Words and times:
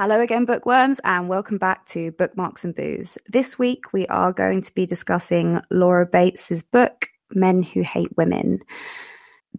Hello 0.00 0.18
again, 0.22 0.46
bookworms, 0.46 0.98
and 1.04 1.28
welcome 1.28 1.58
back 1.58 1.84
to 1.84 2.10
Bookmarks 2.12 2.64
and 2.64 2.74
Booze. 2.74 3.18
This 3.28 3.58
week 3.58 3.92
we 3.92 4.06
are 4.06 4.32
going 4.32 4.62
to 4.62 4.74
be 4.74 4.86
discussing 4.86 5.60
Laura 5.70 6.06
Bates's 6.06 6.62
book, 6.62 7.08
Men 7.34 7.62
Who 7.62 7.82
Hate 7.82 8.16
Women. 8.16 8.60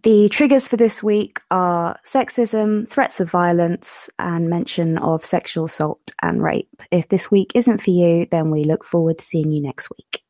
The 0.02 0.28
triggers 0.30 0.66
for 0.66 0.76
this 0.76 1.00
week 1.00 1.38
are 1.52 1.96
sexism, 2.04 2.88
threats 2.88 3.20
of 3.20 3.30
violence, 3.30 4.10
and 4.18 4.50
mention 4.50 4.98
of 4.98 5.24
sexual 5.24 5.66
assault 5.66 6.10
and 6.22 6.42
rape. 6.42 6.82
If 6.90 7.06
this 7.06 7.30
week 7.30 7.52
isn't 7.54 7.80
for 7.80 7.90
you, 7.90 8.26
then 8.32 8.50
we 8.50 8.64
look 8.64 8.84
forward 8.84 9.18
to 9.18 9.24
seeing 9.24 9.52
you 9.52 9.62
next 9.62 9.90
week. 9.90 10.24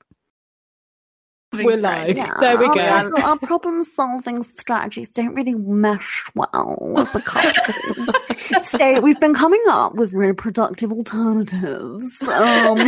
We're 1.53 1.77
live. 1.77 2.17
Yeah. 2.17 2.33
There 2.41 2.57
we 2.57 2.67
go. 2.73 2.81
Our, 2.81 3.21
our 3.21 3.39
problem 3.39 3.85
solving 3.95 4.43
strategies 4.57 5.09
don't 5.11 5.35
really 5.35 5.55
mesh 5.55 6.25
well 6.35 6.79
with 6.81 7.13
the 7.13 7.21
culture. 7.21 8.63
so 8.63 9.01
we've 9.01 9.21
been 9.21 9.35
coming 9.35 9.63
up 9.69 9.95
with 9.95 10.15
really 10.15 10.33
productive 10.33 10.91
alternatives. 10.91 12.23
Um, 12.23 12.79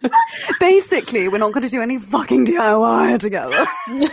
basically, 0.60 1.28
we're 1.28 1.38
not 1.38 1.52
going 1.52 1.62
to 1.62 1.70
do 1.70 1.80
any 1.80 1.98
fucking 1.98 2.44
DIY 2.44 3.18
together. 3.20 3.64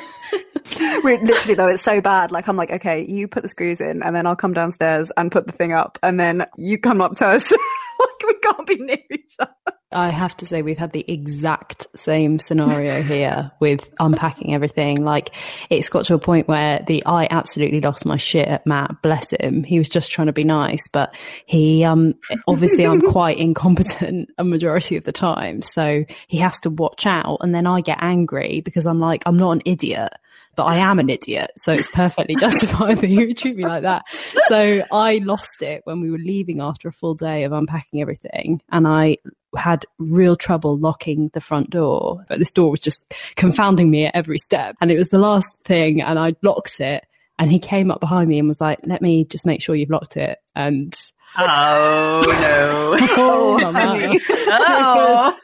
we 1.03 1.17
literally 1.17 1.55
though 1.55 1.67
it's 1.67 1.83
so 1.83 2.01
bad. 2.01 2.31
Like 2.31 2.47
I'm 2.47 2.57
like, 2.57 2.71
okay, 2.71 3.05
you 3.05 3.27
put 3.27 3.43
the 3.43 3.49
screws 3.49 3.81
in, 3.81 4.03
and 4.03 4.15
then 4.15 4.25
I'll 4.25 4.35
come 4.35 4.53
downstairs 4.53 5.11
and 5.15 5.31
put 5.31 5.47
the 5.47 5.53
thing 5.53 5.73
up, 5.73 5.99
and 6.03 6.20
then 6.20 6.45
you 6.57 6.77
come 6.77 7.01
up 7.01 7.13
to 7.17 7.27
us. 7.27 7.51
like 7.51 8.27
we 8.27 8.34
can't 8.35 8.67
be 8.67 8.75
near 8.77 8.97
each 9.11 9.35
other. 9.39 9.51
I 9.93 10.09
have 10.09 10.37
to 10.37 10.45
say, 10.45 10.61
we've 10.61 10.77
had 10.77 10.93
the 10.93 11.03
exact 11.05 11.87
same 11.95 12.39
scenario 12.39 13.01
here 13.01 13.51
with 13.59 13.89
unpacking 13.99 14.53
everything. 14.53 15.03
Like, 15.03 15.35
it's 15.70 15.89
got 15.89 16.05
to 16.05 16.13
a 16.13 16.20
point 16.20 16.47
where 16.47 16.81
the 16.87 17.03
I 17.05 17.27
absolutely 17.29 17.81
lost 17.81 18.05
my 18.05 18.15
shit 18.15 18.48
at 18.48 18.65
Matt. 18.65 19.01
Bless 19.01 19.31
him. 19.31 19.63
He 19.63 19.77
was 19.77 19.89
just 19.89 20.09
trying 20.09 20.27
to 20.27 20.34
be 20.34 20.45
nice, 20.45 20.87
but 20.87 21.13
he, 21.45 21.84
um, 21.84 22.15
obviously, 22.48 22.85
I'm 22.85 23.01
quite 23.12 23.37
incompetent 23.37 24.31
a 24.37 24.45
majority 24.45 24.95
of 24.95 25.03
the 25.03 25.12
time. 25.12 25.62
So 25.62 26.05
he 26.27 26.37
has 26.37 26.57
to 26.59 26.70
watch 26.70 27.05
out. 27.05 27.40
And 27.41 27.53
then 27.53 27.68
I 27.68 27.81
get 27.81 27.98
angry 28.01 28.62
because 28.62 28.85
I'm 28.85 29.01
like, 29.01 29.23
I'm 29.25 29.37
not 29.37 29.51
an 29.51 29.62
idiot 29.65 30.13
but 30.55 30.66
I 30.66 30.77
am 30.77 30.99
an 30.99 31.10
idiot. 31.10 31.52
So 31.55 31.74
it's 31.74 31.88
perfectly 31.88 32.35
justified 32.40 32.99
that 32.99 33.07
you 33.07 33.27
would 33.27 33.38
treat 33.38 33.55
me 33.55 33.63
like 33.63 33.84
that. 33.84 34.04
So 34.48 34.84
I 34.91 35.20
lost 35.24 35.62
it 35.62 35.82
when 35.85 36.02
we 36.02 36.12
were 36.12 36.18
leaving 36.18 36.62
after 36.62 36.88
a 36.88 36.93
full 36.93 37.16
day 37.16 37.43
of 37.43 37.52
unpacking 37.52 38.02
everything. 38.02 38.62
And 38.71 38.88
I 38.88 39.18
had 39.55 39.85
real 39.98 40.35
trouble 40.35 40.77
locking 40.77 41.30
the 41.34 41.41
front 41.41 41.70
door, 41.70 42.24
but 42.30 42.40
this 42.40 42.52
door 42.52 42.71
was 42.71 42.80
just 42.80 43.04
confounding 43.35 43.90
me 43.90 44.05
at 44.05 44.16
every 44.16 44.38
step. 44.38 44.76
And 44.82 44.91
it 44.91 44.98
was 44.98 45.10
the 45.10 45.20
last 45.20 45.60
thing, 45.63 46.02
and 46.02 46.18
I 46.18 46.35
locked 46.41 46.80
it. 46.80 47.05
And 47.40 47.52
he 47.52 47.60
came 47.60 47.90
up 47.90 47.99
behind 47.99 48.30
me 48.30 48.38
and 48.38 48.48
was 48.48 48.62
like, 48.62 48.80
"Let 48.84 49.02
me 49.02 49.26
just 49.26 49.48
make 49.48 49.62
sure 49.62 49.74
you've 49.74 49.90
locked 49.90 50.15
it." 50.15 50.38
And 50.55 50.96
oh 51.40 52.24
no! 52.27 53.08
oh, 53.18 53.71
honey. 53.74 54.20
oh. 54.30 55.38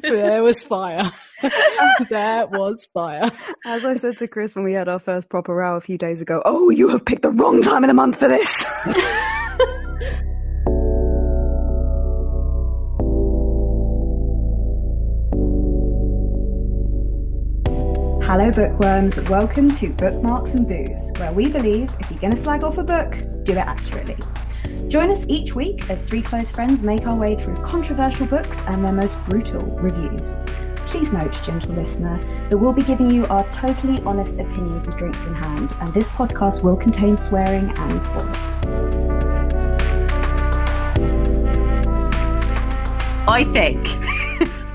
there 0.00 0.42
was 0.42 0.62
fire. 0.62 1.12
there 2.10 2.46
was 2.46 2.86
fire. 2.92 3.30
As 3.64 3.84
I 3.84 3.96
said 3.96 4.18
to 4.18 4.28
Chris 4.28 4.54
when 4.54 4.64
we 4.64 4.72
had 4.72 4.88
our 4.88 4.98
first 4.98 5.28
proper 5.28 5.54
row 5.54 5.76
a 5.76 5.80
few 5.80 5.98
days 5.98 6.20
ago, 6.20 6.42
"Oh, 6.44 6.70
you 6.70 6.88
have 6.88 7.04
picked 7.04 7.22
the 7.22 7.30
wrong 7.30 7.62
time 7.62 7.84
of 7.84 7.88
the 7.88 7.94
month 7.94 8.18
for 8.18 8.28
this." 8.28 8.64
Hello, 18.26 18.50
bookworms. 18.50 19.20
Welcome 19.28 19.70
to 19.72 19.90
Bookmarks 19.90 20.54
and 20.54 20.66
Booze, 20.66 21.12
where 21.18 21.32
we 21.32 21.48
believe 21.48 21.92
if 22.00 22.10
you're 22.10 22.20
going 22.20 22.32
to 22.32 22.40
slag 22.40 22.64
off 22.64 22.78
a 22.78 22.82
book, 22.82 23.14
do 23.44 23.52
it 23.52 23.58
accurately. 23.58 24.16
Join 24.88 25.10
us 25.10 25.24
each 25.28 25.54
week 25.54 25.88
as 25.90 26.02
three 26.02 26.22
close 26.22 26.50
friends 26.50 26.82
make 26.82 27.06
our 27.06 27.14
way 27.14 27.36
through 27.36 27.56
controversial 27.56 28.26
books 28.26 28.62
and 28.66 28.84
their 28.84 28.92
most 28.92 29.22
brutal 29.26 29.60
reviews. 29.60 30.36
Please 30.86 31.12
note, 31.12 31.32
gentle 31.42 31.74
listener, 31.74 32.18
that 32.48 32.58
we'll 32.58 32.72
be 32.72 32.82
giving 32.82 33.10
you 33.10 33.26
our 33.26 33.48
totally 33.50 34.00
honest 34.02 34.40
opinions 34.40 34.86
with 34.86 34.96
drinks 34.96 35.24
in 35.24 35.34
hand, 35.34 35.74
and 35.80 35.92
this 35.92 36.10
podcast 36.10 36.62
will 36.62 36.76
contain 36.76 37.16
swearing 37.16 37.70
and 37.76 38.02
spoilers. 38.02 38.60
I 43.26 43.44
think 43.52 43.86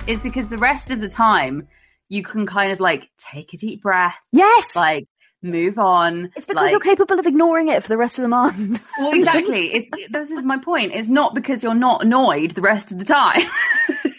it's 0.08 0.22
because 0.22 0.50
the 0.50 0.58
rest 0.58 0.92
of 0.92 1.02
the 1.02 1.10
time 1.10 1.68
you 2.10 2.24
can 2.24 2.46
kind 2.46 2.72
of 2.72 2.80
like 2.80 3.10
take 3.18 3.54
a 3.54 3.58
deep 3.58 3.84
breath. 3.84 4.16
Yes. 4.32 4.76
Like 4.76 5.08
move 5.42 5.78
on. 5.78 6.32
It's 6.36 6.46
because 6.46 6.64
like, 6.64 6.72
you're 6.72 6.80
capable 6.80 7.20
of 7.20 7.28
ignoring 7.28 7.70
it 7.70 7.84
for 7.84 7.90
the 7.90 7.98
rest 7.98 8.18
of 8.18 8.24
the 8.24 8.30
month. 8.30 8.84
well, 9.00 9.14
exactly. 9.14 9.74
It's, 9.74 10.12
this 10.12 10.32
is 10.32 10.44
my 10.44 10.58
point. 10.58 10.94
It's 10.94 11.10
not 11.10 11.36
because 11.36 11.64
you're 11.64 11.76
not 11.76 12.04
annoyed 12.04 12.52
the 12.52 12.62
rest 12.62 12.92
of 12.92 12.98
the 12.98 13.06
time. 13.06 13.48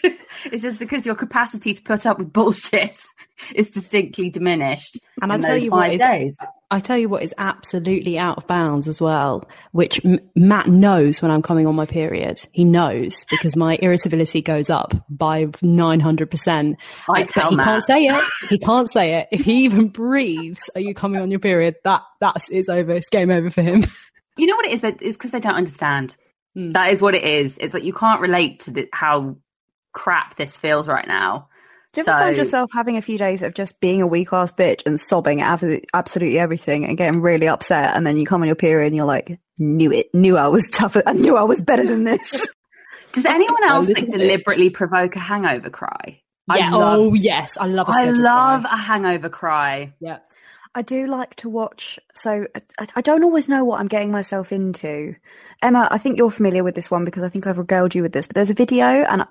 it's 0.51 0.63
just 0.63 0.79
because 0.79 1.05
your 1.05 1.15
capacity 1.15 1.73
to 1.73 1.81
put 1.81 2.05
up 2.05 2.19
with 2.19 2.31
bullshit 2.31 2.97
is 3.55 3.69
distinctly 3.69 4.29
diminished. 4.29 4.99
And 5.21 5.31
I 5.31 5.37
tell 5.37 5.57
you 5.57 5.71
what, 5.71 5.97
days. 5.97 6.37
I 6.69 6.79
tell 6.79 6.97
you 6.97 7.09
what 7.09 7.23
is 7.23 7.33
absolutely 7.37 8.17
out 8.17 8.37
of 8.37 8.47
bounds 8.47 8.87
as 8.87 9.01
well, 9.01 9.47
which 9.71 10.03
M- 10.05 10.19
Matt 10.35 10.67
knows 10.67 11.21
when 11.21 11.31
I'm 11.31 11.41
coming 11.41 11.67
on 11.67 11.75
my 11.75 11.85
period. 11.85 12.45
He 12.51 12.63
knows 12.63 13.25
because 13.29 13.55
my 13.55 13.77
irritability 13.81 14.41
goes 14.41 14.69
up 14.69 14.93
by 15.09 15.45
900%. 15.45 16.75
I 17.09 17.23
tell 17.23 17.43
but 17.43 17.49
he 17.49 17.55
Matt. 17.57 17.65
can't 17.65 17.83
say 17.83 18.05
it. 18.05 18.23
He 18.49 18.57
can't 18.57 18.91
say 18.91 19.15
it. 19.15 19.27
If 19.31 19.41
he 19.41 19.65
even 19.65 19.89
breathes, 19.89 20.69
are 20.75 20.81
you 20.81 20.93
coming 20.93 21.21
on 21.21 21.31
your 21.31 21.39
period? 21.39 21.75
That, 21.83 22.03
that's, 22.19 22.49
it's 22.49 22.69
over. 22.69 22.91
It's 22.91 23.09
game 23.09 23.31
over 23.31 23.49
for 23.49 23.61
him. 23.61 23.85
You 24.37 24.47
know 24.47 24.55
what 24.55 24.65
it 24.65 24.73
is? 24.75 24.83
It's 25.01 25.17
because 25.17 25.31
they 25.31 25.41
don't 25.41 25.55
understand. 25.55 26.15
Mm. 26.57 26.71
That 26.73 26.93
is 26.93 27.01
what 27.01 27.15
it 27.15 27.23
is. 27.23 27.57
It's 27.57 27.73
like 27.73 27.83
you 27.83 27.91
can't 27.93 28.21
relate 28.21 28.61
to 28.61 28.71
the, 28.71 28.89
how 28.93 29.35
crap 29.93 30.35
this 30.35 30.55
feels 30.55 30.87
right 30.87 31.07
now. 31.07 31.47
Do 31.93 31.99
you 31.99 32.07
ever 32.07 32.17
so, 32.17 32.23
find 32.25 32.37
yourself 32.37 32.69
having 32.73 32.95
a 32.95 33.01
few 33.01 33.17
days 33.17 33.43
of 33.43 33.53
just 33.53 33.81
being 33.81 34.01
a 34.01 34.07
weak 34.07 34.31
ass 34.31 34.53
bitch 34.53 34.81
and 34.85 34.99
sobbing 34.99 35.41
at 35.41 35.61
absolutely 35.93 36.39
everything 36.39 36.85
and 36.85 36.97
getting 36.97 37.21
really 37.21 37.49
upset, 37.49 37.95
and 37.95 38.07
then 38.07 38.17
you 38.17 38.25
come 38.25 38.41
on 38.41 38.47
your 38.47 38.55
period 38.55 38.87
and 38.87 38.95
you're 38.95 39.05
like, 39.05 39.39
knew 39.57 39.91
it, 39.91 40.13
knew 40.13 40.37
I 40.37 40.47
was 40.47 40.69
tougher, 40.69 41.03
I 41.05 41.13
knew 41.13 41.35
I 41.35 41.43
was 41.43 41.61
better 41.61 41.85
than 41.85 42.05
this. 42.05 42.47
Does 43.11 43.25
anyone 43.25 43.63
else 43.65 43.89
like 43.89 44.07
deliberately 44.07 44.69
provoke 44.69 45.17
a 45.17 45.19
hangover 45.19 45.69
cry? 45.69 46.21
Yeah. 46.53 46.71
Love, 46.71 46.99
oh 46.99 47.13
yes, 47.13 47.57
I 47.57 47.67
love. 47.67 47.87
I 47.89 48.09
love 48.09 48.63
cry. 48.63 48.73
a 48.73 48.77
hangover 48.77 49.29
cry. 49.29 49.93
Yeah. 49.99 50.19
I 50.73 50.81
do 50.83 51.05
like 51.07 51.35
to 51.35 51.49
watch. 51.49 51.99
So 52.13 52.47
I, 52.79 52.87
I, 52.95 53.01
don't 53.01 53.25
always 53.25 53.49
know 53.49 53.65
what 53.65 53.81
I'm 53.81 53.89
getting 53.89 54.09
myself 54.09 54.53
into. 54.53 55.15
Emma, 55.61 55.89
I 55.91 55.97
think 55.97 56.17
you're 56.17 56.31
familiar 56.31 56.63
with 56.63 56.75
this 56.75 56.89
one 56.89 57.03
because 57.03 57.23
I 57.23 57.29
think 57.29 57.45
I've 57.45 57.57
regaled 57.57 57.93
you 57.93 58.03
with 58.03 58.13
this. 58.13 58.25
But 58.25 58.35
there's 58.35 58.49
a 58.49 58.53
video, 58.53 58.85
and 58.85 59.23
I, 59.23 59.25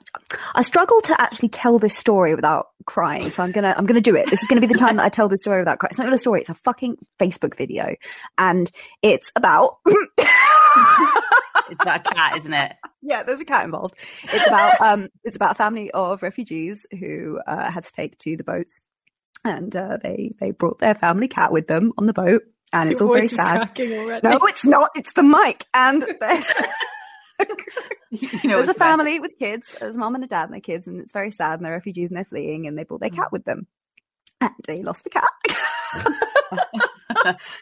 I 0.55 0.63
struggle 0.63 1.01
to 1.03 1.19
actually 1.19 1.49
tell 1.49 1.79
this 1.79 1.97
story 1.97 2.35
without 2.35 2.69
crying. 2.85 3.31
So 3.31 3.43
I'm 3.43 3.53
gonna 3.53 3.75
I'm 3.77 3.87
gonna 3.87 4.03
do 4.03 4.17
it. 4.17 4.29
This 4.29 4.43
is 4.43 4.49
gonna 4.49 4.61
be 4.61 4.67
the 4.67 4.79
time 4.79 4.97
that 4.97 5.05
I 5.05 5.09
tell 5.09 5.29
this 5.29 5.41
story 5.41 5.61
without 5.61 5.79
crying. 5.79 5.91
It's 5.91 5.99
not 5.99 6.05
even 6.05 6.15
a 6.15 6.19
story. 6.19 6.41
It's 6.41 6.51
a 6.51 6.55
fucking 6.55 6.99
Facebook 7.19 7.57
video, 7.57 7.97
and 8.37 8.71
it's 9.01 9.33
about. 9.35 9.79
it's 9.87 11.81
about 11.81 12.07
a 12.07 12.15
cat, 12.15 12.39
isn't 12.39 12.53
it? 12.53 12.77
Yeah, 13.01 13.23
there's 13.23 13.41
a 13.41 13.47
cat 13.47 13.65
involved. 13.65 13.95
It's 14.25 14.47
about 14.47 14.79
um, 14.83 15.09
it's 15.25 15.37
about 15.37 15.53
a 15.53 15.55
family 15.55 15.91
of 15.91 16.23
refugees 16.23 16.87
who 16.99 17.41
uh, 17.47 17.71
had 17.71 17.85
to 17.85 17.93
take 17.93 18.19
to 18.19 18.37
the 18.37 18.45
boats 18.45 18.83
and 19.45 19.75
uh, 19.75 19.99
they 20.03 20.33
they 20.39 20.51
brought 20.51 20.79
their 20.79 20.95
family 20.95 21.29
cat 21.29 21.53
with 21.53 21.67
them 21.67 21.93
on 21.99 22.07
the 22.07 22.13
boat, 22.13 22.43
and 22.73 22.91
it's 22.91 23.01
Your 23.01 23.09
all 23.09 23.15
very 23.15 23.29
sad. 23.29 23.71
No, 24.23 24.39
it's 24.47 24.67
not. 24.67 24.91
It's 24.95 25.13
the 25.13 25.23
mic, 25.23 25.65
and 25.75 26.03
there's. 26.21 26.53
you 28.11 28.49
know, 28.49 28.57
there's 28.57 28.69
a 28.69 28.75
family 28.75 29.21
with 29.21 29.39
kids. 29.39 29.75
There's 29.79 29.95
a 29.95 29.99
mom 29.99 30.15
and 30.15 30.25
a 30.25 30.27
dad 30.27 30.45
and 30.45 30.53
their 30.53 30.61
kids, 30.61 30.87
and 30.89 31.01
it's 31.01 31.13
very 31.13 31.31
sad. 31.31 31.55
And 31.55 31.65
they're 31.65 31.73
refugees 31.73 32.11
and 32.11 32.17
they're 32.17 32.25
fleeing, 32.25 32.67
and 32.67 32.77
they 32.77 32.85
brought 32.85 33.01
their 33.01 33.09
cat 33.09 33.33
with 33.33 33.45
them, 33.45 33.67
and 34.41 34.51
they 34.67 34.83
lost 34.83 35.05
the 35.05 35.11
cat. 35.11 35.29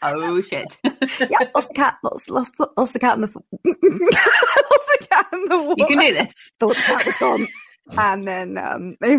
oh 0.02 0.40
shit! 0.40 0.78
yeah, 0.82 1.48
lost 1.54 1.68
the 1.68 1.74
cat. 1.74 1.98
Lost 2.02 2.30
lost 2.30 2.52
lost 2.76 2.92
the 2.92 2.98
cat 2.98 3.16
in 3.16 3.20
the 3.20 3.26
lost 3.28 3.44
the 3.62 5.06
cat 5.10 5.26
in 5.32 5.44
the 5.44 5.62
water. 5.62 5.74
You 5.78 5.86
can 5.86 5.98
do 5.98 6.14
this. 6.14 6.34
Thought 6.58 6.76
the 6.76 6.82
cat 6.82 7.06
was 7.06 7.16
gone, 7.16 7.46
and 7.96 8.26
then 8.26 8.58
um, 8.58 8.96
they 9.00 9.18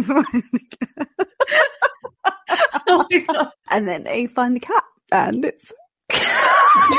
oh 2.88 3.52
and 3.70 3.88
then 3.88 4.04
they 4.04 4.28
find 4.28 4.56
the 4.56 4.60
cat, 4.60 4.84
and 5.12 5.46
it's. 5.46 5.72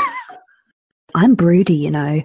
I'm 1.13 1.35
broody, 1.35 1.75
you 1.75 1.91
know. 1.91 2.23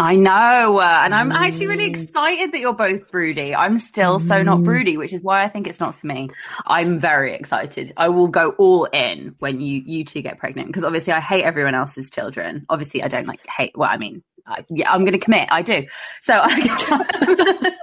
I 0.00 0.14
know, 0.14 0.78
uh, 0.78 1.00
and 1.04 1.12
I'm 1.12 1.30
mm. 1.30 1.34
actually 1.34 1.66
really 1.66 1.90
mm. 1.92 2.00
excited 2.00 2.52
that 2.52 2.60
you're 2.60 2.72
both 2.72 3.10
broody. 3.10 3.52
I'm 3.52 3.78
still 3.78 4.20
mm. 4.20 4.28
so 4.28 4.42
not 4.44 4.58
mm. 4.58 4.64
broody, 4.64 4.96
which 4.96 5.12
is 5.12 5.22
why 5.22 5.42
I 5.42 5.48
think 5.48 5.66
it's 5.66 5.80
not 5.80 5.96
for 5.96 6.06
me. 6.06 6.30
I'm 6.64 7.00
very 7.00 7.34
excited. 7.34 7.92
I 7.96 8.08
will 8.10 8.28
go 8.28 8.50
all 8.50 8.84
in 8.84 9.34
when 9.40 9.60
you 9.60 9.82
you 9.84 10.04
two 10.04 10.22
get 10.22 10.38
pregnant 10.38 10.68
because 10.68 10.84
obviously 10.84 11.12
I 11.12 11.20
hate 11.20 11.42
everyone 11.42 11.74
else's 11.74 12.10
children. 12.10 12.64
Obviously, 12.68 13.02
I 13.02 13.08
don't 13.08 13.26
like 13.26 13.44
hate. 13.44 13.72
Well, 13.74 13.90
I 13.90 13.96
mean, 13.96 14.22
I, 14.48 14.64
yeah, 14.70 14.90
I'm 14.90 15.00
going 15.00 15.12
to 15.12 15.18
commit. 15.18 15.48
I 15.50 15.62
do. 15.62 15.86
So, 16.22 16.32
I, 16.34 17.76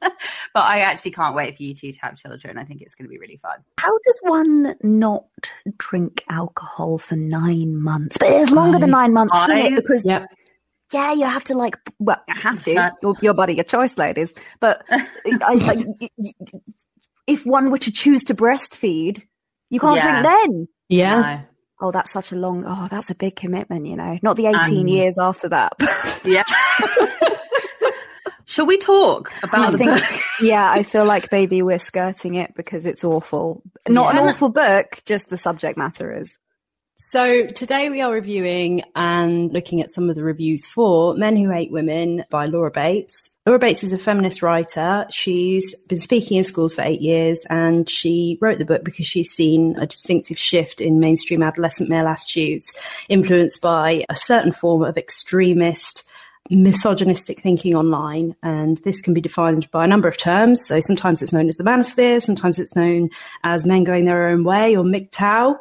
but 0.54 0.62
I 0.62 0.80
actually 0.80 1.10
can't 1.10 1.34
wait 1.34 1.56
for 1.56 1.62
you 1.64 1.74
two 1.74 1.92
to 1.92 1.98
have 2.00 2.16
children. 2.16 2.58
I 2.58 2.64
think 2.64 2.80
it's 2.80 2.94
going 2.94 3.06
to 3.06 3.10
be 3.10 3.18
really 3.18 3.36
fun. 3.36 3.58
How 3.78 3.92
does 4.04 4.18
one 4.22 4.76
not 4.82 5.24
drink 5.78 6.22
alcohol 6.30 6.98
for 6.98 7.16
nine 7.16 7.82
months? 7.82 8.18
But 8.18 8.30
it's 8.30 8.52
longer 8.52 8.76
I, 8.76 8.80
than 8.80 8.90
nine 8.90 9.12
months, 9.12 9.34
I, 9.36 9.58
isn't 9.58 9.72
it? 9.72 9.76
Because 9.76 10.06
yeah. 10.06 10.26
yeah, 10.92 11.12
you 11.12 11.24
have 11.24 11.44
to 11.44 11.54
like, 11.54 11.76
well, 11.98 12.22
You 12.28 12.34
have 12.40 12.62
to. 12.64 12.92
Your, 13.02 13.16
your 13.20 13.34
body, 13.34 13.54
your 13.54 13.64
choice, 13.64 13.98
ladies. 13.98 14.32
But 14.60 14.84
I, 14.90 15.06
I, 15.26 16.08
if 17.26 17.44
one 17.44 17.70
were 17.70 17.78
to 17.78 17.90
choose 17.90 18.24
to 18.24 18.34
breastfeed, 18.34 19.24
you 19.70 19.80
can't 19.80 19.96
Yeah. 19.96 20.22
drink 20.22 20.44
then. 20.46 20.68
Yeah. 20.88 21.20
No. 21.20 21.40
Oh, 21.80 21.90
that's 21.92 22.10
such 22.10 22.32
a 22.32 22.36
long. 22.36 22.64
Oh, 22.66 22.88
that's 22.90 23.10
a 23.10 23.14
big 23.14 23.36
commitment. 23.36 23.86
You 23.86 23.96
know, 23.96 24.18
not 24.22 24.36
the 24.36 24.46
eighteen 24.46 24.80
Um, 24.80 24.88
years 24.88 25.18
after 25.18 25.48
that. 25.50 25.72
Yeah. 26.24 26.42
Shall 28.48 28.66
we 28.66 28.78
talk 28.78 29.32
about 29.42 29.68
I 29.68 29.70
the 29.72 29.78
think- 29.78 30.02
yeah, 30.40 30.70
I 30.70 30.82
feel 30.84 31.04
like 31.04 31.30
maybe 31.32 31.62
we're 31.62 31.78
skirting 31.80 32.36
it 32.36 32.54
because 32.54 32.86
it's 32.86 33.04
awful. 33.04 33.62
Not 33.88 34.14
Yeah. 34.14 34.20
an 34.22 34.28
awful 34.28 34.48
book, 34.50 35.02
just 35.04 35.28
the 35.28 35.36
subject 35.36 35.76
matter 35.76 36.16
is. 36.16 36.38
So 36.98 37.46
today 37.48 37.90
we 37.90 38.00
are 38.00 38.10
reviewing 38.10 38.82
and 38.94 39.52
looking 39.52 39.82
at 39.82 39.90
some 39.90 40.08
of 40.08 40.16
the 40.16 40.24
reviews 40.24 40.66
for 40.66 41.14
Men 41.14 41.36
Who 41.36 41.50
Hate 41.50 41.70
Women 41.70 42.24
by 42.30 42.46
Laura 42.46 42.70
Bates. 42.70 43.28
Laura 43.44 43.58
Bates 43.58 43.84
is 43.84 43.92
a 43.92 43.98
feminist 43.98 44.40
writer. 44.40 45.06
She's 45.10 45.74
been 45.88 45.98
speaking 45.98 46.38
in 46.38 46.44
schools 46.44 46.74
for 46.74 46.80
eight 46.80 47.02
years 47.02 47.44
and 47.50 47.88
she 47.88 48.38
wrote 48.40 48.58
the 48.58 48.64
book 48.64 48.82
because 48.82 49.06
she's 49.06 49.30
seen 49.30 49.76
a 49.76 49.86
distinctive 49.86 50.38
shift 50.38 50.80
in 50.80 50.98
mainstream 50.98 51.42
adolescent 51.42 51.90
male 51.90 52.06
attitudes 52.06 52.74
influenced 53.10 53.60
by 53.60 54.06
a 54.08 54.16
certain 54.16 54.52
form 54.52 54.82
of 54.82 54.96
extremist 54.96 56.02
misogynistic 56.50 57.40
thinking 57.40 57.74
online, 57.74 58.36
and 58.42 58.76
this 58.78 59.00
can 59.00 59.14
be 59.14 59.20
defined 59.20 59.70
by 59.70 59.84
a 59.84 59.88
number 59.88 60.08
of 60.08 60.16
terms. 60.16 60.64
So 60.64 60.80
sometimes 60.80 61.22
it's 61.22 61.32
known 61.32 61.48
as 61.48 61.56
the 61.56 61.64
manosphere, 61.64 62.22
sometimes 62.22 62.58
it's 62.58 62.76
known 62.76 63.10
as 63.42 63.66
men 63.66 63.84
going 63.84 64.04
their 64.04 64.28
own 64.28 64.44
way 64.44 64.76
or 64.76 64.84
MGTOW. 64.84 65.58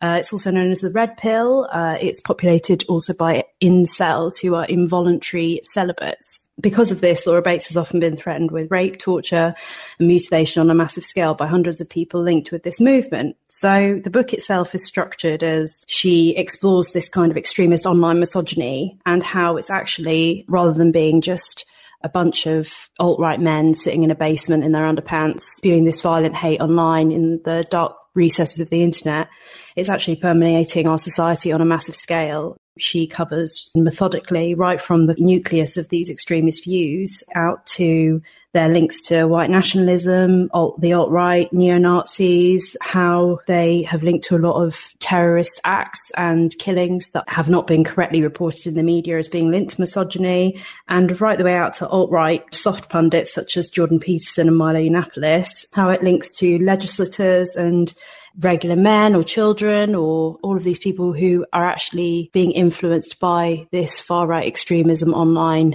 Uh, 0.00 0.18
it's 0.20 0.32
also 0.32 0.50
known 0.50 0.70
as 0.70 0.80
the 0.80 0.90
red 0.90 1.16
pill. 1.16 1.68
Uh, 1.72 1.96
it's 2.00 2.20
populated 2.20 2.84
also 2.88 3.12
by 3.12 3.44
incels 3.62 4.40
who 4.40 4.54
are 4.54 4.64
involuntary 4.64 5.60
celibates. 5.64 6.42
Because 6.60 6.90
of 6.90 7.00
this, 7.00 7.24
Laura 7.26 7.42
Bates 7.42 7.68
has 7.68 7.76
often 7.76 8.00
been 8.00 8.16
threatened 8.16 8.50
with 8.50 8.70
rape, 8.70 8.98
torture, 8.98 9.54
and 9.98 10.08
mutilation 10.08 10.60
on 10.60 10.70
a 10.70 10.74
massive 10.74 11.04
scale 11.04 11.34
by 11.34 11.46
hundreds 11.46 11.80
of 11.80 11.88
people 11.88 12.20
linked 12.20 12.50
with 12.50 12.64
this 12.64 12.80
movement. 12.80 13.36
So 13.48 14.00
the 14.02 14.10
book 14.10 14.32
itself 14.32 14.74
is 14.74 14.84
structured 14.84 15.44
as 15.44 15.84
she 15.86 16.36
explores 16.36 16.90
this 16.90 17.08
kind 17.08 17.30
of 17.30 17.36
extremist 17.36 17.86
online 17.86 18.18
misogyny 18.18 18.98
and 19.06 19.22
how 19.22 19.56
it's 19.56 19.70
actually, 19.70 20.44
rather 20.48 20.72
than 20.72 20.90
being 20.90 21.20
just 21.20 21.64
a 22.02 22.08
bunch 22.08 22.46
of 22.46 22.88
alt 22.98 23.18
right 23.18 23.40
men 23.40 23.74
sitting 23.74 24.02
in 24.02 24.10
a 24.10 24.16
basement 24.16 24.64
in 24.64 24.72
their 24.72 24.84
underpants, 24.84 25.40
spewing 25.40 25.84
this 25.84 26.00
violent 26.00 26.34
hate 26.34 26.60
online 26.60 27.10
in 27.10 27.40
the 27.44 27.66
dark 27.70 27.96
recesses 28.14 28.60
of 28.60 28.70
the 28.70 28.82
internet, 28.82 29.28
it's 29.76 29.88
actually 29.88 30.16
permeating 30.16 30.86
our 30.86 30.98
society 30.98 31.52
on 31.52 31.60
a 31.60 31.66
massive 31.66 31.94
scale. 31.94 32.56
She 32.78 33.06
covers 33.06 33.70
methodically 33.74 34.54
right 34.54 34.80
from 34.80 35.06
the 35.06 35.16
nucleus 35.18 35.76
of 35.76 35.88
these 35.88 36.10
extremist 36.10 36.64
views 36.64 37.22
out 37.34 37.66
to 37.66 38.22
their 38.54 38.68
links 38.68 39.02
to 39.02 39.26
white 39.26 39.50
nationalism, 39.50 40.48
alt, 40.52 40.80
the 40.80 40.94
alt 40.94 41.10
right, 41.10 41.52
neo 41.52 41.78
Nazis, 41.78 42.76
how 42.80 43.40
they 43.46 43.82
have 43.82 44.02
linked 44.02 44.24
to 44.26 44.36
a 44.36 44.38
lot 44.38 44.62
of 44.62 44.88
terrorist 45.00 45.60
acts 45.64 46.10
and 46.16 46.56
killings 46.58 47.10
that 47.10 47.28
have 47.28 47.50
not 47.50 47.66
been 47.66 47.84
correctly 47.84 48.22
reported 48.22 48.66
in 48.66 48.74
the 48.74 48.82
media 48.82 49.18
as 49.18 49.28
being 49.28 49.50
linked 49.50 49.74
to 49.74 49.80
misogyny, 49.80 50.60
and 50.88 51.20
right 51.20 51.36
the 51.36 51.44
way 51.44 51.54
out 51.54 51.74
to 51.74 51.88
alt 51.88 52.10
right 52.10 52.42
soft 52.54 52.88
pundits 52.88 53.32
such 53.32 53.56
as 53.56 53.70
Jordan 53.70 54.00
Peterson 54.00 54.48
and 54.48 54.56
Milo 54.56 54.80
Yiannopoulos, 54.80 55.66
how 55.72 55.90
it 55.90 56.02
links 56.02 56.32
to 56.34 56.58
legislators 56.58 57.54
and 57.54 57.92
regular 58.38 58.76
men 58.76 59.14
or 59.14 59.24
children 59.24 59.94
or 59.94 60.38
all 60.42 60.56
of 60.56 60.62
these 60.62 60.78
people 60.78 61.12
who 61.12 61.44
are 61.52 61.68
actually 61.68 62.30
being 62.32 62.52
influenced 62.52 63.18
by 63.18 63.66
this 63.72 64.00
far 64.00 64.26
right 64.26 64.46
extremism 64.46 65.12
online 65.12 65.74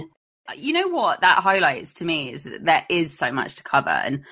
you 0.56 0.72
know 0.72 0.88
what 0.88 1.20
that 1.22 1.42
highlights 1.42 1.94
to 1.94 2.04
me 2.04 2.32
is 2.32 2.42
that 2.42 2.64
there 2.64 2.86
is 2.88 3.16
so 3.16 3.32
much 3.32 3.56
to 3.56 3.62
cover 3.62 3.90
and 3.90 4.24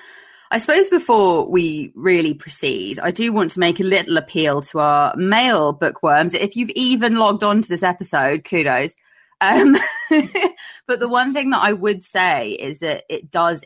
I 0.53 0.59
suppose 0.59 0.87
before 0.87 1.49
we 1.49 1.91
really 1.95 2.35
proceed, 2.35 2.99
I 2.99 3.09
do 3.09 3.33
want 3.33 3.49
to 3.51 3.59
make 3.59 3.79
a 3.79 3.83
little 3.83 4.17
appeal 4.17 4.61
to 4.61 4.77
our 4.77 5.15
male 5.15 5.73
bookworms. 5.73 6.35
If 6.35 6.55
you've 6.55 6.69
even 6.75 7.15
logged 7.15 7.43
on 7.43 7.63
to 7.63 7.67
this 7.67 7.81
episode, 7.81 8.43
kudos. 8.43 8.93
Um, 9.41 9.75
but 10.87 10.99
the 10.99 11.09
one 11.09 11.33
thing 11.33 11.49
that 11.49 11.63
I 11.63 11.73
would 11.73 12.03
say 12.03 12.51
is 12.51 12.79
that 12.79 13.03
it 13.09 13.31
does 13.31 13.61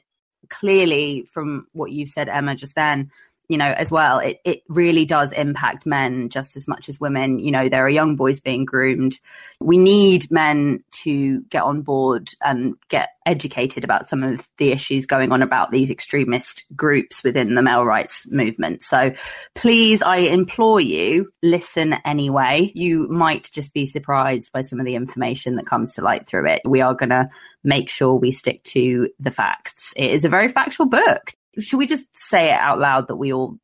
clearly, 0.49 1.27
from 1.29 1.67
what 1.73 1.91
you 1.91 2.05
said, 2.05 2.29
Emma, 2.29 2.55
just 2.55 2.75
then, 2.75 3.11
you 3.49 3.57
know, 3.57 3.65
as 3.65 3.89
well, 3.89 4.19
it, 4.19 4.39
it 4.43 4.63
really 4.67 5.05
does 5.05 5.31
impact 5.31 5.85
men 5.85 6.29
just 6.29 6.57
as 6.57 6.67
much 6.67 6.89
as 6.89 6.99
women. 6.99 7.39
You 7.39 7.51
know, 7.51 7.69
there 7.69 7.85
are 7.85 7.89
young 7.89 8.15
boys 8.15 8.39
being 8.39 8.65
groomed. 8.65 9.19
We 9.61 9.77
need 9.77 10.29
men 10.29 10.83
to 11.03 11.41
get 11.43 11.63
on 11.63 11.81
board 11.81 12.29
and 12.41 12.75
get 12.89 13.09
educated 13.25 13.83
about 13.83 14.09
some 14.09 14.23
of 14.23 14.47
the 14.57 14.71
issues 14.71 15.05
going 15.05 15.31
on 15.31 15.41
about 15.41 15.71
these 15.71 15.89
extremist 15.89 16.65
groups 16.75 17.23
within 17.23 17.55
the 17.55 17.61
male 17.61 17.85
rights 17.85 18.25
movement. 18.27 18.83
So 18.83 19.13
please, 19.55 20.01
I 20.01 20.17
implore 20.17 20.81
you, 20.81 21.29
listen 21.41 21.95
anyway. 22.05 22.71
You 22.75 23.07
might 23.07 23.49
just 23.51 23.73
be 23.73 23.85
surprised 23.85 24.51
by 24.51 24.61
some 24.61 24.79
of 24.79 24.85
the 24.85 24.95
information 24.95 25.55
that 25.55 25.65
comes 25.65 25.93
to 25.93 26.01
light 26.01 26.27
through 26.27 26.47
it. 26.47 26.61
We 26.65 26.81
are 26.81 26.93
going 26.93 27.09
to 27.09 27.29
make 27.63 27.89
sure 27.89 28.15
we 28.15 28.31
stick 28.31 28.63
to 28.63 29.09
the 29.19 29.31
facts. 29.31 29.93
It 29.95 30.11
is 30.11 30.25
a 30.25 30.29
very 30.29 30.49
factual 30.49 30.87
book 30.87 31.33
should 31.59 31.77
we 31.77 31.85
just 31.85 32.05
say 32.13 32.49
it 32.49 32.59
out 32.59 32.79
loud 32.79 33.07
that 33.07 33.15
we 33.15 33.33
all 33.33 33.57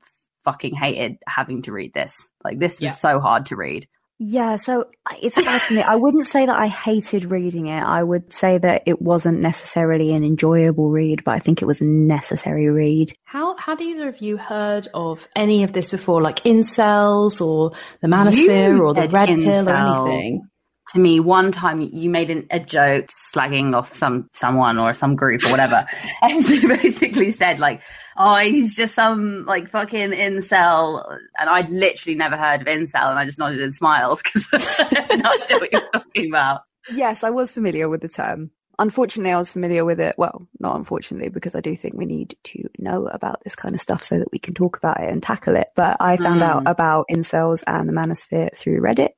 fucking 0.43 0.75
hated 0.75 1.17
having 1.27 1.61
to 1.63 1.71
read 1.71 1.93
this? 1.93 2.27
Like 2.43 2.59
this 2.59 2.73
was 2.73 2.81
Yeah. 2.81 2.93
so 2.93 3.19
hard 3.19 3.47
to 3.47 3.55
read. 3.55 3.87
Yeah, 4.19 4.55
so 4.57 4.85
it's 5.21 5.35
hard 5.35 5.61
for 5.63 5.73
me. 5.73 5.81
I 5.81 5.95
wouldn't 5.95 6.27
say 6.27 6.45
that 6.45 6.55
I 6.57 6.67
hated 6.67 7.25
reading 7.31 7.67
it. 7.67 7.83
I 7.83 8.01
would 8.03 8.31
say 8.31 8.57
that 8.57 8.83
it 8.85 9.01
wasn't 9.01 9.39
necessarily 9.41 10.13
an 10.13 10.23
enjoyable 10.23 10.89
read, 10.91 11.23
but 11.25 11.31
I 11.31 11.39
think 11.39 11.61
it 11.61 11.65
was 11.65 11.81
a 11.81 11.85
necessary 11.85 12.69
read. 12.69 13.11
How 13.25 13.57
had 13.57 13.81
either 13.81 14.07
of 14.07 14.21
you 14.21 14.37
heard 14.37 14.87
of 14.93 15.27
any 15.35 15.63
of 15.63 15.73
this 15.73 15.89
before, 15.89 16.21
like 16.21 16.43
incels 16.43 17.41
or 17.45 17.71
the 18.01 18.07
manosphere 18.07 18.77
You 18.77 18.85
or 18.85 18.93
the 18.93 19.01
said 19.01 19.13
red 19.13 19.27
pill 19.29 19.67
or 19.69 19.73
anything? 19.75 20.47
To 20.89 20.99
me, 20.99 21.19
one 21.19 21.51
time 21.51 21.81
you 21.81 22.09
made 22.09 22.29
an, 22.29 22.45
a 22.51 22.59
joke 22.59 23.07
slagging 23.33 23.75
off 23.75 23.95
some 23.95 24.29
someone 24.33 24.77
or 24.77 24.93
some 24.93 25.15
group 25.15 25.43
or 25.45 25.49
whatever, 25.49 25.85
and 26.21 26.47
you 26.47 26.67
basically 26.67 27.31
said 27.31 27.57
like, 27.59 27.81
"Oh, 28.17 28.35
he's 28.35 28.75
just 28.75 28.93
some 28.93 29.45
like 29.45 29.69
fucking 29.69 30.11
incel," 30.11 31.17
and 31.39 31.49
I'd 31.49 31.69
literally 31.69 32.15
never 32.15 32.35
heard 32.37 32.61
of 32.61 32.67
incel, 32.67 33.09
and 33.09 33.17
I 33.17 33.25
just 33.25 33.39
nodded 33.39 33.61
and 33.61 33.73
smiled 33.73 34.21
because 34.23 34.47
I 34.53 35.15
no 35.21 35.31
idea 35.43 35.57
what 35.57 35.71
you're 35.71 35.89
talking 35.91 36.27
about. 36.29 36.61
Yes, 36.91 37.23
I 37.23 37.29
was 37.29 37.49
familiar 37.49 37.87
with 37.89 38.01
the 38.01 38.09
term. 38.09 38.51
Unfortunately, 38.79 39.31
I 39.31 39.37
was 39.37 39.51
familiar 39.51 39.85
with 39.85 39.99
it. 39.99 40.15
Well, 40.17 40.47
not 40.59 40.75
unfortunately, 40.75 41.29
because 41.29 41.55
I 41.55 41.61
do 41.61 41.75
think 41.75 41.93
we 41.93 42.05
need 42.05 42.35
to 42.45 42.67
know 42.79 43.07
about 43.07 43.43
this 43.43 43.55
kind 43.55 43.73
of 43.75 43.79
stuff 43.81 44.03
so 44.03 44.19
that 44.19 44.31
we 44.31 44.39
can 44.39 44.53
talk 44.53 44.77
about 44.77 44.99
it 44.99 45.09
and 45.09 45.21
tackle 45.23 45.55
it. 45.55 45.67
But 45.75 45.97
I 45.99 46.17
found 46.17 46.41
Mm. 46.41 46.45
out 46.45 46.63
about 46.65 47.05
incels 47.09 47.63
and 47.67 47.87
the 47.87 47.93
manosphere 47.93 48.53
through 48.55 48.81
Reddit. 48.81 49.11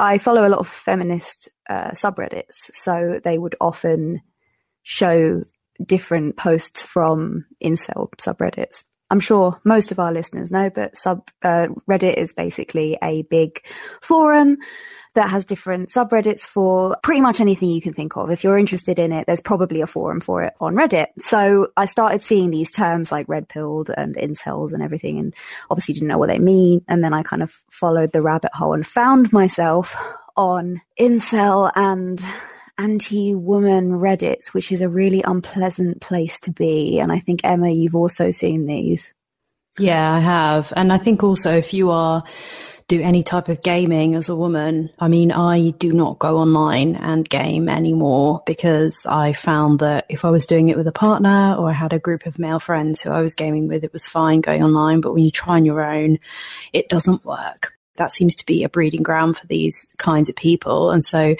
I 0.00 0.16
follow 0.16 0.46
a 0.46 0.48
lot 0.48 0.60
of 0.60 0.68
feminist 0.68 1.50
uh, 1.68 1.90
subreddits, 1.90 2.70
so 2.72 3.20
they 3.22 3.36
would 3.36 3.54
often 3.60 4.22
show 4.82 5.44
different 5.84 6.36
posts 6.36 6.82
from 6.82 7.44
incel 7.62 8.08
subreddits. 8.16 8.84
I'm 9.10 9.20
sure 9.20 9.60
most 9.62 9.92
of 9.92 9.98
our 9.98 10.12
listeners 10.12 10.50
know, 10.50 10.70
but 10.70 10.96
sub 10.96 11.28
uh, 11.42 11.66
Reddit 11.88 12.14
is 12.14 12.32
basically 12.32 12.96
a 13.02 13.22
big 13.22 13.62
forum 14.00 14.56
that 15.14 15.30
has 15.30 15.44
different 15.44 15.88
subreddits 15.88 16.42
for 16.42 16.96
pretty 17.02 17.20
much 17.20 17.40
anything 17.40 17.70
you 17.70 17.80
can 17.80 17.92
think 17.92 18.16
of. 18.16 18.30
If 18.30 18.44
you're 18.44 18.58
interested 18.58 18.98
in 18.98 19.12
it, 19.12 19.26
there's 19.26 19.40
probably 19.40 19.80
a 19.80 19.86
forum 19.86 20.20
for 20.20 20.44
it 20.44 20.52
on 20.60 20.74
Reddit. 20.74 21.06
So 21.18 21.68
I 21.76 21.86
started 21.86 22.22
seeing 22.22 22.50
these 22.50 22.70
terms 22.70 23.10
like 23.10 23.28
red 23.28 23.48
pilled 23.48 23.90
and 23.90 24.16
incels 24.16 24.72
and 24.72 24.82
everything, 24.82 25.18
and 25.18 25.34
obviously 25.68 25.94
didn't 25.94 26.08
know 26.08 26.18
what 26.18 26.28
they 26.28 26.38
mean. 26.38 26.84
And 26.86 27.02
then 27.02 27.12
I 27.12 27.22
kind 27.22 27.42
of 27.42 27.60
followed 27.70 28.12
the 28.12 28.22
rabbit 28.22 28.54
hole 28.54 28.72
and 28.72 28.86
found 28.86 29.32
myself 29.32 29.96
on 30.36 30.80
incel 30.98 31.72
and 31.74 32.24
anti-woman 32.78 33.90
Reddits, 33.90 34.54
which 34.54 34.72
is 34.72 34.80
a 34.80 34.88
really 34.88 35.22
unpleasant 35.22 36.00
place 36.00 36.40
to 36.40 36.50
be. 36.50 36.98
And 36.98 37.12
I 37.12 37.18
think 37.18 37.40
Emma, 37.44 37.68
you've 37.68 37.96
also 37.96 38.30
seen 38.30 38.66
these. 38.66 39.12
Yeah, 39.78 40.12
I 40.12 40.20
have. 40.20 40.72
And 40.76 40.92
I 40.92 40.98
think 40.98 41.22
also 41.22 41.56
if 41.56 41.74
you 41.74 41.90
are 41.90 42.24
do 42.90 43.00
any 43.00 43.22
type 43.22 43.48
of 43.48 43.62
gaming 43.62 44.16
as 44.16 44.28
a 44.28 44.34
woman, 44.34 44.90
I 44.98 45.06
mean, 45.06 45.30
I 45.30 45.70
do 45.70 45.92
not 45.92 46.18
go 46.18 46.38
online 46.38 46.96
and 46.96 47.26
game 47.26 47.68
anymore 47.68 48.42
because 48.46 49.06
I 49.08 49.32
found 49.32 49.78
that 49.78 50.06
if 50.08 50.24
I 50.24 50.30
was 50.30 50.44
doing 50.44 50.70
it 50.70 50.76
with 50.76 50.88
a 50.88 50.92
partner 50.92 51.54
or 51.56 51.70
I 51.70 51.72
had 51.72 51.92
a 51.92 52.00
group 52.00 52.26
of 52.26 52.40
male 52.40 52.58
friends 52.58 53.00
who 53.00 53.10
I 53.10 53.22
was 53.22 53.36
gaming 53.36 53.68
with, 53.68 53.84
it 53.84 53.92
was 53.92 54.08
fine 54.08 54.40
going 54.40 54.64
online. 54.64 55.00
But 55.02 55.14
when 55.14 55.22
you 55.22 55.30
try 55.30 55.54
on 55.54 55.64
your 55.64 55.80
own, 55.80 56.18
it 56.72 56.88
doesn't 56.88 57.24
work. 57.24 57.74
That 58.00 58.10
seems 58.10 58.34
to 58.34 58.46
be 58.46 58.64
a 58.64 58.68
breeding 58.68 59.02
ground 59.02 59.36
for 59.36 59.46
these 59.46 59.86
kinds 59.98 60.30
of 60.30 60.34
people. 60.34 60.90
And 60.90 61.04
so 61.04 61.36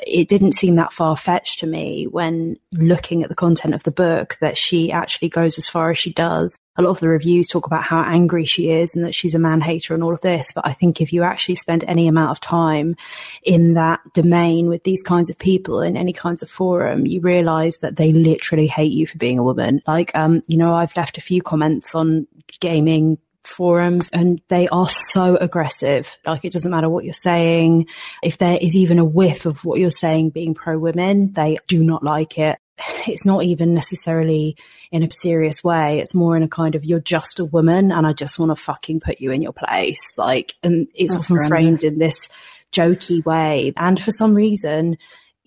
it 0.00 0.26
didn't 0.26 0.52
seem 0.52 0.76
that 0.76 0.92
far 0.92 1.18
fetched 1.18 1.60
to 1.60 1.66
me 1.66 2.06
when 2.06 2.56
looking 2.72 3.22
at 3.22 3.28
the 3.28 3.34
content 3.34 3.74
of 3.74 3.82
the 3.82 3.90
book 3.90 4.38
that 4.40 4.56
she 4.56 4.90
actually 4.90 5.28
goes 5.28 5.58
as 5.58 5.68
far 5.68 5.90
as 5.90 5.98
she 5.98 6.10
does. 6.10 6.56
A 6.76 6.82
lot 6.82 6.90
of 6.90 7.00
the 7.00 7.08
reviews 7.08 7.46
talk 7.46 7.66
about 7.66 7.82
how 7.82 8.00
angry 8.00 8.46
she 8.46 8.70
is 8.70 8.96
and 8.96 9.04
that 9.04 9.14
she's 9.14 9.34
a 9.34 9.38
man 9.38 9.60
hater 9.60 9.92
and 9.92 10.02
all 10.02 10.14
of 10.14 10.22
this. 10.22 10.50
But 10.52 10.66
I 10.66 10.72
think 10.72 11.02
if 11.02 11.12
you 11.12 11.24
actually 11.24 11.56
spend 11.56 11.84
any 11.84 12.08
amount 12.08 12.30
of 12.30 12.40
time 12.40 12.96
in 13.42 13.74
that 13.74 14.00
domain 14.14 14.68
with 14.68 14.84
these 14.84 15.02
kinds 15.02 15.28
of 15.28 15.38
people 15.38 15.82
in 15.82 15.94
any 15.94 16.14
kinds 16.14 16.42
of 16.42 16.48
forum, 16.48 17.04
you 17.04 17.20
realize 17.20 17.80
that 17.80 17.96
they 17.96 18.14
literally 18.14 18.66
hate 18.66 18.92
you 18.92 19.06
for 19.06 19.18
being 19.18 19.38
a 19.38 19.44
woman. 19.44 19.82
Like, 19.86 20.16
um, 20.16 20.42
you 20.46 20.56
know, 20.56 20.72
I've 20.72 20.96
left 20.96 21.18
a 21.18 21.22
few 21.22 21.42
comments 21.42 21.94
on 21.94 22.26
gaming 22.60 23.18
forums 23.42 24.10
and 24.10 24.40
they 24.48 24.68
are 24.68 24.88
so 24.88 25.36
aggressive. 25.36 26.16
Like 26.26 26.44
it 26.44 26.52
doesn't 26.52 26.70
matter 26.70 26.88
what 26.88 27.04
you're 27.04 27.12
saying. 27.12 27.86
If 28.22 28.38
there 28.38 28.58
is 28.60 28.76
even 28.76 28.98
a 28.98 29.04
whiff 29.04 29.46
of 29.46 29.64
what 29.64 29.80
you're 29.80 29.90
saying 29.90 30.30
being 30.30 30.54
pro 30.54 30.78
women, 30.78 31.32
they 31.32 31.58
do 31.66 31.82
not 31.82 32.02
like 32.02 32.38
it. 32.38 32.58
It's 33.06 33.24
not 33.24 33.42
even 33.44 33.72
necessarily 33.72 34.56
in 34.92 35.02
a 35.02 35.10
serious 35.10 35.64
way. 35.64 36.00
It's 36.00 36.14
more 36.14 36.36
in 36.36 36.42
a 36.42 36.48
kind 36.48 36.74
of, 36.74 36.84
you're 36.84 37.00
just 37.00 37.38
a 37.38 37.44
woman 37.44 37.90
and 37.90 38.06
I 38.06 38.12
just 38.12 38.38
want 38.38 38.50
to 38.50 38.56
fucking 38.56 39.00
put 39.00 39.20
you 39.20 39.30
in 39.30 39.40
your 39.40 39.54
place. 39.54 40.18
Like, 40.18 40.54
and 40.62 40.88
it's 40.94 41.14
That's 41.14 41.30
often 41.30 41.48
framed 41.48 41.84
in 41.84 41.98
this 41.98 42.28
jokey 42.70 43.24
way. 43.24 43.72
And 43.76 44.00
for 44.00 44.10
some 44.10 44.34
reason, 44.34 44.98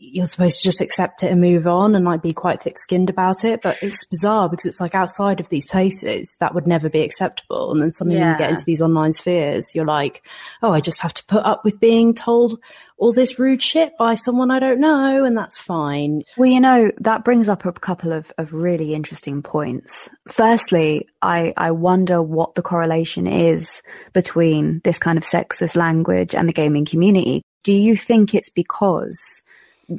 you're 0.01 0.25
supposed 0.25 0.57
to 0.57 0.63
just 0.63 0.81
accept 0.81 1.21
it 1.21 1.31
and 1.31 1.39
move 1.39 1.67
on 1.67 1.93
and 1.93 2.03
like 2.03 2.23
be 2.23 2.33
quite 2.33 2.61
thick 2.61 2.77
skinned 2.79 3.09
about 3.09 3.43
it. 3.43 3.61
But 3.61 3.81
it's 3.83 4.05
bizarre 4.05 4.49
because 4.49 4.65
it's 4.65 4.81
like 4.81 4.95
outside 4.95 5.39
of 5.39 5.49
these 5.49 5.67
places 5.67 6.37
that 6.39 6.55
would 6.55 6.65
never 6.65 6.89
be 6.89 7.01
acceptable. 7.01 7.71
And 7.71 7.81
then 7.81 7.91
suddenly 7.91 8.17
yeah. 8.19 8.31
you 8.31 8.37
get 8.37 8.49
into 8.49 8.65
these 8.65 8.81
online 8.81 9.11
spheres, 9.11 9.75
you're 9.75 9.85
like, 9.85 10.27
oh, 10.63 10.71
I 10.71 10.81
just 10.81 11.01
have 11.01 11.13
to 11.13 11.25
put 11.25 11.43
up 11.45 11.63
with 11.63 11.79
being 11.79 12.15
told 12.15 12.59
all 12.97 13.13
this 13.13 13.37
rude 13.37 13.61
shit 13.61 13.95
by 13.97 14.15
someone 14.15 14.49
I 14.49 14.59
don't 14.59 14.79
know. 14.79 15.23
And 15.23 15.37
that's 15.37 15.59
fine. 15.59 16.23
Well, 16.35 16.49
you 16.49 16.61
know, 16.61 16.91
that 16.99 17.23
brings 17.23 17.47
up 17.47 17.65
a 17.65 17.71
couple 17.71 18.11
of, 18.11 18.31
of 18.39 18.53
really 18.53 18.95
interesting 18.95 19.43
points. 19.43 20.09
Firstly, 20.27 21.07
I, 21.21 21.53
I 21.55 21.71
wonder 21.71 22.23
what 22.23 22.55
the 22.55 22.63
correlation 22.63 23.27
is 23.27 23.83
between 24.13 24.81
this 24.83 24.97
kind 24.97 25.19
of 25.19 25.23
sexist 25.23 25.75
language 25.75 26.33
and 26.33 26.49
the 26.49 26.53
gaming 26.53 26.85
community. 26.85 27.43
Do 27.63 27.73
you 27.73 27.95
think 27.95 28.33
it's 28.33 28.49
because 28.49 29.43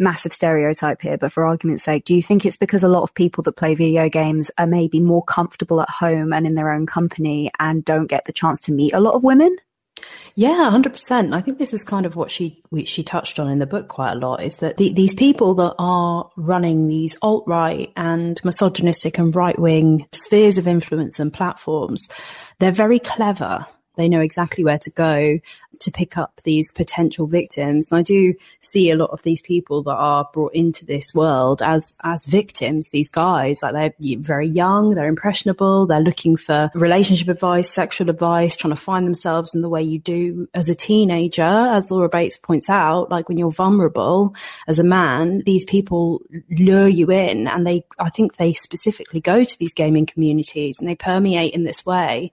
massive 0.00 0.32
stereotype 0.32 1.00
here, 1.00 1.18
but 1.18 1.32
for 1.32 1.44
argument's 1.44 1.84
sake, 1.84 2.04
do 2.04 2.14
you 2.14 2.22
think 2.22 2.44
it's 2.44 2.56
because 2.56 2.82
a 2.82 2.88
lot 2.88 3.02
of 3.02 3.14
people 3.14 3.42
that 3.44 3.52
play 3.52 3.74
video 3.74 4.08
games 4.08 4.50
are 4.58 4.66
maybe 4.66 5.00
more 5.00 5.22
comfortable 5.22 5.80
at 5.80 5.90
home 5.90 6.32
and 6.32 6.46
in 6.46 6.54
their 6.54 6.72
own 6.72 6.86
company 6.86 7.50
and 7.58 7.84
don't 7.84 8.06
get 8.06 8.24
the 8.24 8.32
chance 8.32 8.60
to 8.62 8.72
meet 8.72 8.92
a 8.92 9.00
lot 9.00 9.14
of 9.14 9.22
women? 9.22 9.56
Yeah, 10.34 10.70
hundred 10.70 10.92
percent. 10.92 11.34
I 11.34 11.42
think 11.42 11.58
this 11.58 11.74
is 11.74 11.84
kind 11.84 12.06
of 12.06 12.16
what 12.16 12.30
she 12.30 12.62
she 12.86 13.02
touched 13.04 13.38
on 13.38 13.50
in 13.50 13.58
the 13.58 13.66
book 13.66 13.88
quite 13.88 14.12
a 14.12 14.18
lot. 14.18 14.42
Is 14.42 14.56
that 14.56 14.78
the, 14.78 14.92
these 14.92 15.14
people 15.14 15.54
that 15.56 15.74
are 15.78 16.30
running 16.36 16.88
these 16.88 17.16
alt 17.20 17.44
right 17.46 17.92
and 17.94 18.42
misogynistic 18.42 19.18
and 19.18 19.36
right 19.36 19.58
wing 19.58 20.08
spheres 20.12 20.56
of 20.56 20.66
influence 20.66 21.20
and 21.20 21.32
platforms, 21.32 22.08
they're 22.58 22.72
very 22.72 22.98
clever 22.98 23.66
they 23.96 24.08
know 24.08 24.20
exactly 24.20 24.64
where 24.64 24.78
to 24.78 24.90
go 24.90 25.38
to 25.80 25.90
pick 25.90 26.16
up 26.16 26.40
these 26.44 26.72
potential 26.72 27.26
victims. 27.26 27.90
And 27.90 27.98
I 27.98 28.02
do 28.02 28.34
see 28.60 28.90
a 28.90 28.96
lot 28.96 29.10
of 29.10 29.22
these 29.22 29.42
people 29.42 29.82
that 29.84 29.96
are 29.96 30.28
brought 30.32 30.54
into 30.54 30.84
this 30.84 31.14
world 31.14 31.62
as 31.62 31.94
as 32.02 32.26
victims. 32.26 32.90
These 32.90 33.10
guys, 33.10 33.62
like 33.62 33.72
they're 33.72 34.16
very 34.18 34.48
young, 34.48 34.94
they're 34.94 35.08
impressionable, 35.08 35.86
they're 35.86 36.00
looking 36.00 36.36
for 36.36 36.70
relationship 36.74 37.28
advice, 37.28 37.70
sexual 37.70 38.10
advice, 38.10 38.56
trying 38.56 38.74
to 38.74 38.80
find 38.80 39.06
themselves 39.06 39.54
in 39.54 39.60
the 39.60 39.68
way 39.68 39.82
you 39.82 39.98
do 39.98 40.48
as 40.54 40.70
a 40.70 40.74
teenager. 40.74 41.42
As 41.42 41.90
Laura 41.90 42.08
Bates 42.08 42.36
points 42.36 42.68
out, 42.68 43.10
like 43.10 43.28
when 43.28 43.38
you're 43.38 43.50
vulnerable 43.50 44.34
as 44.66 44.78
a 44.78 44.84
man, 44.84 45.40
these 45.40 45.64
people 45.64 46.22
lure 46.50 46.88
you 46.88 47.10
in, 47.10 47.48
and 47.48 47.66
they, 47.66 47.84
I 47.98 48.10
think 48.10 48.36
they 48.36 48.52
specifically 48.52 49.20
go 49.20 49.44
to 49.44 49.58
these 49.58 49.74
gaming 49.74 50.06
communities 50.06 50.76
and 50.78 50.88
they 50.88 50.94
permeate 50.94 51.54
in 51.54 51.64
this 51.64 51.84
way 51.84 52.30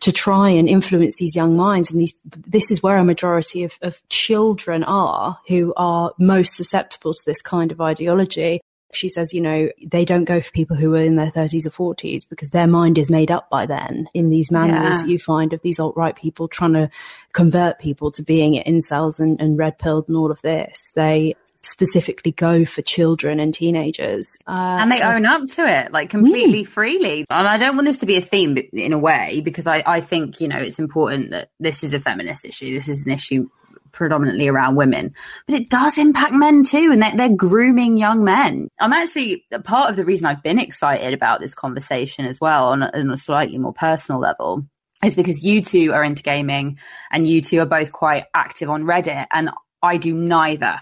to 0.00 0.12
try 0.12 0.50
and 0.50 0.68
influence 0.68 1.16
these 1.16 1.34
young 1.34 1.56
minds. 1.56 1.90
And 1.90 2.00
these, 2.00 2.14
this 2.24 2.70
is 2.70 2.77
where 2.82 2.96
a 2.96 3.04
majority 3.04 3.64
of, 3.64 3.78
of 3.82 4.00
children 4.08 4.84
are 4.84 5.38
who 5.48 5.72
are 5.76 6.12
most 6.18 6.54
susceptible 6.54 7.14
to 7.14 7.22
this 7.26 7.42
kind 7.42 7.72
of 7.72 7.80
ideology. 7.80 8.60
She 8.94 9.10
says, 9.10 9.34
you 9.34 9.42
know, 9.42 9.68
they 9.86 10.06
don't 10.06 10.24
go 10.24 10.40
for 10.40 10.50
people 10.52 10.74
who 10.74 10.94
are 10.94 11.00
in 11.00 11.16
their 11.16 11.30
30s 11.30 11.66
or 11.66 11.94
40s 11.94 12.26
because 12.28 12.50
their 12.50 12.66
mind 12.66 12.96
is 12.96 13.10
made 13.10 13.30
up 13.30 13.50
by 13.50 13.66
then 13.66 14.08
in 14.14 14.30
these 14.30 14.50
manuals 14.50 15.02
yeah. 15.02 15.06
you 15.06 15.18
find 15.18 15.52
of 15.52 15.60
these 15.60 15.78
alt 15.78 15.94
right 15.94 16.16
people 16.16 16.48
trying 16.48 16.72
to 16.72 16.90
convert 17.34 17.78
people 17.78 18.10
to 18.12 18.22
being 18.22 18.54
incels 18.62 19.20
and, 19.20 19.40
and 19.40 19.58
red 19.58 19.78
pilled 19.78 20.08
and 20.08 20.16
all 20.16 20.30
of 20.30 20.40
this. 20.40 20.90
They 20.94 21.34
specifically 21.62 22.32
go 22.32 22.64
for 22.64 22.82
children 22.82 23.40
and 23.40 23.52
teenagers. 23.52 24.38
Uh, 24.46 24.78
and 24.80 24.92
they 24.92 24.98
so- 24.98 25.10
own 25.10 25.26
up 25.26 25.46
to 25.48 25.66
it 25.66 25.92
like 25.92 26.10
completely 26.10 26.64
mm. 26.64 26.68
freely. 26.68 27.26
And 27.28 27.48
I 27.48 27.56
don't 27.56 27.76
want 27.76 27.86
this 27.86 27.98
to 27.98 28.06
be 28.06 28.16
a 28.16 28.22
theme 28.22 28.56
in 28.72 28.92
a 28.92 28.98
way 28.98 29.40
because 29.44 29.66
I, 29.66 29.82
I 29.84 30.00
think, 30.00 30.40
you 30.40 30.48
know, 30.48 30.58
it's 30.58 30.78
important 30.78 31.30
that 31.30 31.50
this 31.58 31.82
is 31.82 31.94
a 31.94 32.00
feminist 32.00 32.44
issue. 32.44 32.74
This 32.74 32.88
is 32.88 33.06
an 33.06 33.12
issue 33.12 33.48
predominantly 33.92 34.48
around 34.48 34.76
women, 34.76 35.10
but 35.46 35.54
it 35.54 35.70
does 35.70 35.98
impact 35.98 36.34
men 36.34 36.62
too, 36.62 36.90
and 36.92 37.00
they're, 37.02 37.16
they're, 37.16 37.36
grooming 37.36 37.96
young 37.96 38.22
men. 38.22 38.68
I'm 38.78 38.92
actually 38.92 39.46
part 39.64 39.90
of 39.90 39.96
the 39.96 40.04
reason 40.04 40.26
I've 40.26 40.42
been 40.42 40.58
excited 40.58 41.14
about 41.14 41.40
this 41.40 41.54
conversation 41.54 42.26
as 42.26 42.40
well 42.40 42.68
on 42.68 42.82
a, 42.82 42.90
on 42.92 43.10
a 43.10 43.16
slightly 43.16 43.58
more 43.58 43.72
personal 43.72 44.20
level 44.20 44.66
is 45.04 45.16
because 45.16 45.42
you 45.42 45.62
two 45.62 45.92
are 45.92 46.04
into 46.04 46.22
gaming 46.22 46.78
and 47.10 47.26
you 47.26 47.40
two 47.40 47.60
are 47.60 47.66
both 47.66 47.92
quite 47.92 48.24
active 48.34 48.68
on 48.68 48.84
Reddit, 48.84 49.26
and 49.32 49.50
I 49.82 49.96
do 49.96 50.14
neither. 50.14 50.80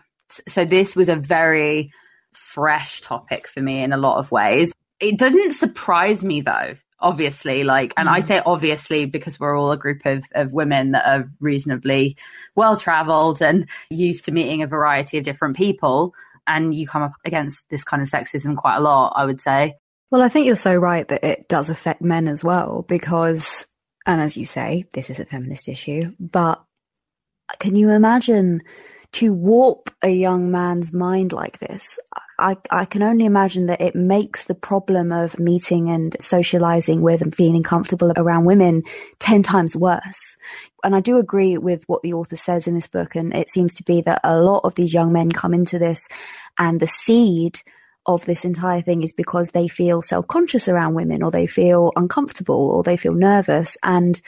So 0.49 0.65
this 0.65 0.97
was 0.97 1.09
a 1.09 1.17
very 1.17 1.91
fresh 2.33 3.01
topic 3.01 3.49
for 3.49 3.61
me 3.61 3.83
in 3.83 3.93
a 3.93 3.97
lot 3.97 4.19
of 4.19 4.31
ways. 4.31 4.73
It 5.01 5.19
didn't 5.19 5.53
surprise 5.53 6.25
me 6.25 6.41
though, 6.41 6.75
obviously, 6.99 7.65
like, 7.65 7.93
and 7.97 8.09
mm. 8.09 8.13
I 8.13 8.21
say 8.21 8.41
obviously 8.45 9.07
because 9.07 9.39
we're 9.39 9.57
all 9.57 9.73
a 9.73 9.77
group 9.77 10.07
of, 10.07 10.25
of 10.35 10.53
women 10.53 10.93
that 10.93 11.07
are 11.07 11.31
reasonably 11.41 12.17
well 12.55 12.77
traveled 12.77 13.43
and 13.43 13.69
used 13.91 14.25
to 14.25 14.33
meeting 14.33 14.63
a 14.63 14.67
variety 14.67 15.19
of 15.19 15.25
different 15.25 15.57
people. 15.57 16.15
And 16.47 16.73
you 16.73 16.87
come 16.87 17.03
up 17.03 17.15
against 17.25 17.65
this 17.71 17.83
kind 17.83 18.03
of 18.03 18.09
sexism 18.09 18.57
quite 18.57 18.77
a 18.77 18.81
lot, 18.81 19.15
I 19.17 19.25
would 19.25 19.41
say. 19.41 19.75
Well, 20.11 20.23
I 20.23 20.29
think 20.29 20.47
you're 20.47 20.55
so 20.55 20.77
right 20.77 21.07
that 21.09 21.25
it 21.25 21.49
does 21.49 21.71
affect 21.71 22.01
men 22.01 22.29
as 22.29 22.45
well 22.45 22.85
because, 22.87 23.67
and 24.07 24.21
as 24.21 24.37
you 24.37 24.47
say, 24.47 24.85
this 24.93 25.11
is 25.11 25.19
a 25.19 25.25
feminist 25.25 25.69
issue, 25.69 26.15
but 26.21 26.63
can 27.59 27.75
you 27.75 27.91
imagine 27.91 28.63
to 29.13 29.33
warp 29.33 29.91
a 30.03 30.09
young 30.09 30.51
man's 30.51 30.93
mind 30.93 31.33
like 31.33 31.59
this, 31.59 31.99
I, 32.39 32.57
I 32.71 32.85
can 32.85 33.03
only 33.03 33.25
imagine 33.25 33.67
that 33.67 33.81
it 33.81 33.95
makes 33.95 34.45
the 34.45 34.55
problem 34.55 35.11
of 35.11 35.39
meeting 35.39 35.89
and 35.89 36.15
socializing 36.21 37.01
with 37.01 37.23
and 37.23 37.35
feeling 37.35 37.63
comfortable 37.63 38.13
around 38.17 38.45
women 38.45 38.83
10 39.21 39.43
times 39.43 39.75
worse. 39.75 40.37
And 40.85 40.95
I 40.95 41.01
do 41.01 41.17
agree 41.17 41.57
with 41.57 41.83
what 41.87 42.03
the 42.03 42.13
author 42.13 42.37
says 42.37 42.67
in 42.67 42.75
this 42.75 42.89
book. 42.89 43.17
And 43.17 43.35
it 43.35 43.51
seems 43.51 43.73
to 43.75 43.83
be 43.83 44.03
that 44.03 44.21
a 44.23 44.39
lot 44.39 44.61
of 44.65 44.75
these 44.75 44.93
young 44.93 45.13
men 45.13 45.31
come 45.33 45.55
into 45.55 45.79
this 45.79 46.09
and 46.59 46.79
the 46.79 46.87
seed 46.87 47.61
of 48.05 48.25
this 48.25 48.45
entire 48.45 48.83
thing 48.83 49.03
is 49.03 49.13
because 49.13 49.51
they 49.51 49.67
feel 49.67 50.01
self-conscious 50.01 50.69
around 50.69 50.95
women 50.95 51.23
or 51.23 51.31
they 51.31 51.47
feel 51.47 51.93
uncomfortable 51.97 52.71
or 52.71 52.83
they 52.83 52.97
feel 52.97 53.15
nervous. 53.15 53.77
And 53.83 54.21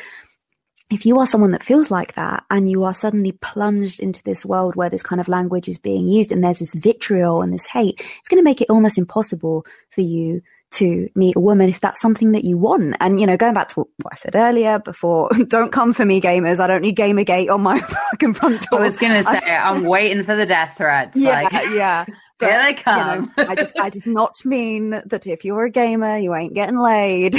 if 0.90 1.04
you 1.04 1.18
are 1.18 1.26
someone 1.26 1.50
that 1.50 1.62
feels 1.62 1.90
like 1.90 2.14
that 2.14 2.44
and 2.50 2.70
you 2.70 2.84
are 2.84 2.94
suddenly 2.94 3.32
plunged 3.32 4.00
into 4.00 4.22
this 4.22 4.44
world 4.44 4.74
where 4.74 4.88
this 4.88 5.02
kind 5.02 5.20
of 5.20 5.28
language 5.28 5.68
is 5.68 5.78
being 5.78 6.08
used 6.08 6.32
and 6.32 6.42
there's 6.42 6.60
this 6.60 6.74
vitriol 6.74 7.42
and 7.42 7.52
this 7.52 7.66
hate, 7.66 8.00
it's 8.20 8.28
going 8.28 8.40
to 8.40 8.44
make 8.44 8.60
it 8.60 8.70
almost 8.70 8.96
impossible 8.96 9.66
for 9.90 10.00
you 10.00 10.42
to 10.70 11.08
meet 11.14 11.36
a 11.36 11.40
woman 11.40 11.68
if 11.68 11.80
that's 11.80 12.00
something 12.00 12.32
that 12.32 12.44
you 12.44 12.56
want. 12.56 12.96
And, 13.00 13.18
you 13.20 13.26
know, 13.26 13.36
going 13.36 13.54
back 13.54 13.68
to 13.68 13.80
what 13.80 14.12
I 14.12 14.16
said 14.16 14.36
earlier 14.36 14.78
before, 14.78 15.30
don't 15.48 15.72
come 15.72 15.92
for 15.92 16.04
me, 16.04 16.20
gamers. 16.20 16.60
I 16.60 16.66
don't 16.66 16.82
need 16.82 16.96
Gamergate 16.96 17.50
on 17.50 17.62
my 17.62 17.80
fucking 18.10 18.34
front 18.34 18.68
door. 18.68 18.80
I 18.80 18.88
was 18.88 18.96
going 18.96 19.22
to 19.22 19.30
say, 19.30 19.54
I'm 19.54 19.84
waiting 19.84 20.24
for 20.24 20.36
the 20.36 20.46
death 20.46 20.76
threats. 20.76 21.16
Yeah, 21.16 21.42
like, 21.42 21.52
yeah. 21.74 22.04
But, 22.38 22.48
Here 22.50 22.62
they 22.62 22.74
come. 22.74 23.32
You 23.36 23.44
know, 23.44 23.50
I, 23.50 23.54
did, 23.54 23.72
I 23.78 23.90
did 23.90 24.06
not 24.06 24.44
mean 24.44 24.90
that 25.06 25.26
if 25.26 25.44
you're 25.44 25.64
a 25.64 25.70
gamer, 25.70 26.18
you 26.18 26.34
ain't 26.34 26.54
getting 26.54 26.78
laid. 26.78 27.34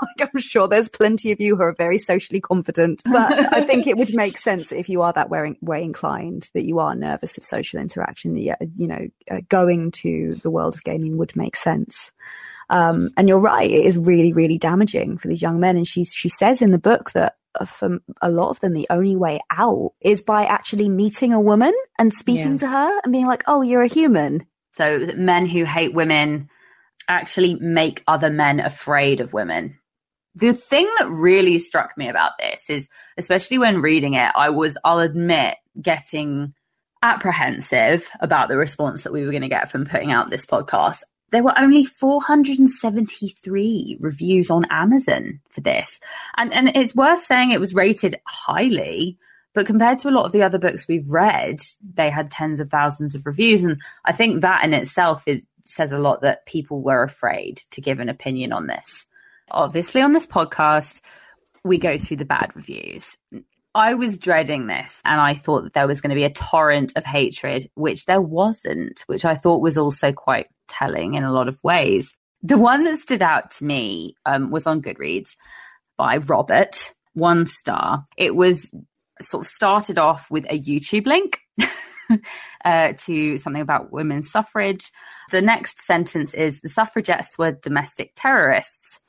like 0.18 0.30
I'm 0.32 0.40
sure 0.40 0.68
there's 0.68 0.88
plenty 0.88 1.32
of 1.32 1.40
you 1.40 1.56
who 1.56 1.62
are 1.62 1.74
very 1.74 1.98
socially 1.98 2.40
confident, 2.40 3.02
but 3.04 3.54
I 3.54 3.62
think 3.62 3.86
it 3.86 3.96
would 3.96 4.14
make 4.14 4.38
sense 4.38 4.72
if 4.72 4.88
you 4.88 5.02
are 5.02 5.12
that 5.12 5.30
way, 5.30 5.56
way 5.60 5.82
inclined 5.82 6.50
that 6.54 6.64
you 6.64 6.78
are 6.78 6.94
nervous 6.94 7.38
of 7.38 7.44
social 7.44 7.80
interaction. 7.80 8.36
Yeah, 8.36 8.56
you 8.76 8.86
know, 8.86 9.08
uh, 9.30 9.40
going 9.48 9.90
to 9.92 10.40
the 10.42 10.50
world 10.50 10.74
of 10.74 10.84
gaming 10.84 11.16
would 11.18 11.36
make 11.36 11.56
sense. 11.56 12.12
Um, 12.68 13.10
and 13.16 13.28
you're 13.28 13.40
right, 13.40 13.68
it 13.68 13.84
is 13.84 13.98
really, 13.98 14.32
really 14.32 14.56
damaging 14.56 15.18
for 15.18 15.28
these 15.28 15.42
young 15.42 15.58
men. 15.58 15.76
And 15.76 15.86
she 15.86 16.04
she 16.04 16.28
says 16.28 16.62
in 16.62 16.70
the 16.70 16.78
book 16.78 17.10
that 17.12 17.36
uh, 17.58 17.64
for 17.64 17.98
a 18.22 18.30
lot 18.30 18.50
of 18.50 18.60
them, 18.60 18.72
the 18.72 18.86
only 18.90 19.16
way 19.16 19.40
out 19.50 19.92
is 20.00 20.22
by 20.22 20.44
actually 20.44 20.88
meeting 20.88 21.32
a 21.32 21.40
woman 21.40 21.72
and 21.98 22.14
speaking 22.14 22.52
yeah. 22.52 22.58
to 22.58 22.68
her 22.68 23.00
and 23.02 23.12
being 23.12 23.26
like, 23.26 23.42
"Oh, 23.46 23.62
you're 23.62 23.82
a 23.82 23.88
human." 23.88 24.46
So 24.74 25.10
men 25.16 25.46
who 25.46 25.64
hate 25.64 25.92
women 25.92 26.48
actually 27.08 27.56
make 27.56 28.04
other 28.06 28.30
men 28.30 28.60
afraid 28.60 29.20
of 29.20 29.32
women 29.32 29.79
The 30.40 30.54
thing 30.54 30.90
that 30.98 31.10
really 31.10 31.58
struck 31.58 31.98
me 31.98 32.08
about 32.08 32.32
this 32.38 32.70
is, 32.70 32.88
especially 33.18 33.58
when 33.58 33.82
reading 33.82 34.14
it, 34.14 34.32
I 34.34 34.48
was, 34.50 34.78
I'll 34.82 35.00
admit, 35.00 35.56
getting 35.80 36.54
apprehensive 37.02 38.08
about 38.20 38.48
the 38.48 38.56
response 38.56 39.02
that 39.02 39.12
we 39.12 39.24
were 39.24 39.32
going 39.32 39.42
to 39.42 39.48
get 39.48 39.70
from 39.70 39.84
putting 39.84 40.12
out 40.12 40.30
this 40.30 40.46
podcast. 40.46 41.02
There 41.30 41.44
were 41.44 41.58
only 41.58 41.84
473 41.84 43.98
reviews 44.00 44.50
on 44.50 44.64
Amazon 44.70 45.40
for 45.50 45.60
this. 45.60 46.00
And, 46.36 46.52
and 46.52 46.68
it's 46.74 46.94
worth 46.94 47.24
saying 47.24 47.52
it 47.52 47.60
was 47.60 47.74
rated 47.74 48.16
highly, 48.26 49.18
but 49.54 49.66
compared 49.66 50.00
to 50.00 50.08
a 50.08 50.10
lot 50.10 50.24
of 50.24 50.32
the 50.32 50.42
other 50.42 50.58
books 50.58 50.88
we've 50.88 51.10
read, 51.10 51.60
they 51.94 52.08
had 52.08 52.30
tens 52.30 52.60
of 52.60 52.70
thousands 52.70 53.14
of 53.14 53.26
reviews. 53.26 53.64
And 53.64 53.80
I 54.04 54.12
think 54.12 54.40
that 54.40 54.64
in 54.64 54.74
itself 54.74 55.24
is, 55.26 55.42
says 55.66 55.92
a 55.92 55.98
lot 55.98 56.22
that 56.22 56.46
people 56.46 56.82
were 56.82 57.02
afraid 57.02 57.62
to 57.72 57.80
give 57.80 58.00
an 58.00 58.08
opinion 58.08 58.52
on 58.52 58.66
this. 58.66 59.06
Obviously, 59.50 60.02
on 60.02 60.12
this 60.12 60.26
podcast, 60.26 61.00
we 61.64 61.78
go 61.78 61.98
through 61.98 62.18
the 62.18 62.24
bad 62.24 62.52
reviews. 62.54 63.16
I 63.74 63.94
was 63.94 64.18
dreading 64.18 64.66
this 64.66 65.00
and 65.04 65.20
I 65.20 65.34
thought 65.34 65.62
that 65.62 65.74
there 65.74 65.86
was 65.86 66.00
going 66.00 66.10
to 66.10 66.16
be 66.16 66.24
a 66.24 66.30
torrent 66.30 66.92
of 66.96 67.04
hatred, 67.04 67.70
which 67.74 68.04
there 68.06 68.20
wasn't, 68.20 69.04
which 69.06 69.24
I 69.24 69.36
thought 69.36 69.62
was 69.62 69.78
also 69.78 70.12
quite 70.12 70.48
telling 70.68 71.14
in 71.14 71.22
a 71.22 71.32
lot 71.32 71.48
of 71.48 71.58
ways. 71.62 72.12
The 72.42 72.58
one 72.58 72.84
that 72.84 72.98
stood 72.98 73.22
out 73.22 73.52
to 73.52 73.64
me 73.64 74.14
um, 74.26 74.50
was 74.50 74.66
on 74.66 74.82
Goodreads 74.82 75.36
by 75.96 76.16
Robert, 76.16 76.92
one 77.12 77.46
star. 77.46 78.04
It 78.16 78.34
was 78.34 78.70
sort 79.20 79.44
of 79.44 79.50
started 79.50 79.98
off 79.98 80.30
with 80.30 80.46
a 80.46 80.58
YouTube 80.58 81.06
link 81.06 81.38
uh, 82.64 82.94
to 83.04 83.36
something 83.36 83.62
about 83.62 83.92
women's 83.92 84.30
suffrage. 84.30 84.90
The 85.30 85.42
next 85.42 85.84
sentence 85.84 86.34
is 86.34 86.60
the 86.60 86.70
suffragettes 86.70 87.36
were 87.38 87.52
domestic 87.52 88.12
terrorists. 88.16 88.99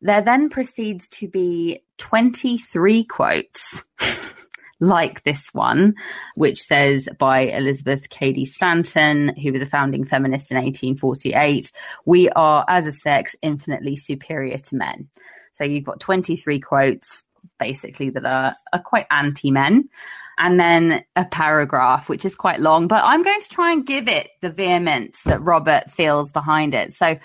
There 0.00 0.22
then 0.22 0.48
proceeds 0.48 1.08
to 1.10 1.28
be 1.28 1.82
23 1.98 3.04
quotes. 3.04 3.82
like 4.80 5.24
this 5.24 5.48
one, 5.52 5.94
which 6.34 6.62
says 6.62 7.08
by 7.18 7.40
Elizabeth 7.40 8.08
Cady 8.08 8.44
Stanton, 8.44 9.34
who 9.36 9.52
was 9.52 9.62
a 9.62 9.66
founding 9.66 10.04
feminist 10.04 10.50
in 10.50 10.56
1848, 10.56 11.72
we 12.04 12.28
are 12.30 12.64
as 12.68 12.86
a 12.86 12.92
sex 12.92 13.34
infinitely 13.42 13.96
superior 13.96 14.56
to 14.56 14.76
men. 14.76 15.08
So 15.54 15.64
you've 15.64 15.84
got 15.84 16.00
23 16.00 16.60
quotes 16.60 17.24
basically 17.58 18.10
that 18.10 18.24
are, 18.24 18.54
are 18.72 18.82
quite 18.82 19.06
anti 19.10 19.50
men. 19.50 19.88
And 20.40 20.60
then 20.60 21.04
a 21.16 21.24
paragraph, 21.24 22.08
which 22.08 22.24
is 22.24 22.36
quite 22.36 22.60
long, 22.60 22.86
but 22.86 23.02
I'm 23.04 23.24
going 23.24 23.40
to 23.40 23.48
try 23.48 23.72
and 23.72 23.84
give 23.84 24.06
it 24.06 24.30
the 24.40 24.50
vehemence 24.50 25.20
that 25.24 25.42
Robert 25.42 25.90
feels 25.90 26.30
behind 26.30 26.74
it. 26.74 26.94
So, 26.94 27.16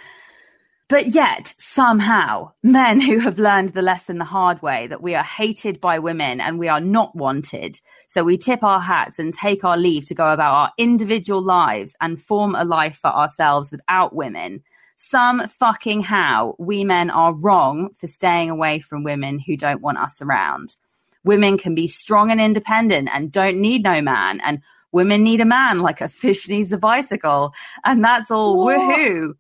but 0.94 1.08
yet, 1.08 1.56
somehow, 1.58 2.52
men 2.62 3.02
who 3.02 3.18
have 3.18 3.40
learned 3.40 3.70
the 3.70 3.82
lesson 3.82 4.20
the 4.20 4.26
hard 4.26 4.62
way 4.62 4.86
that 4.86 5.02
we 5.02 5.16
are 5.16 5.24
hated 5.24 5.82
by 5.82 5.98
women 5.98 6.40
and 6.40 6.60
we 6.60 6.68
are 6.68 6.80
not 6.80 7.16
wanted. 7.16 7.80
So 8.10 8.24
we 8.24 8.38
tip 8.38 8.62
our 8.62 8.80
hats 8.80 9.18
and 9.18 9.34
take 9.34 9.64
our 9.64 9.76
leave 9.76 10.06
to 10.06 10.14
go 10.14 10.30
about 10.30 10.54
our 10.54 10.72
individual 10.78 11.42
lives 11.42 11.96
and 12.00 12.22
form 12.22 12.54
a 12.54 12.64
life 12.64 13.00
for 13.02 13.08
ourselves 13.08 13.72
without 13.72 14.16
women 14.16 14.62
some 14.98 15.48
fucking 15.48 16.04
how 16.04 16.56
we 16.60 16.84
men 16.84 17.10
are 17.10 17.34
wrong 17.34 17.90
for 17.98 18.06
staying 18.06 18.52
away 18.52 18.80
from 18.80 19.04
women 19.04 19.40
who 19.40 19.58
don't 19.58 19.82
want 19.82 19.98
us 19.98 20.22
around. 20.22 20.76
Women 21.24 21.58
can 21.58 21.74
be 21.74 21.88
strong 21.88 22.30
and 22.30 22.40
independent 22.40 23.10
and 23.12 23.32
don't 23.32 23.60
need 23.60 23.84
no 23.84 24.00
man. 24.00 24.42
And 24.42 24.62
women 24.92 25.24
need 25.24 25.42
a 25.42 25.46
man 25.46 25.80
like 25.80 26.02
a 26.02 26.08
fish 26.08 26.48
needs 26.48 26.72
a 26.72 26.78
bicycle. 26.78 27.52
And 27.84 28.04
that's 28.04 28.30
all. 28.30 28.64
What? 28.64 28.78
Woohoo. 28.78 29.34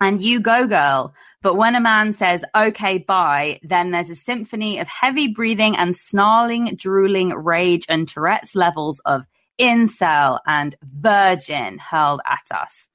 And 0.00 0.20
you 0.20 0.40
go, 0.40 0.66
girl. 0.66 1.14
But 1.42 1.54
when 1.54 1.74
a 1.74 1.80
man 1.80 2.12
says, 2.12 2.44
okay, 2.54 2.98
bye, 2.98 3.60
then 3.62 3.90
there's 3.90 4.10
a 4.10 4.16
symphony 4.16 4.78
of 4.78 4.88
heavy 4.88 5.28
breathing 5.28 5.76
and 5.76 5.96
snarling, 5.96 6.74
drooling, 6.76 7.30
rage 7.30 7.86
and 7.88 8.08
Tourette's 8.08 8.54
levels 8.54 9.00
of 9.04 9.26
incel 9.58 10.40
and 10.46 10.74
virgin 10.82 11.78
hurled 11.78 12.20
at 12.26 12.56
us 12.56 12.88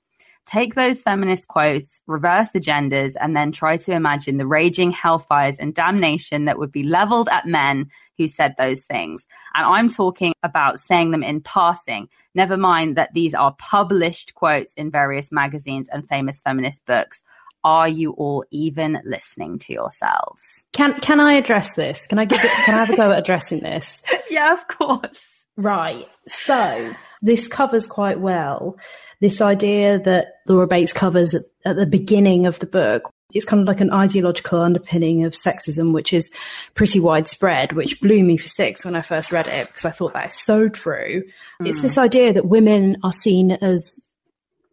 take 0.45 0.75
those 0.75 1.01
feminist 1.01 1.47
quotes, 1.47 2.01
reverse 2.07 2.49
the 2.53 2.59
genders, 2.59 3.15
and 3.15 3.35
then 3.35 3.51
try 3.51 3.77
to 3.77 3.91
imagine 3.91 4.37
the 4.37 4.47
raging 4.47 4.91
hellfires 4.91 5.55
and 5.59 5.73
damnation 5.73 6.45
that 6.45 6.59
would 6.59 6.71
be 6.71 6.83
leveled 6.83 7.29
at 7.29 7.45
men 7.45 7.89
who 8.17 8.27
said 8.27 8.55
those 8.57 8.81
things. 8.83 9.25
And 9.53 9.65
I'm 9.65 9.89
talking 9.89 10.33
about 10.43 10.79
saying 10.79 11.11
them 11.11 11.23
in 11.23 11.41
passing. 11.41 12.09
Never 12.35 12.57
mind 12.57 12.97
that 12.97 13.13
these 13.13 13.33
are 13.33 13.55
published 13.57 14.35
quotes 14.35 14.73
in 14.75 14.91
various 14.91 15.31
magazines 15.31 15.87
and 15.91 16.07
famous 16.07 16.41
feminist 16.41 16.85
books. 16.85 17.21
Are 17.63 17.87
you 17.87 18.11
all 18.11 18.43
even 18.49 18.99
listening 19.03 19.59
to 19.59 19.73
yourselves? 19.73 20.63
Can 20.73 20.99
can 20.99 21.19
I 21.19 21.33
address 21.33 21.75
this? 21.75 22.07
Can 22.07 22.17
I 22.17 22.25
give 22.25 22.43
it, 22.43 22.49
can 22.49 22.73
I 22.73 22.79
have 22.79 22.89
a 22.89 22.95
go 22.95 23.11
at 23.11 23.19
addressing 23.19 23.59
this? 23.59 24.01
yeah, 24.31 24.53
of 24.53 24.67
course. 24.67 25.19
Right. 25.57 26.07
So 26.27 26.93
this 27.21 27.47
covers 27.47 27.85
quite 27.85 28.19
well 28.19 28.77
this 29.21 29.39
idea 29.39 29.99
that 29.99 30.33
Laura 30.47 30.67
Bates 30.67 30.91
covers 30.91 31.33
at, 31.33 31.43
at 31.63 31.77
the 31.77 31.85
beginning 31.85 32.45
of 32.47 32.59
the 32.59 32.65
book. 32.65 33.09
It's 33.33 33.45
kind 33.45 33.61
of 33.61 33.67
like 33.67 33.79
an 33.79 33.91
ideological 33.91 34.59
underpinning 34.59 35.23
of 35.23 35.33
sexism, 35.33 35.93
which 35.93 36.11
is 36.11 36.29
pretty 36.73 36.99
widespread, 36.99 37.71
which 37.71 38.01
blew 38.01 38.23
me 38.23 38.35
for 38.35 38.47
six 38.47 38.83
when 38.83 38.95
I 38.95 39.01
first 39.01 39.31
read 39.31 39.47
it 39.47 39.67
because 39.67 39.85
I 39.85 39.91
thought 39.91 40.13
that 40.13 40.27
is 40.27 40.33
so 40.33 40.67
true. 40.67 41.23
Mm. 41.61 41.67
It's 41.67 41.81
this 41.81 41.97
idea 41.97 42.33
that 42.33 42.47
women 42.47 42.97
are 43.03 43.13
seen 43.13 43.51
as 43.51 43.97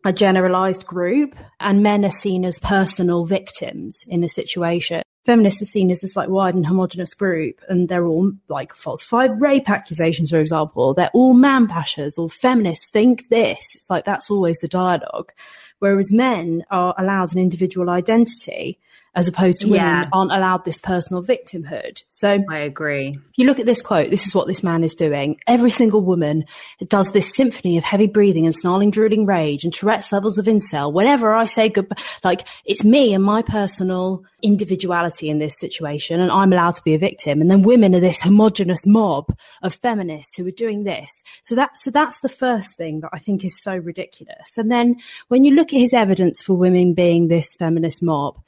a 0.04 0.12
generalized 0.12 0.86
group 0.86 1.36
and 1.60 1.82
men 1.82 2.04
are 2.04 2.10
seen 2.10 2.44
as 2.44 2.58
personal 2.58 3.24
victims 3.24 4.04
in 4.08 4.24
a 4.24 4.28
situation 4.28 5.02
feminists 5.28 5.60
are 5.60 5.66
seen 5.66 5.90
as 5.90 6.00
this 6.00 6.16
like 6.16 6.30
wide 6.30 6.54
and 6.54 6.64
homogenous 6.64 7.12
group 7.12 7.60
and 7.68 7.86
they're 7.86 8.06
all 8.06 8.32
like 8.48 8.74
falsified 8.74 9.42
rape 9.42 9.68
accusations, 9.68 10.30
for 10.30 10.40
example. 10.40 10.94
They're 10.94 11.10
all 11.12 11.34
man 11.34 11.68
bashers 11.68 12.18
or 12.18 12.30
feminists 12.30 12.90
think 12.90 13.28
this. 13.28 13.58
It's 13.74 13.90
like 13.90 14.06
that's 14.06 14.30
always 14.30 14.60
the 14.60 14.68
dialogue. 14.68 15.34
Whereas 15.80 16.10
men 16.10 16.64
are 16.70 16.94
allowed 16.96 17.34
an 17.34 17.42
individual 17.42 17.90
identity 17.90 18.78
as 19.14 19.28
opposed 19.28 19.60
to 19.60 19.66
women 19.66 19.86
yeah. 19.86 20.08
aren't 20.12 20.32
allowed 20.32 20.64
this 20.64 20.78
personal 20.78 21.22
victimhood. 21.22 22.02
So 22.08 22.42
I 22.48 22.58
agree. 22.58 23.18
If 23.30 23.32
you 23.36 23.46
look 23.46 23.58
at 23.58 23.66
this 23.66 23.82
quote, 23.82 24.10
this 24.10 24.26
is 24.26 24.34
what 24.34 24.46
this 24.46 24.62
man 24.62 24.84
is 24.84 24.94
doing. 24.94 25.40
Every 25.46 25.70
single 25.70 26.00
woman 26.00 26.44
does 26.86 27.12
this 27.12 27.34
symphony 27.34 27.78
of 27.78 27.84
heavy 27.84 28.06
breathing 28.06 28.46
and 28.46 28.54
snarling, 28.54 28.90
drooling 28.90 29.26
rage 29.26 29.64
and 29.64 29.72
Tourette's 29.72 30.12
levels 30.12 30.38
of 30.38 30.46
incel. 30.46 30.92
Whenever 30.92 31.34
I 31.34 31.46
say 31.46 31.68
goodbye, 31.68 31.96
like 32.22 32.46
it's 32.64 32.84
me 32.84 33.14
and 33.14 33.24
my 33.24 33.42
personal 33.42 34.24
individuality 34.42 35.28
in 35.28 35.38
this 35.38 35.58
situation 35.58 36.20
and 36.20 36.30
I'm 36.30 36.52
allowed 36.52 36.76
to 36.76 36.84
be 36.84 36.94
a 36.94 36.98
victim. 36.98 37.40
And 37.40 37.50
then 37.50 37.62
women 37.62 37.94
are 37.94 38.00
this 38.00 38.20
homogenous 38.20 38.86
mob 38.86 39.36
of 39.62 39.74
feminists 39.74 40.36
who 40.36 40.46
are 40.46 40.52
doing 40.52 40.84
this. 40.84 41.22
So 41.42 41.54
that, 41.56 41.78
so 41.78 41.90
that's 41.90 42.20
the 42.20 42.28
first 42.28 42.76
thing 42.76 43.00
that 43.00 43.10
I 43.12 43.18
think 43.18 43.44
is 43.44 43.60
so 43.60 43.76
ridiculous. 43.76 44.56
And 44.56 44.70
then 44.70 44.96
when 45.28 45.44
you 45.44 45.54
look 45.54 45.72
at 45.72 45.80
his 45.80 45.92
evidence 45.92 46.40
for 46.40 46.54
women 46.54 46.94
being 46.94 47.28
this 47.28 47.56
feminist 47.56 48.02
mob, 48.02 48.40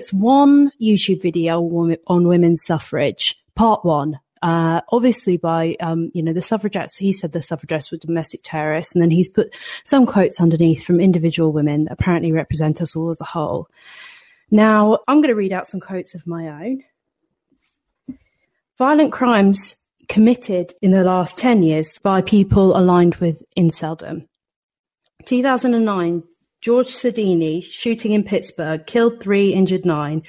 it's 0.00 0.14
one 0.14 0.72
YouTube 0.80 1.20
video 1.20 1.60
on 2.06 2.26
women's 2.26 2.64
suffrage, 2.64 3.36
part 3.54 3.84
one. 3.84 4.18
Uh, 4.40 4.80
obviously 4.88 5.36
by, 5.36 5.76
um, 5.80 6.10
you 6.14 6.22
know, 6.22 6.32
the 6.32 6.40
suffragettes, 6.40 6.96
he 6.96 7.12
said 7.12 7.32
the 7.32 7.42
suffragettes 7.42 7.92
were 7.92 7.98
domestic 7.98 8.40
terrorists. 8.42 8.94
And 8.94 9.02
then 9.02 9.10
he's 9.10 9.28
put 9.28 9.54
some 9.84 10.06
quotes 10.06 10.40
underneath 10.40 10.86
from 10.86 11.00
individual 11.00 11.52
women 11.52 11.84
that 11.84 11.92
apparently 11.92 12.32
represent 12.32 12.80
us 12.80 12.96
all 12.96 13.10
as 13.10 13.20
a 13.20 13.26
whole. 13.26 13.68
Now, 14.50 15.00
I'm 15.06 15.18
going 15.18 15.28
to 15.28 15.34
read 15.34 15.52
out 15.52 15.66
some 15.66 15.80
quotes 15.80 16.14
of 16.14 16.26
my 16.26 16.48
own. 16.48 16.82
Violent 18.78 19.12
crimes 19.12 19.76
committed 20.08 20.72
in 20.80 20.92
the 20.92 21.04
last 21.04 21.36
10 21.36 21.62
years 21.62 21.98
by 21.98 22.22
people 22.22 22.74
aligned 22.74 23.16
with 23.16 23.42
inceldom. 23.54 24.26
2009, 25.26 26.22
George 26.60 26.88
Sodini, 26.88 27.62
shooting 27.62 28.12
in 28.12 28.22
Pittsburgh, 28.22 28.84
killed 28.86 29.18
three, 29.20 29.54
injured 29.54 29.86
nine. 29.86 30.22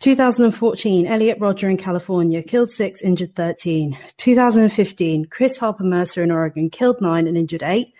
2014, 0.00 1.06
Elliot 1.06 1.38
Rodger 1.40 1.70
in 1.70 1.78
California, 1.78 2.42
killed 2.42 2.70
six, 2.70 3.00
injured 3.00 3.34
13. 3.34 3.96
2015, 4.18 5.24
Chris 5.26 5.56
Harper 5.56 5.84
Mercer 5.84 6.22
in 6.22 6.30
Oregon, 6.30 6.68
killed 6.68 7.00
nine 7.00 7.26
and 7.26 7.38
injured 7.38 7.62
eight. 7.62 7.94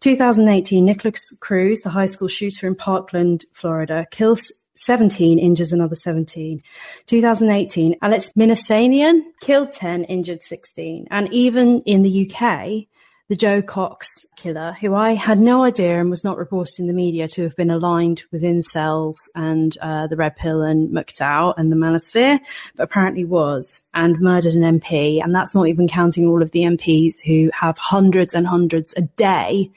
2018, 0.00 0.84
Nikolas 0.84 1.36
Cruz, 1.40 1.82
the 1.82 1.90
high 1.90 2.06
school 2.06 2.28
shooter 2.28 2.66
in 2.66 2.74
Parkland, 2.74 3.44
Florida, 3.52 4.06
kills 4.10 4.50
17, 4.76 5.38
injures 5.38 5.72
another 5.72 5.96
17. 5.96 6.62
2018, 7.06 7.96
Alex 8.00 8.32
Minassian 8.38 9.20
killed 9.40 9.72
10, 9.72 10.04
injured 10.04 10.42
16. 10.42 11.08
And 11.10 11.32
even 11.32 11.82
in 11.82 12.02
the 12.02 12.30
UK, 12.30 12.86
the 13.28 13.36
Jo 13.36 13.60
Cox 13.60 14.24
killer, 14.36 14.74
who 14.80 14.94
I 14.94 15.12
had 15.12 15.38
no 15.38 15.62
idea 15.62 16.00
and 16.00 16.08
was 16.08 16.24
not 16.24 16.38
reported 16.38 16.78
in 16.78 16.86
the 16.86 16.94
media 16.94 17.28
to 17.28 17.42
have 17.42 17.54
been 17.56 17.70
aligned 17.70 18.22
with 18.32 18.42
incels 18.42 19.16
and 19.34 19.76
uh, 19.82 20.06
the 20.06 20.16
Red 20.16 20.36
Pill 20.36 20.62
and 20.62 20.88
MGTOW 20.88 21.54
and 21.58 21.70
the 21.70 21.76
Manosphere, 21.76 22.40
but 22.74 22.84
apparently 22.84 23.26
was, 23.26 23.82
and 23.92 24.18
murdered 24.18 24.54
an 24.54 24.80
MP. 24.80 25.22
And 25.22 25.34
that's 25.34 25.54
not 25.54 25.68
even 25.68 25.88
counting 25.88 26.26
all 26.26 26.42
of 26.42 26.52
the 26.52 26.60
MPs 26.60 27.22
who 27.22 27.50
have 27.52 27.76
hundreds 27.76 28.32
and 28.32 28.46
hundreds 28.46 28.94
a 28.96 29.02
day 29.02 29.70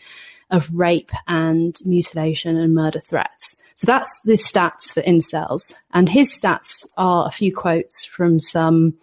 of 0.49 0.69
rape 0.73 1.11
and 1.27 1.75
mutilation 1.83 2.55
and 2.55 2.73
murder 2.73 3.01
threats. 3.01 3.57
So 3.75 3.85
that's 3.85 4.19
the 4.23 4.33
stats 4.33 4.93
for 4.93 5.01
incels. 5.01 5.73
And 5.93 6.07
his 6.07 6.29
stats 6.39 6.85
are 6.97 7.27
a 7.27 7.31
few 7.31 7.53
quotes 7.53 8.05
from 8.05 8.39
some 8.39 8.97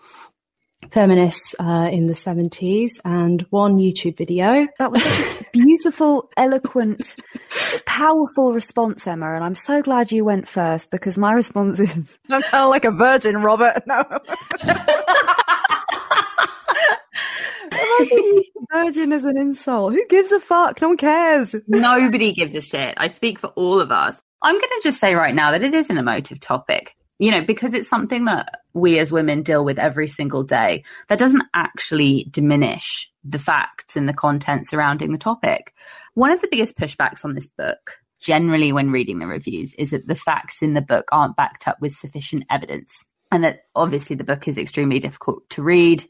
feminists 0.90 1.55
uh, 1.59 1.88
in 1.92 2.07
the 2.07 2.14
70s 2.14 2.92
and 3.05 3.42
one 3.51 3.79
YouTube 3.79 4.16
video. 4.16 4.66
That 4.79 4.90
was 4.90 5.05
a 5.05 5.44
beautiful, 5.53 6.31
eloquent, 6.37 7.16
powerful 7.87 8.53
response, 8.53 9.07
Emma. 9.07 9.35
And 9.35 9.44
I'm 9.44 9.55
so 9.55 9.83
glad 9.83 10.12
you 10.12 10.24
went 10.24 10.48
first 10.48 10.90
because 10.90 11.18
my 11.18 11.33
response 11.33 11.81
is 11.81 12.18
I'm 12.31 12.42
kind 12.42 12.64
of 12.64 12.70
like 12.70 12.85
a 12.85 12.90
virgin, 12.90 13.38
Robert. 13.38 13.83
No. 13.87 14.05
virgin 18.70 19.12
is 19.12 19.24
an 19.24 19.38
insult. 19.38 19.92
Who 19.94 20.07
gives 20.07 20.31
a 20.31 20.40
fuck? 20.40 20.81
No 20.81 20.88
one 20.88 20.96
cares. 20.96 21.55
Nobody 21.66 22.33
gives 22.33 22.55
a 22.55 22.61
shit. 22.61 22.94
I 22.96 23.09
speak 23.09 23.38
for 23.38 23.48
all 23.48 23.81
of 23.81 23.90
us. 23.90 24.16
I'm 24.42 24.55
going 24.55 24.68
to 24.68 24.81
just 24.83 25.01
say 25.01 25.14
right 25.14 25.35
now 25.35 25.51
that 25.53 25.64
it 25.64 25.74
is 25.74 25.90
an 25.90 25.98
emotive 25.98 26.38
topic 26.38 26.94
you 27.18 27.31
know, 27.31 27.44
because 27.44 27.74
it's 27.74 27.88
something 27.88 28.26
that 28.26 28.61
we 28.74 28.98
as 28.98 29.11
women 29.11 29.42
deal 29.42 29.64
with 29.64 29.78
every 29.78 30.09
single 30.09 30.44
day, 30.44 30.85
that 31.09 31.18
doesn't 31.18 31.42
actually 31.54 32.28
diminish 32.31 33.11
the 33.24 33.38
facts 33.38 33.96
and 33.96 34.09
the 34.09 34.14
content 34.14 34.66
surrounding 34.66 35.12
the 35.12 35.18
topic. 35.18 35.74
One 36.14 36.31
of 36.31 36.40
the 36.40 36.48
biggest 36.50 36.76
pushbacks 36.76 37.24
on 37.24 37.35
this 37.35 37.48
book, 37.48 37.98
generally 38.20 38.72
when 38.72 38.90
reading 38.90 39.18
the 39.18 39.26
reviews, 39.26 39.74
is 39.74 39.90
that 39.90 40.07
the 40.07 40.14
facts 40.14 40.62
in 40.62 40.74
the 40.74 40.81
book 40.81 41.09
aren't 41.12 41.37
backed 41.37 41.66
up 41.66 41.81
with 41.81 41.92
sufficient 41.92 42.44
evidence. 42.50 43.04
And 43.31 43.44
that 43.44 43.64
obviously 43.74 44.16
the 44.16 44.24
book 44.24 44.48
is 44.48 44.57
extremely 44.57 45.00
difficult 45.00 45.48
to 45.50 45.62
read 45.62 46.04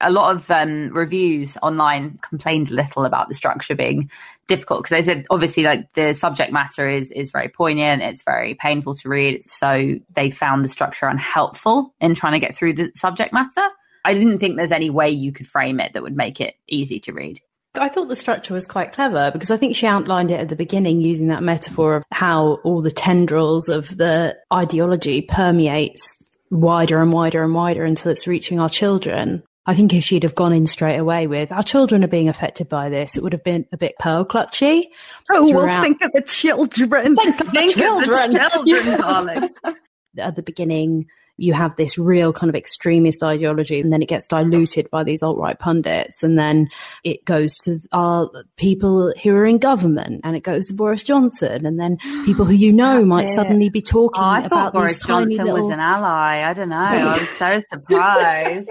a 0.00 0.10
lot 0.10 0.34
of 0.34 0.50
um, 0.50 0.90
reviews 0.90 1.56
online 1.62 2.18
complained 2.18 2.70
a 2.70 2.74
little 2.74 3.04
about 3.04 3.28
the 3.28 3.34
structure 3.34 3.74
being 3.74 4.10
difficult 4.46 4.82
because 4.82 4.90
they 4.90 5.02
said 5.02 5.26
obviously 5.30 5.62
like 5.62 5.92
the 5.94 6.12
subject 6.12 6.52
matter 6.52 6.88
is 6.88 7.10
is 7.10 7.30
very 7.30 7.48
poignant 7.48 8.02
it's 8.02 8.22
very 8.22 8.54
painful 8.54 8.94
to 8.94 9.08
read 9.08 9.42
so 9.50 9.94
they 10.14 10.30
found 10.30 10.64
the 10.64 10.68
structure 10.68 11.06
unhelpful 11.06 11.94
in 12.00 12.14
trying 12.14 12.32
to 12.32 12.38
get 12.38 12.56
through 12.56 12.72
the 12.72 12.90
subject 12.94 13.32
matter 13.32 13.66
i 14.04 14.14
didn't 14.14 14.38
think 14.38 14.56
there's 14.56 14.72
any 14.72 14.90
way 14.90 15.10
you 15.10 15.32
could 15.32 15.46
frame 15.46 15.80
it 15.80 15.92
that 15.92 16.02
would 16.02 16.16
make 16.16 16.40
it 16.40 16.54
easy 16.66 17.00
to 17.00 17.12
read 17.12 17.40
I 17.74 17.90
thought 17.90 18.08
the 18.08 18.16
structure 18.16 18.54
was 18.54 18.66
quite 18.66 18.92
clever 18.92 19.30
because 19.30 19.52
I 19.52 19.56
think 19.56 19.76
she 19.76 19.86
outlined 19.86 20.32
it 20.32 20.40
at 20.40 20.48
the 20.48 20.56
beginning 20.56 21.00
using 21.00 21.28
that 21.28 21.44
metaphor 21.44 21.96
of 21.96 22.04
how 22.10 22.54
all 22.64 22.82
the 22.82 22.90
tendrils 22.90 23.68
of 23.68 23.96
the 23.96 24.36
ideology 24.52 25.20
permeates 25.22 26.16
wider 26.50 27.00
and 27.00 27.12
wider 27.12 27.44
and 27.44 27.54
wider 27.54 27.84
until 27.84 28.10
it's 28.10 28.26
reaching 28.26 28.58
our 28.58 28.70
children. 28.70 29.42
I 29.68 29.74
think 29.74 29.92
if 29.92 30.02
she'd 30.02 30.22
have 30.22 30.34
gone 30.34 30.54
in 30.54 30.66
straight 30.66 30.96
away 30.96 31.26
with 31.26 31.52
our 31.52 31.62
children 31.62 32.02
are 32.02 32.08
being 32.08 32.30
affected 32.30 32.70
by 32.70 32.88
this, 32.88 33.18
it 33.18 33.22
would 33.22 33.34
have 33.34 33.44
been 33.44 33.66
a 33.70 33.76
bit 33.76 33.98
pearl 33.98 34.24
clutchy. 34.24 34.84
Oh, 35.30 35.46
throughout. 35.46 35.66
well, 35.66 35.82
think 35.82 36.00
of 36.00 36.10
the 36.12 36.22
children. 36.22 37.14
Think 37.14 37.38
of 37.38 37.52
the 37.52 37.68
children, 37.68 38.50
children 38.50 39.00
darling. 39.00 39.50
At 40.16 40.36
the 40.36 40.42
beginning, 40.42 41.08
you 41.36 41.52
have 41.52 41.76
this 41.76 41.98
real 41.98 42.32
kind 42.32 42.48
of 42.48 42.56
extremist 42.56 43.22
ideology 43.22 43.78
and 43.78 43.92
then 43.92 44.00
it 44.00 44.08
gets 44.08 44.26
diluted 44.26 44.90
by 44.90 45.04
these 45.04 45.22
alt-right 45.22 45.58
pundits 45.58 46.22
and 46.22 46.38
then 46.38 46.68
it 47.04 47.24
goes 47.26 47.58
to 47.58 47.80
our 47.92 48.30
people 48.56 49.12
who 49.22 49.34
are 49.34 49.46
in 49.46 49.58
government 49.58 50.22
and 50.24 50.34
it 50.34 50.42
goes 50.42 50.66
to 50.66 50.74
Boris 50.74 51.04
Johnson 51.04 51.64
and 51.64 51.78
then 51.78 51.98
people 52.24 52.44
who 52.44 52.54
you 52.54 52.72
know 52.72 53.04
might 53.04 53.28
suddenly 53.28 53.68
be 53.68 53.80
talking 53.80 54.22
oh, 54.22 54.26
I 54.26 54.42
about 54.42 54.72
Boris 54.72 55.02
Johnson 55.02 55.44
little... 55.44 55.62
was 55.62 55.70
an 55.70 55.78
ally. 55.78 56.42
I 56.42 56.52
don't 56.52 56.70
know. 56.70 56.76
I 56.76 57.18
was 57.18 57.28
so 57.30 57.62
surprised. 57.68 58.68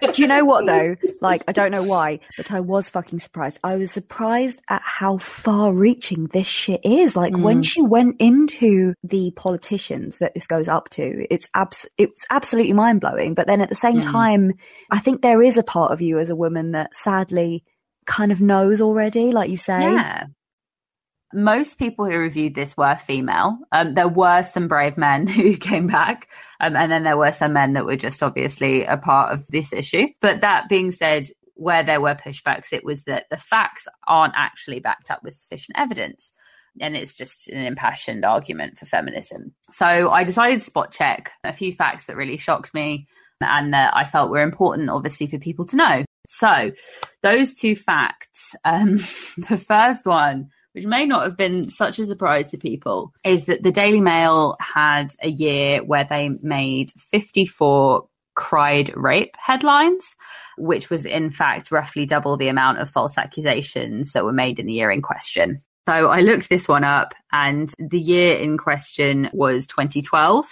Do 0.00 0.22
you 0.22 0.28
know 0.28 0.44
what 0.44 0.66
though? 0.66 0.96
Like, 1.20 1.44
I 1.48 1.52
don't 1.52 1.70
know 1.70 1.82
why, 1.82 2.20
but 2.36 2.52
I 2.52 2.60
was 2.60 2.88
fucking 2.88 3.20
surprised. 3.20 3.58
I 3.64 3.76
was 3.76 3.90
surprised 3.90 4.60
at 4.68 4.82
how 4.82 5.18
far 5.18 5.72
reaching 5.72 6.26
this 6.26 6.46
shit 6.46 6.80
is. 6.84 7.16
Like, 7.16 7.32
mm. 7.32 7.42
when 7.42 7.62
she 7.62 7.82
went 7.82 8.16
into 8.18 8.94
the 9.02 9.32
politicians 9.32 10.18
that 10.18 10.34
this 10.34 10.46
goes 10.46 10.68
up 10.68 10.88
to, 10.90 11.26
it's 11.32 11.48
abs- 11.54 11.86
it's 11.98 12.24
absolutely 12.30 12.72
mind 12.72 13.00
blowing. 13.00 13.34
But 13.34 13.46
then 13.46 13.60
at 13.60 13.68
the 13.68 13.76
same 13.76 14.00
mm. 14.00 14.10
time, 14.10 14.52
I 14.90 14.98
think 14.98 15.22
there 15.22 15.42
is 15.42 15.56
a 15.56 15.62
part 15.62 15.92
of 15.92 16.00
you 16.00 16.18
as 16.18 16.30
a 16.30 16.36
woman 16.36 16.72
that 16.72 16.96
sadly 16.96 17.64
kind 18.06 18.32
of 18.32 18.40
knows 18.40 18.80
already, 18.80 19.32
like 19.32 19.50
you 19.50 19.56
say. 19.56 19.80
Yeah. 19.80 20.26
Most 21.36 21.78
people 21.78 22.06
who 22.06 22.16
reviewed 22.16 22.54
this 22.54 22.76
were 22.76 22.96
female. 22.96 23.58
Um, 23.70 23.94
there 23.94 24.08
were 24.08 24.42
some 24.42 24.68
brave 24.68 24.96
men 24.96 25.26
who 25.28 25.56
came 25.56 25.86
back, 25.86 26.28
um, 26.60 26.74
and 26.74 26.90
then 26.90 27.04
there 27.04 27.16
were 27.16 27.32
some 27.32 27.52
men 27.52 27.74
that 27.74 27.84
were 27.84 27.96
just 27.96 28.22
obviously 28.22 28.84
a 28.84 28.96
part 28.96 29.32
of 29.32 29.46
this 29.48 29.72
issue. 29.72 30.08
But 30.20 30.40
that 30.40 30.68
being 30.68 30.92
said, 30.92 31.28
where 31.54 31.82
there 31.82 32.00
were 32.00 32.14
pushbacks, 32.14 32.72
it 32.72 32.84
was 32.84 33.04
that 33.04 33.24
the 33.30 33.36
facts 33.36 33.86
aren't 34.06 34.34
actually 34.36 34.80
backed 34.80 35.10
up 35.10 35.20
with 35.22 35.34
sufficient 35.34 35.78
evidence 35.78 36.30
and 36.80 36.96
it's 36.96 37.14
just 37.14 37.48
an 37.48 37.64
impassioned 37.64 38.24
argument 38.24 38.78
for 38.78 38.86
feminism. 38.86 39.54
So 39.62 39.86
I 39.86 40.24
decided 40.24 40.58
to 40.58 40.64
spot 40.64 40.92
check 40.92 41.32
a 41.44 41.52
few 41.52 41.72
facts 41.72 42.04
that 42.04 42.16
really 42.16 42.36
shocked 42.36 42.74
me 42.74 43.06
and 43.40 43.74
that 43.74 43.94
I 43.94 44.04
felt 44.04 44.30
were 44.30 44.42
important, 44.42 44.90
obviously, 44.90 45.26
for 45.26 45.38
people 45.38 45.66
to 45.66 45.76
know. 45.76 46.04
So 46.26 46.72
those 47.22 47.54
two 47.54 47.76
facts, 47.76 48.54
um, 48.64 48.96
the 49.36 49.62
first 49.66 50.06
one, 50.06 50.50
which 50.76 50.84
may 50.84 51.06
not 51.06 51.22
have 51.22 51.38
been 51.38 51.70
such 51.70 51.98
a 51.98 52.04
surprise 52.04 52.48
to 52.48 52.58
people, 52.58 53.14
is 53.24 53.46
that 53.46 53.62
the 53.62 53.72
Daily 53.72 54.02
Mail 54.02 54.56
had 54.60 55.08
a 55.22 55.28
year 55.28 55.82
where 55.82 56.04
they 56.04 56.28
made 56.28 56.92
54 57.10 58.06
cried 58.34 58.92
rape 58.94 59.34
headlines, 59.38 60.04
which 60.58 60.90
was 60.90 61.06
in 61.06 61.30
fact 61.30 61.72
roughly 61.72 62.04
double 62.04 62.36
the 62.36 62.48
amount 62.48 62.80
of 62.80 62.90
false 62.90 63.16
accusations 63.16 64.12
that 64.12 64.26
were 64.26 64.34
made 64.34 64.58
in 64.58 64.66
the 64.66 64.74
year 64.74 64.90
in 64.90 65.00
question. 65.00 65.62
So 65.88 66.08
I 66.08 66.20
looked 66.20 66.50
this 66.50 66.68
one 66.68 66.84
up 66.84 67.14
and 67.32 67.72
the 67.78 67.98
year 67.98 68.36
in 68.36 68.58
question 68.58 69.30
was 69.32 69.66
2012. 69.68 70.44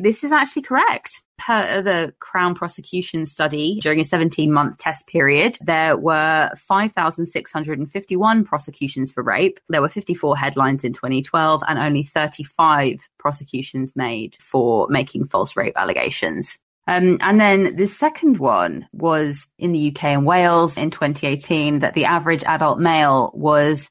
This 0.00 0.22
is 0.22 0.30
actually 0.30 0.62
correct. 0.62 1.22
Per 1.38 1.82
the 1.82 2.12
Crown 2.20 2.54
prosecution 2.54 3.26
study, 3.26 3.78
during 3.80 4.00
a 4.00 4.04
17 4.04 4.52
month 4.52 4.78
test 4.78 5.06
period, 5.06 5.56
there 5.60 5.96
were 5.96 6.50
5,651 6.56 8.44
prosecutions 8.44 9.10
for 9.10 9.22
rape. 9.22 9.58
There 9.68 9.80
were 9.80 9.88
54 9.88 10.36
headlines 10.36 10.84
in 10.84 10.92
2012 10.92 11.62
and 11.66 11.78
only 11.78 12.02
35 12.02 13.08
prosecutions 13.18 13.94
made 13.96 14.36
for 14.40 14.86
making 14.90 15.26
false 15.26 15.56
rape 15.56 15.74
allegations. 15.76 16.58
Um, 16.86 17.18
and 17.20 17.40
then 17.40 17.76
the 17.76 17.86
second 17.86 18.38
one 18.38 18.88
was 18.92 19.46
in 19.58 19.72
the 19.72 19.88
UK 19.90 20.04
and 20.04 20.24
Wales 20.24 20.78
in 20.78 20.90
2018 20.90 21.80
that 21.80 21.94
the 21.94 22.06
average 22.06 22.44
adult 22.44 22.78
male 22.78 23.30
was 23.34 23.90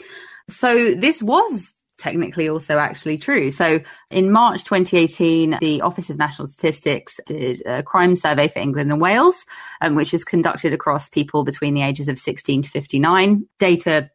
So 0.50 0.96
this 0.96 1.22
was 1.22 1.74
technically 1.98 2.50
also 2.50 2.78
actually 2.78 3.18
true. 3.18 3.52
So 3.52 3.80
in 4.10 4.32
March 4.32 4.64
2018, 4.64 5.58
the 5.62 5.82
Office 5.82 6.10
of 6.10 6.18
National 6.18 6.48
Statistics 6.48 7.20
did 7.26 7.62
a 7.66 7.84
crime 7.84 8.16
survey 8.16 8.48
for 8.48 8.60
England 8.60 8.92
and 8.92 9.00
Wales, 9.00 9.46
um, 9.82 9.96
which 9.96 10.12
was 10.12 10.24
conducted 10.24 10.74
across 10.74 11.10
people 11.10 11.44
between 11.44 11.74
the 11.74 11.84
ages 11.84 12.08
of 12.08 12.20
16 12.20 12.64
to 12.64 12.70
59. 12.70 13.48
Data 13.60 14.10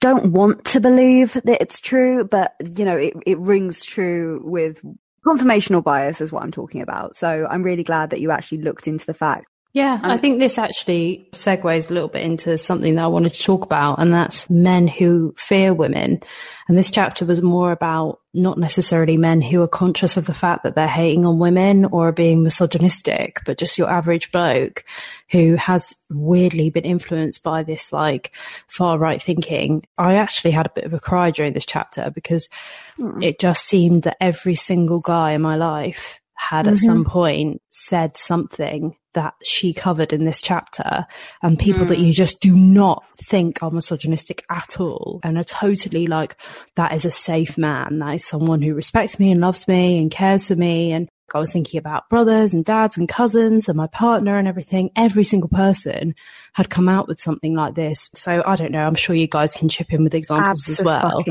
don't 0.00 0.32
want 0.32 0.64
to 0.66 0.80
believe 0.80 1.34
that 1.34 1.62
it's 1.62 1.80
true, 1.80 2.24
but 2.24 2.54
you 2.76 2.84
know, 2.84 2.96
it, 2.96 3.14
it 3.24 3.38
rings 3.38 3.84
true 3.84 4.40
with 4.44 4.80
confirmational 5.24 5.82
bias 5.82 6.20
is 6.20 6.32
what 6.32 6.42
I'm 6.42 6.50
talking 6.50 6.82
about. 6.82 7.16
So 7.16 7.46
I'm 7.48 7.62
really 7.62 7.84
glad 7.84 8.10
that 8.10 8.20
you 8.20 8.30
actually 8.30 8.62
looked 8.62 8.88
into 8.88 9.06
the 9.06 9.14
fact. 9.14 9.46
Yeah, 9.74 9.98
I 10.02 10.18
think 10.18 10.38
this 10.38 10.58
actually 10.58 11.30
segues 11.32 11.90
a 11.90 11.94
little 11.94 12.10
bit 12.10 12.24
into 12.24 12.58
something 12.58 12.96
that 12.96 13.04
I 13.04 13.06
wanted 13.06 13.32
to 13.32 13.42
talk 13.42 13.64
about, 13.64 14.00
and 14.00 14.12
that's 14.12 14.50
men 14.50 14.86
who 14.86 15.34
fear 15.38 15.72
women. 15.72 16.22
And 16.68 16.76
this 16.76 16.90
chapter 16.90 17.24
was 17.24 17.40
more 17.40 17.72
about 17.72 18.20
not 18.34 18.58
necessarily 18.58 19.16
men 19.16 19.40
who 19.40 19.62
are 19.62 19.68
conscious 19.68 20.18
of 20.18 20.26
the 20.26 20.34
fact 20.34 20.64
that 20.64 20.74
they're 20.74 20.86
hating 20.86 21.24
on 21.24 21.38
women 21.38 21.86
or 21.86 22.12
being 22.12 22.42
misogynistic, 22.42 23.40
but 23.46 23.56
just 23.56 23.78
your 23.78 23.88
average 23.88 24.30
bloke 24.30 24.84
who 25.30 25.54
has 25.56 25.96
weirdly 26.10 26.68
been 26.68 26.84
influenced 26.84 27.42
by 27.42 27.62
this 27.62 27.94
like 27.94 28.32
far 28.68 28.98
right 28.98 29.22
thinking. 29.22 29.86
I 29.96 30.16
actually 30.16 30.50
had 30.50 30.66
a 30.66 30.72
bit 30.74 30.84
of 30.84 30.92
a 30.92 31.00
cry 31.00 31.30
during 31.30 31.54
this 31.54 31.66
chapter 31.66 32.10
because 32.10 32.50
mm. 32.98 33.24
it 33.24 33.40
just 33.40 33.64
seemed 33.64 34.02
that 34.02 34.18
every 34.20 34.54
single 34.54 35.00
guy 35.00 35.32
in 35.32 35.40
my 35.40 35.56
life 35.56 36.20
had 36.34 36.68
at 36.68 36.74
mm-hmm. 36.74 36.86
some 36.86 37.04
point 37.06 37.62
said 37.70 38.18
something 38.18 38.96
that 39.14 39.34
she 39.42 39.72
covered 39.72 40.12
in 40.12 40.24
this 40.24 40.40
chapter 40.40 41.06
and 41.42 41.58
people 41.58 41.84
mm. 41.84 41.88
that 41.88 41.98
you 41.98 42.12
just 42.12 42.40
do 42.40 42.56
not 42.56 43.04
think 43.18 43.62
are 43.62 43.70
misogynistic 43.70 44.44
at 44.50 44.80
all 44.80 45.20
and 45.22 45.38
are 45.38 45.44
totally 45.44 46.06
like, 46.06 46.36
that 46.76 46.92
is 46.92 47.04
a 47.04 47.10
safe 47.10 47.58
man. 47.58 47.98
That 47.98 48.14
is 48.14 48.24
someone 48.24 48.62
who 48.62 48.74
respects 48.74 49.18
me 49.18 49.30
and 49.30 49.40
loves 49.40 49.68
me 49.68 49.98
and 49.98 50.10
cares 50.10 50.48
for 50.48 50.56
me. 50.56 50.92
And 50.92 51.08
I 51.34 51.38
was 51.38 51.52
thinking 51.52 51.78
about 51.78 52.08
brothers 52.10 52.52
and 52.52 52.64
dads 52.64 52.98
and 52.98 53.08
cousins 53.08 53.68
and 53.68 53.76
my 53.76 53.86
partner 53.86 54.36
and 54.38 54.46
everything. 54.46 54.90
Every 54.96 55.24
single 55.24 55.48
person 55.48 56.14
had 56.52 56.68
come 56.68 56.88
out 56.88 57.08
with 57.08 57.20
something 57.20 57.54
like 57.54 57.74
this. 57.74 58.10
So 58.14 58.42
I 58.44 58.56
don't 58.56 58.72
know. 58.72 58.84
I'm 58.84 58.94
sure 58.94 59.16
you 59.16 59.26
guys 59.26 59.52
can 59.54 59.68
chip 59.68 59.92
in 59.92 60.04
with 60.04 60.14
examples 60.14 60.68
Absolutely. 60.68 60.92
as 60.92 61.02
well. 61.02 61.22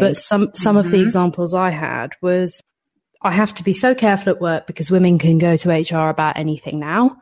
But 0.00 0.16
some, 0.16 0.50
some 0.54 0.76
mm-hmm. 0.76 0.78
of 0.78 0.90
the 0.90 0.98
mm-hmm. 0.98 1.06
examples 1.06 1.54
I 1.54 1.70
had 1.70 2.12
was 2.20 2.62
I 3.24 3.32
have 3.32 3.54
to 3.54 3.64
be 3.64 3.72
so 3.72 3.94
careful 3.94 4.30
at 4.30 4.40
work 4.40 4.66
because 4.66 4.90
women 4.90 5.18
can 5.18 5.38
go 5.38 5.56
to 5.56 5.70
HR 5.70 6.10
about 6.10 6.36
anything 6.36 6.78
now. 6.78 7.16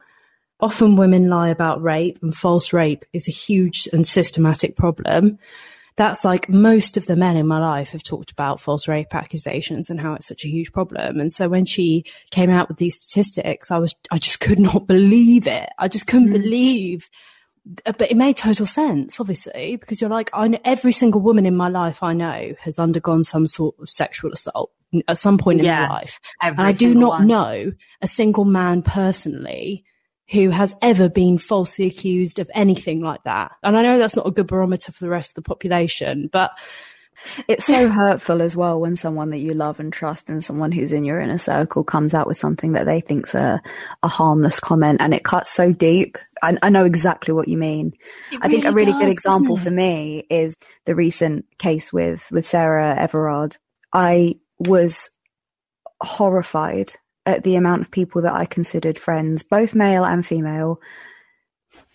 Often 0.59 0.97
women 0.97 1.31
lie 1.31 1.49
about 1.49 1.83
rape 1.83 2.19
and 2.23 2.37
false 2.37 2.73
rape 2.73 3.05
is 3.13 3.29
a 3.29 3.33
huge 3.33 3.89
and 3.93 4.07
systematic 4.07 4.75
problem. 4.77 5.39
That's 5.97 6.25
like 6.25 6.49
most 6.49 6.97
of 6.97 7.07
the 7.07 7.17
men 7.17 7.37
in 7.37 7.47
my 7.47 7.61
life 7.61 7.91
have 7.93 8.03
talked 8.03 8.33
about 8.33 8.61
false 8.61 8.89
rape 8.89 9.15
accusations 9.15 9.91
and 9.91 10.01
how 10.01 10.15
it's 10.15 10.27
such 10.27 10.45
a 10.45 10.49
huge 10.49 10.73
problem. 10.73 11.21
And 11.21 11.33
so 11.33 11.49
when 11.49 11.67
she 11.67 12.05
came 12.31 12.51
out 12.51 12.69
with 12.69 12.79
these 12.79 12.99
statistics, 12.99 13.71
I 13.71 13.79
was, 13.79 13.95
I 14.11 14.19
just 14.19 14.41
could 14.41 14.59
not 14.59 14.87
believe 14.89 15.47
it. 15.47 15.69
I 15.79 15.87
just 15.87 16.09
couldn't 16.09 16.31
mm. 16.31 16.43
believe 16.43 17.09
but 17.85 18.11
it 18.11 18.17
made 18.17 18.37
total 18.37 18.67
sense, 18.67 19.21
obviously, 19.21 19.77
because 19.77 20.01
you're 20.01 20.11
like, 20.11 20.31
I 20.33 20.49
know 20.49 20.59
every 20.65 20.91
single 20.91 21.21
woman 21.21 21.47
in 21.47 21.55
my 21.55 21.69
life 21.69 22.03
I 22.03 22.13
know 22.13 22.55
has 22.59 22.81
undergone 22.81 23.23
some 23.23 23.47
sort 23.47 23.77
of 23.79 23.89
sexual 23.89 24.33
assault 24.33 24.73
at 25.09 25.19
some 25.19 25.39
point 25.39 25.61
in 25.61 25.67
their 25.67 25.89
life. 25.89 26.21
And 26.41 26.61
I 26.61 26.73
do 26.73 26.95
not 26.95 27.21
one. 27.21 27.27
know 27.27 27.73
a 28.01 28.07
single 28.07 28.45
man 28.45 28.83
personally 28.83 29.85
who 30.31 30.51
has 30.51 30.75
ever 30.81 31.09
been 31.09 31.39
falsely 31.39 31.87
accused 31.87 32.39
of 32.39 32.51
anything 32.55 33.01
like 33.03 33.23
that. 33.25 33.53
And 33.63 33.77
I 33.77 33.83
know 33.83 33.99
that's 33.99 34.17
not 34.17 34.27
a 34.27 34.31
good 34.31 34.47
barometer 34.47 34.93
for 34.93 35.05
the 35.05 35.11
rest 35.11 35.33
of 35.33 35.35
the 35.37 35.49
population, 35.49 36.29
but 36.33 36.53
it's 37.47 37.67
so 37.67 37.89
hurtful 37.89 38.41
as 38.41 38.57
well 38.57 38.81
when 38.81 38.97
someone 38.97 39.31
that 39.31 39.39
you 39.39 39.53
love 39.53 39.79
and 39.79 39.93
trust 39.93 40.31
and 40.31 40.43
someone 40.43 40.73
who's 40.73 40.93
in 40.93 41.05
your 41.05 41.21
inner 41.21 41.39
circle 41.39 41.85
comes 41.85 42.15
out 42.15 42.27
with 42.27 42.37
something 42.37 42.73
that 42.73 42.87
they 42.87 43.01
think's 43.01 43.35
a, 43.35 43.61
a 44.03 44.09
harmless 44.09 44.61
comment 44.61 45.01
and 45.01 45.13
it 45.13 45.23
cuts 45.23 45.51
so 45.51 45.73
deep. 45.73 46.17
I, 46.43 46.57
I 46.63 46.71
know 46.71 46.85
exactly 46.85 47.35
what 47.35 47.49
you 47.49 47.59
mean. 47.59 47.93
I 48.41 48.49
think 48.49 48.65
a 48.65 48.73
really 48.73 48.93
does, 48.93 49.03
good 49.03 49.13
example 49.13 49.57
for 49.57 49.71
me 49.71 50.27
is 50.31 50.57
the 50.87 50.95
recent 50.95 51.47
case 51.59 51.93
with, 51.93 52.27
with 52.31 52.47
Sarah 52.47 52.97
Everard. 52.99 53.59
I 53.93 54.37
was 54.67 55.11
horrified 56.01 56.93
at 57.27 57.45
the 57.45 57.57
amount 57.57 57.83
of 57.83 57.91
people 57.91 58.23
that 58.23 58.35
I 58.35 58.45
considered 58.45 58.99
friends, 58.99 59.43
both 59.43 59.75
male 59.75 60.05
and 60.05 60.27
female, 60.27 60.81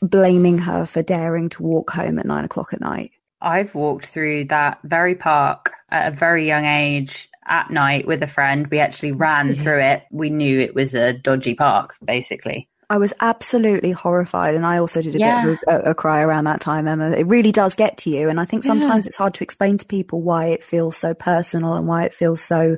blaming 0.02 0.60
her 0.60 0.86
for 0.86 1.02
daring 1.02 1.50
to 1.50 1.64
walk 1.64 1.92
home 1.92 2.20
at 2.20 2.26
nine 2.26 2.46
o'clock 2.46 2.74
at 2.74 2.82
night. 2.82 3.12
I've 3.42 3.76
walked 3.76 4.08
through 4.08 4.46
that 4.46 4.80
very 4.84 5.16
park 5.16 5.72
at 5.90 6.12
a 6.12 6.16
very 6.16 6.48
young 6.48 6.66
age 6.66 7.30
at 7.46 7.70
night 7.70 8.08
with 8.08 8.24
a 8.24 8.28
friend. 8.28 8.68
We 8.68 8.80
actually 8.80 9.12
ran 9.12 9.56
through 9.62 9.82
it. 9.82 10.04
We 10.12 10.30
knew 10.30 10.60
it 10.60 10.74
was 10.74 10.94
a 10.94 11.14
dodgy 11.14 11.54
park, 11.54 11.96
basically. 12.04 12.70
I 12.90 12.98
was 12.98 13.14
absolutely 13.20 13.92
horrified, 13.92 14.56
and 14.56 14.66
I 14.66 14.78
also 14.78 15.02
did 15.02 15.16
a 15.16 15.20
yeah. 15.20 15.46
bit 15.46 15.60
of 15.68 15.86
a, 15.86 15.90
a, 15.90 15.96
cry 15.96 16.22
around 16.22 16.46
that 16.46 16.62
time, 16.62 16.88
Emma. 16.88 17.12
It 17.12 17.28
really 17.28 17.52
does 17.52 17.76
get 17.76 17.98
to 18.00 18.10
you, 18.10 18.30
and 18.30 18.40
I 18.40 18.46
think 18.46 18.64
sometimes 18.64 19.06
yeah. 19.06 19.10
it's 19.10 19.18
hard 19.18 19.34
to 19.36 19.44
explain 19.44 19.78
to 19.80 19.86
people 19.86 20.22
why 20.22 20.48
it 20.48 20.64
feels 20.64 20.96
so 20.96 21.14
personal 21.14 21.74
and 21.74 21.86
why 21.86 22.04
it 22.04 22.14
feels 22.14 22.42
so 22.42 22.78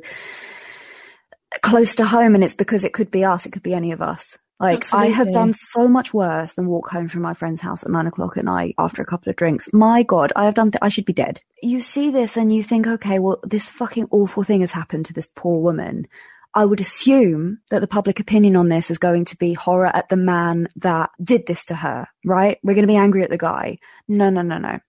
close 1.62 1.96
to 1.96 2.06
home. 2.06 2.34
And 2.34 2.44
it's 2.44 2.56
because 2.56 2.84
it 2.84 2.94
could 2.94 3.12
be 3.12 3.24
us, 3.24 3.46
it 3.46 3.52
could 3.52 3.64
be 3.64 3.74
any 3.74 3.92
of 3.92 4.02
us. 4.02 4.38
Like 4.60 4.80
Absolutely. 4.80 5.14
I 5.14 5.16
have 5.16 5.32
done 5.32 5.54
so 5.54 5.88
much 5.88 6.14
worse 6.14 6.54
than 6.54 6.68
walk 6.68 6.90
home 6.90 7.08
from 7.08 7.22
my 7.22 7.34
friend's 7.34 7.62
house 7.62 7.84
at 7.84 7.92
nine 7.92 8.08
o'clock 8.08 8.36
at 8.36 8.44
night 8.44 8.76
after 8.78 9.02
a 9.02 9.06
couple 9.06 9.30
of 9.30 9.38
drinks. 9.38 9.70
My 9.72 10.04
God, 10.04 10.34
I 10.36 10.46
have 10.46 10.54
done. 10.54 10.72
Th- 10.72 10.80
I 10.82 10.90
should 10.90 11.06
be 11.06 11.14
dead. 11.14 11.40
You 11.62 11.80
see 11.80 12.10
this 12.12 12.36
and 12.36 12.54
you 12.54 12.62
think, 12.62 12.86
okay, 12.86 13.20
well, 13.20 13.40
this 13.44 13.70
fucking 13.70 14.08
awful 14.12 14.44
thing 14.44 14.60
has 14.62 14.74
happened 14.74 15.06
to 15.06 15.14
this 15.14 15.28
poor 15.34 15.62
woman. 15.62 16.08
I 16.54 16.66
would 16.66 16.80
assume 16.80 17.60
that 17.70 17.80
the 17.80 17.88
public 17.88 18.20
opinion 18.20 18.56
on 18.56 18.70
this 18.70 18.90
is 18.90 18.98
going 18.98 19.26
to 19.26 19.38
be 19.38 19.54
horror 19.54 19.92
at 19.94 20.10
the 20.10 20.18
man 20.18 20.68
that 20.78 21.12
did 21.24 21.46
this 21.46 21.66
to 21.66 21.76
her, 21.76 22.08
right? 22.26 22.58
We're 22.64 22.74
going 22.74 22.88
to 22.88 22.92
be 22.92 22.96
angry 22.96 23.24
at 23.24 23.30
the 23.30 23.38
guy. 23.38 23.78
No, 24.08 24.30
no, 24.30 24.42
no, 24.42 24.58
no. 24.58 24.80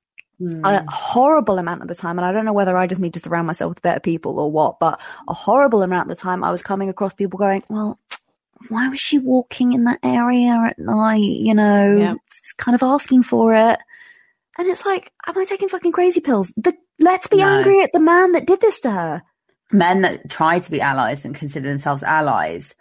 Mm. 0.40 0.62
A 0.64 0.90
horrible 0.90 1.58
amount 1.58 1.82
of 1.82 1.88
the 1.88 1.94
time, 1.94 2.18
and 2.18 2.24
I 2.24 2.32
don't 2.32 2.46
know 2.46 2.54
whether 2.54 2.76
I 2.76 2.86
just 2.86 3.00
need 3.00 3.12
to 3.14 3.20
surround 3.20 3.46
myself 3.46 3.68
with 3.70 3.82
better 3.82 4.00
people 4.00 4.40
or 4.40 4.50
what, 4.50 4.80
but 4.80 4.98
a 5.28 5.34
horrible 5.34 5.82
amount 5.82 6.10
of 6.10 6.16
the 6.16 6.22
time 6.22 6.42
I 6.42 6.50
was 6.50 6.62
coming 6.62 6.88
across 6.88 7.12
people 7.12 7.38
going, 7.38 7.62
well, 7.68 8.00
why 8.68 8.88
was 8.88 8.98
she 8.98 9.18
walking 9.18 9.74
in 9.74 9.84
that 9.84 10.00
area 10.02 10.52
at 10.68 10.78
night? 10.78 11.18
You 11.20 11.54
know, 11.54 11.96
yeah. 11.96 12.14
kind 12.56 12.74
of 12.74 12.82
asking 12.82 13.22
for 13.24 13.54
it. 13.54 13.78
And 14.56 14.68
it's 14.68 14.86
like, 14.86 15.12
am 15.26 15.36
I 15.36 15.44
taking 15.44 15.68
fucking 15.68 15.92
crazy 15.92 16.20
pills? 16.20 16.52
The, 16.56 16.74
let's 16.98 17.26
be 17.26 17.38
no. 17.38 17.48
angry 17.48 17.82
at 17.82 17.92
the 17.92 18.00
man 18.00 18.32
that 18.32 18.46
did 18.46 18.62
this 18.62 18.80
to 18.80 18.90
her 18.90 19.22
men 19.72 20.02
that 20.02 20.30
try 20.30 20.58
to 20.58 20.70
be 20.70 20.80
allies 20.80 21.24
and 21.24 21.34
consider 21.34 21.68
themselves 21.68 22.02
allies 22.02 22.74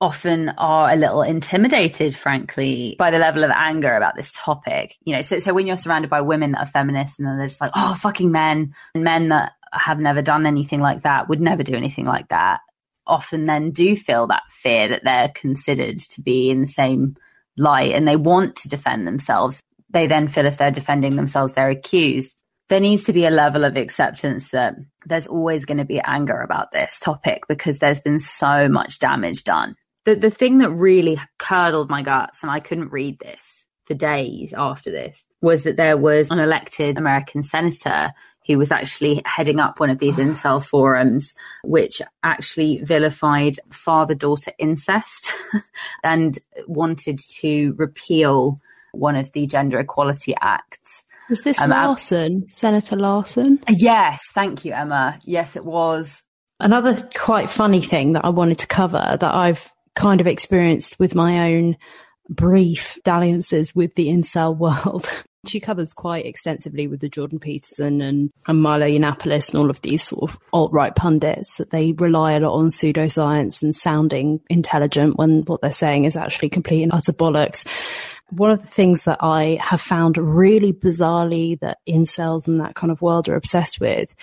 often 0.00 0.50
are 0.58 0.90
a 0.90 0.96
little 0.96 1.22
intimidated, 1.22 2.14
frankly, 2.14 2.96
by 2.98 3.10
the 3.10 3.18
level 3.18 3.44
of 3.44 3.50
anger 3.50 3.96
about 3.96 4.14
this 4.14 4.32
topic. 4.34 4.94
You 5.02 5.16
know, 5.16 5.22
so, 5.22 5.38
so 5.38 5.54
when 5.54 5.66
you're 5.66 5.76
surrounded 5.76 6.10
by 6.10 6.20
women 6.20 6.52
that 6.52 6.60
are 6.60 6.66
feminists 6.66 7.18
and 7.18 7.26
then 7.26 7.38
they're 7.38 7.46
just 7.46 7.60
like, 7.60 7.72
oh, 7.74 7.94
fucking 7.94 8.30
men, 8.30 8.74
and 8.94 9.04
men 9.04 9.28
that 9.28 9.52
have 9.72 9.98
never 9.98 10.22
done 10.22 10.46
anything 10.46 10.80
like 10.80 11.02
that, 11.02 11.28
would 11.28 11.40
never 11.40 11.62
do 11.62 11.74
anything 11.74 12.04
like 12.04 12.28
that, 12.28 12.60
often 13.06 13.44
then 13.44 13.70
do 13.70 13.96
feel 13.96 14.26
that 14.26 14.42
fear 14.50 14.88
that 14.88 15.04
they're 15.04 15.32
considered 15.34 16.00
to 16.00 16.20
be 16.20 16.50
in 16.50 16.60
the 16.60 16.66
same 16.66 17.16
light 17.56 17.92
and 17.92 18.06
they 18.06 18.16
want 18.16 18.56
to 18.56 18.68
defend 18.68 19.06
themselves. 19.06 19.60
They 19.90 20.08
then 20.08 20.28
feel 20.28 20.46
if 20.46 20.58
they're 20.58 20.70
defending 20.70 21.16
themselves, 21.16 21.54
they're 21.54 21.70
accused 21.70 22.34
there 22.68 22.80
needs 22.80 23.04
to 23.04 23.12
be 23.12 23.26
a 23.26 23.30
level 23.30 23.64
of 23.64 23.76
acceptance 23.76 24.50
that 24.50 24.74
there's 25.04 25.26
always 25.26 25.64
going 25.64 25.78
to 25.78 25.84
be 25.84 26.00
anger 26.00 26.40
about 26.40 26.72
this 26.72 26.98
topic 27.00 27.44
because 27.48 27.78
there's 27.78 28.00
been 28.00 28.18
so 28.18 28.68
much 28.68 28.98
damage 28.98 29.44
done. 29.44 29.76
The, 30.04 30.16
the 30.16 30.30
thing 30.30 30.58
that 30.58 30.70
really 30.70 31.20
curdled 31.38 31.90
my 31.90 32.02
guts, 32.02 32.42
and 32.42 32.50
I 32.50 32.60
couldn't 32.60 32.92
read 32.92 33.18
this 33.18 33.64
for 33.84 33.94
days 33.94 34.52
after 34.56 34.90
this, 34.90 35.24
was 35.40 35.62
that 35.62 35.76
there 35.76 35.96
was 35.96 36.30
an 36.30 36.38
elected 36.38 36.98
American 36.98 37.42
senator 37.42 38.12
who 38.46 38.58
was 38.58 38.70
actually 38.70 39.22
heading 39.24 39.58
up 39.58 39.80
one 39.80 39.90
of 39.90 39.98
these 39.98 40.16
incel 40.16 40.64
forums, 40.64 41.34
which 41.64 42.00
actually 42.22 42.78
vilified 42.82 43.58
father 43.70 44.14
daughter 44.14 44.52
incest 44.58 45.32
and 46.04 46.38
wanted 46.68 47.18
to 47.18 47.74
repeal 47.76 48.56
one 48.92 49.16
of 49.16 49.32
the 49.32 49.46
Gender 49.46 49.78
Equality 49.78 50.34
Acts 50.40 51.04
was 51.28 51.42
this 51.42 51.60
um, 51.60 51.70
Larson, 51.70 52.48
Senator 52.48 52.96
Larson? 52.96 53.60
Yes, 53.68 54.22
thank 54.32 54.64
you, 54.64 54.72
Emma. 54.72 55.18
Yes, 55.24 55.56
it 55.56 55.64
was. 55.64 56.22
Another 56.58 56.96
quite 57.14 57.50
funny 57.50 57.80
thing 57.80 58.12
that 58.12 58.24
I 58.24 58.30
wanted 58.30 58.58
to 58.60 58.66
cover 58.66 59.16
that 59.20 59.34
I've 59.34 59.70
kind 59.94 60.20
of 60.20 60.26
experienced 60.26 60.98
with 60.98 61.14
my 61.14 61.52
own 61.52 61.76
brief 62.28 62.98
dalliances 63.04 63.74
with 63.74 63.94
the 63.94 64.08
incel 64.08 64.56
world. 64.56 65.08
she 65.46 65.60
covers 65.60 65.92
quite 65.92 66.26
extensively 66.26 66.88
with 66.88 67.00
the 67.00 67.08
Jordan 67.08 67.38
Peterson 67.38 68.00
and, 68.00 68.30
and 68.46 68.60
Milo 68.60 68.86
Yiannopoulos 68.86 69.50
and 69.50 69.58
all 69.58 69.70
of 69.70 69.80
these 69.82 70.02
sort 70.02 70.30
of 70.30 70.38
alt-right 70.52 70.96
pundits 70.96 71.58
that 71.58 71.70
they 71.70 71.92
rely 71.92 72.32
a 72.32 72.40
lot 72.40 72.54
on 72.54 72.66
pseudoscience 72.66 73.62
and 73.62 73.74
sounding 73.74 74.40
intelligent 74.50 75.16
when 75.16 75.42
what 75.42 75.60
they're 75.60 75.70
saying 75.70 76.04
is 76.04 76.16
actually 76.16 76.48
complete 76.48 76.82
and 76.82 76.92
utter 76.92 77.12
bollocks 77.12 77.64
one 78.30 78.50
of 78.50 78.60
the 78.60 78.66
things 78.66 79.04
that 79.04 79.18
I 79.20 79.58
have 79.60 79.80
found 79.80 80.18
really 80.18 80.72
bizarrely 80.72 81.58
that 81.60 81.78
incels 81.88 82.48
and 82.48 82.60
that 82.60 82.74
kind 82.74 82.90
of 82.90 83.00
world 83.00 83.28
are 83.28 83.36
obsessed 83.36 83.80
with 83.80 84.14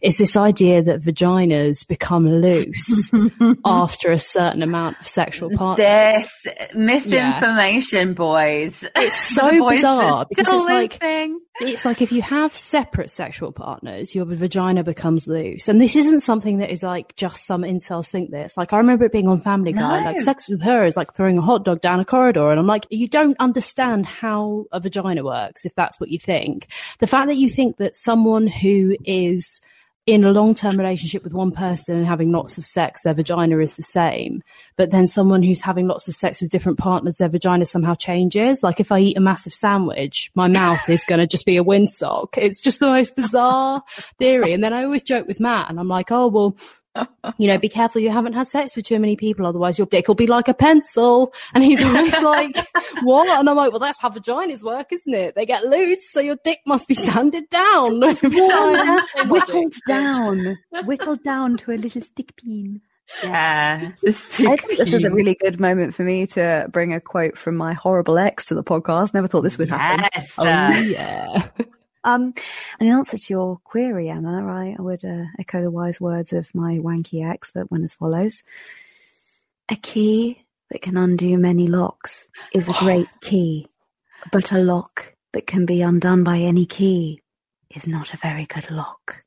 is 0.00 0.18
this 0.18 0.36
idea 0.36 0.82
that 0.82 1.00
vaginas 1.00 1.86
become 1.86 2.28
loose 2.28 3.10
after 3.64 4.10
a 4.10 4.18
certain 4.18 4.62
amount 4.62 4.98
of 5.00 5.06
sexual 5.06 5.50
partners. 5.50 6.26
This 6.44 6.74
misinformation, 6.74 8.08
yeah. 8.08 8.14
boys. 8.14 8.84
It's 8.96 9.16
so 9.16 9.50
boys 9.58 9.76
bizarre 9.76 10.26
because 10.28 10.48
it's 10.48 10.64
like 10.64 10.98
it's 11.60 11.84
like 11.84 12.00
if 12.00 12.10
you 12.12 12.22
have 12.22 12.56
separate 12.56 13.10
sexual 13.10 13.52
partners, 13.52 14.14
your 14.14 14.24
vagina 14.24 14.82
becomes 14.82 15.28
loose. 15.28 15.68
And 15.68 15.80
this 15.80 15.94
isn't 15.96 16.20
something 16.20 16.58
that 16.58 16.70
is 16.70 16.82
like 16.82 17.14
just 17.16 17.44
some 17.46 17.62
incels 17.62 18.08
think 18.08 18.30
this. 18.30 18.56
Like 18.56 18.72
I 18.72 18.78
remember 18.78 19.04
it 19.04 19.12
being 19.12 19.28
on 19.28 19.40
Family 19.40 19.72
Guy, 19.72 20.00
No. 20.00 20.06
like 20.06 20.20
sex 20.20 20.48
with 20.48 20.62
her 20.62 20.84
is 20.84 20.96
like 20.96 21.14
throwing 21.14 21.38
a 21.38 21.42
hot 21.42 21.64
dog 21.64 21.80
down 21.80 22.00
a 22.00 22.04
corridor. 22.04 22.50
And 22.50 22.58
I'm 22.58 22.66
like, 22.66 22.86
you 22.90 23.06
don't 23.06 23.36
understand 23.38 24.06
how 24.06 24.64
a 24.72 24.80
vagina 24.80 25.24
works 25.24 25.64
if 25.64 25.74
that's 25.74 26.00
what 26.00 26.08
you 26.10 26.18
think. 26.18 26.68
The 26.98 27.06
fact 27.06 27.28
that 27.28 27.36
you 27.36 27.50
think 27.50 27.76
that 27.76 27.94
someone 27.94 28.46
who 28.46 28.96
is 29.04 29.60
in 30.04 30.24
a 30.24 30.32
long-term 30.32 30.76
relationship 30.76 31.22
with 31.22 31.32
one 31.32 31.52
person 31.52 31.96
and 31.96 32.06
having 32.06 32.32
lots 32.32 32.58
of 32.58 32.64
sex, 32.64 33.02
their 33.02 33.14
vagina 33.14 33.58
is 33.58 33.74
the 33.74 33.84
same. 33.84 34.42
But 34.76 34.90
then 34.90 35.06
someone 35.06 35.44
who's 35.44 35.60
having 35.60 35.86
lots 35.86 36.08
of 36.08 36.16
sex 36.16 36.40
with 36.40 36.50
different 36.50 36.78
partners, 36.78 37.18
their 37.18 37.28
vagina 37.28 37.64
somehow 37.64 37.94
changes. 37.94 38.64
Like 38.64 38.80
if 38.80 38.90
I 38.90 38.98
eat 38.98 39.16
a 39.16 39.20
massive 39.20 39.54
sandwich, 39.54 40.32
my 40.34 40.48
mouth 40.48 40.88
is 40.88 41.04
going 41.04 41.20
to 41.20 41.26
just 41.26 41.46
be 41.46 41.56
a 41.56 41.64
windsock. 41.64 42.36
It's 42.36 42.60
just 42.60 42.80
the 42.80 42.88
most 42.88 43.14
bizarre 43.14 43.82
theory. 44.18 44.52
And 44.52 44.64
then 44.64 44.72
I 44.72 44.82
always 44.82 45.02
joke 45.02 45.28
with 45.28 45.38
Matt 45.38 45.70
and 45.70 45.78
I'm 45.78 45.88
like, 45.88 46.10
oh, 46.10 46.26
well, 46.26 46.56
you 47.38 47.46
know, 47.46 47.58
be 47.58 47.68
careful 47.68 48.00
you 48.00 48.10
haven't 48.10 48.34
had 48.34 48.46
sex 48.46 48.76
with 48.76 48.84
too 48.84 48.98
many 48.98 49.16
people, 49.16 49.46
otherwise 49.46 49.78
your 49.78 49.86
dick 49.86 50.08
will 50.08 50.14
be 50.14 50.26
like 50.26 50.48
a 50.48 50.54
pencil. 50.54 51.32
And 51.54 51.64
he's 51.64 51.82
always 51.84 52.12
like, 52.22 52.56
what? 53.02 53.28
And 53.28 53.48
I'm 53.48 53.56
like, 53.56 53.70
well, 53.70 53.80
that's 53.80 54.00
how 54.00 54.10
vaginas 54.10 54.62
work, 54.62 54.92
isn't 54.92 55.14
it? 55.14 55.34
They 55.34 55.46
get 55.46 55.64
loose, 55.64 56.10
so 56.10 56.20
your 56.20 56.36
dick 56.44 56.60
must 56.66 56.88
be 56.88 56.94
sanded 56.94 57.48
down. 57.48 58.00
whittled 58.00 59.72
down, 59.86 60.58
whittled 60.84 61.22
down 61.22 61.56
to 61.58 61.72
a 61.72 61.76
little 61.76 62.02
stick 62.02 62.36
pin. 62.36 62.80
Yeah. 63.22 63.92
I 64.06 64.12
think 64.12 64.78
this 64.78 64.92
is 64.92 65.04
a 65.04 65.10
really 65.10 65.34
good 65.34 65.60
moment 65.60 65.94
for 65.94 66.02
me 66.02 66.26
to 66.28 66.68
bring 66.70 66.94
a 66.94 67.00
quote 67.00 67.36
from 67.36 67.56
my 67.56 67.74
horrible 67.74 68.18
ex 68.18 68.46
to 68.46 68.54
the 68.54 68.64
podcast. 68.64 69.12
Never 69.12 69.26
thought 69.26 69.42
this 69.42 69.58
would 69.58 69.68
happen. 69.68 70.08
Yes. 70.14 70.32
Oh, 70.38 70.46
uh, 70.46 70.70
yeah. 70.70 71.48
Um, 72.04 72.34
in 72.80 72.88
answer 72.88 73.16
to 73.16 73.32
your 73.32 73.58
query, 73.64 74.08
Emma, 74.08 74.44
I, 74.46 74.76
I 74.78 74.82
would 74.82 75.04
uh, 75.04 75.24
echo 75.38 75.62
the 75.62 75.70
wise 75.70 76.00
words 76.00 76.32
of 76.32 76.52
my 76.54 76.78
wanky 76.78 77.28
ex 77.28 77.52
that 77.52 77.70
went 77.70 77.84
as 77.84 77.94
follows: 77.94 78.42
A 79.68 79.76
key 79.76 80.44
that 80.70 80.82
can 80.82 80.96
undo 80.96 81.38
many 81.38 81.66
locks 81.66 82.28
is 82.52 82.68
a 82.68 82.74
great 82.74 83.08
key, 83.20 83.68
but 84.32 84.52
a 84.52 84.58
lock 84.58 85.14
that 85.32 85.46
can 85.46 85.64
be 85.64 85.82
undone 85.82 86.24
by 86.24 86.38
any 86.38 86.66
key 86.66 87.20
is 87.70 87.86
not 87.86 88.14
a 88.14 88.18
very 88.18 88.46
good 88.46 88.70
lock. 88.70 89.24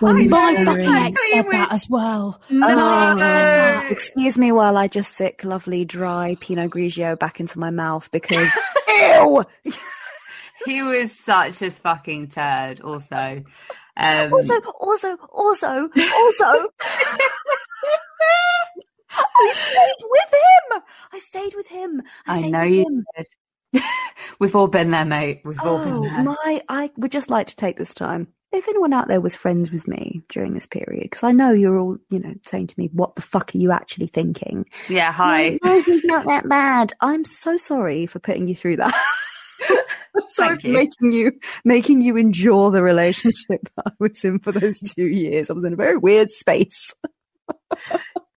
When 0.00 0.28
My 0.28 0.64
fucking 0.64 0.88
ex 0.88 1.30
said 1.30 1.46
that 1.52 1.72
as 1.72 1.88
well. 1.88 2.40
Oh, 2.50 3.86
excuse 3.88 4.36
me 4.36 4.50
while 4.50 4.76
I 4.76 4.88
just 4.88 5.14
sick 5.14 5.44
lovely 5.44 5.84
dry 5.84 6.36
Pinot 6.40 6.70
Grigio 6.72 7.16
back 7.16 7.38
into 7.38 7.60
my 7.60 7.70
mouth 7.70 8.10
because 8.10 8.50
ew. 8.88 9.44
He 10.64 10.82
was 10.82 11.12
such 11.12 11.62
a 11.62 11.70
fucking 11.70 12.28
turd, 12.28 12.80
also. 12.80 13.42
Um, 13.96 14.32
Also, 14.32 14.60
also, 14.80 15.16
also, 15.30 15.88
also. 16.14 16.68
I 19.14 19.54
stayed 19.54 20.06
with 20.08 20.32
him. 20.32 20.82
I 21.12 21.18
stayed 21.20 21.54
with 21.54 21.68
him. 21.68 22.02
I, 22.26 22.38
I 22.38 22.48
know 22.50 22.62
you 22.62 22.82
him. 22.86 23.04
did. 23.16 23.82
We've 24.38 24.56
all 24.56 24.68
been 24.68 24.90
there, 24.90 25.04
mate. 25.04 25.42
We've 25.44 25.60
all 25.60 25.78
Oh 25.78 25.84
been 25.84 26.02
there. 26.02 26.22
my! 26.24 26.62
I 26.68 26.90
would 26.96 27.12
just 27.12 27.30
like 27.30 27.48
to 27.48 27.56
take 27.56 27.76
this 27.78 27.94
time. 27.94 28.28
If 28.52 28.68
anyone 28.68 28.92
out 28.92 29.08
there 29.08 29.20
was 29.20 29.34
friends 29.34 29.70
with 29.70 29.88
me 29.88 30.20
during 30.28 30.52
this 30.52 30.66
period, 30.66 31.04
because 31.04 31.22
I 31.22 31.30
know 31.30 31.52
you're 31.52 31.78
all, 31.78 31.96
you 32.10 32.18
know, 32.18 32.34
saying 32.46 32.66
to 32.68 32.74
me, 32.78 32.90
"What 32.92 33.16
the 33.16 33.22
fuck 33.22 33.54
are 33.54 33.58
you 33.58 33.72
actually 33.72 34.08
thinking?" 34.08 34.66
Yeah, 34.88 35.10
hi. 35.12 35.58
No, 35.64 35.80
he's 35.80 36.04
not 36.04 36.26
that 36.26 36.48
bad. 36.48 36.92
I'm 37.00 37.24
so 37.24 37.56
sorry 37.56 38.06
for 38.06 38.18
putting 38.18 38.48
you 38.48 38.54
through 38.54 38.76
that. 38.76 38.94
sorry 40.28 40.58
for 40.58 40.68
making 40.68 41.12
you 41.12 41.32
making 41.64 42.00
you 42.00 42.16
endure 42.16 42.70
the 42.70 42.82
relationship 42.82 43.60
that 43.76 43.86
I 43.86 43.92
was 43.98 44.24
in 44.24 44.38
for 44.38 44.52
those 44.52 44.78
two 44.78 45.06
years. 45.06 45.50
I 45.50 45.54
was 45.54 45.64
in 45.64 45.72
a 45.72 45.76
very 45.76 45.96
weird 45.96 46.30
space. 46.30 46.94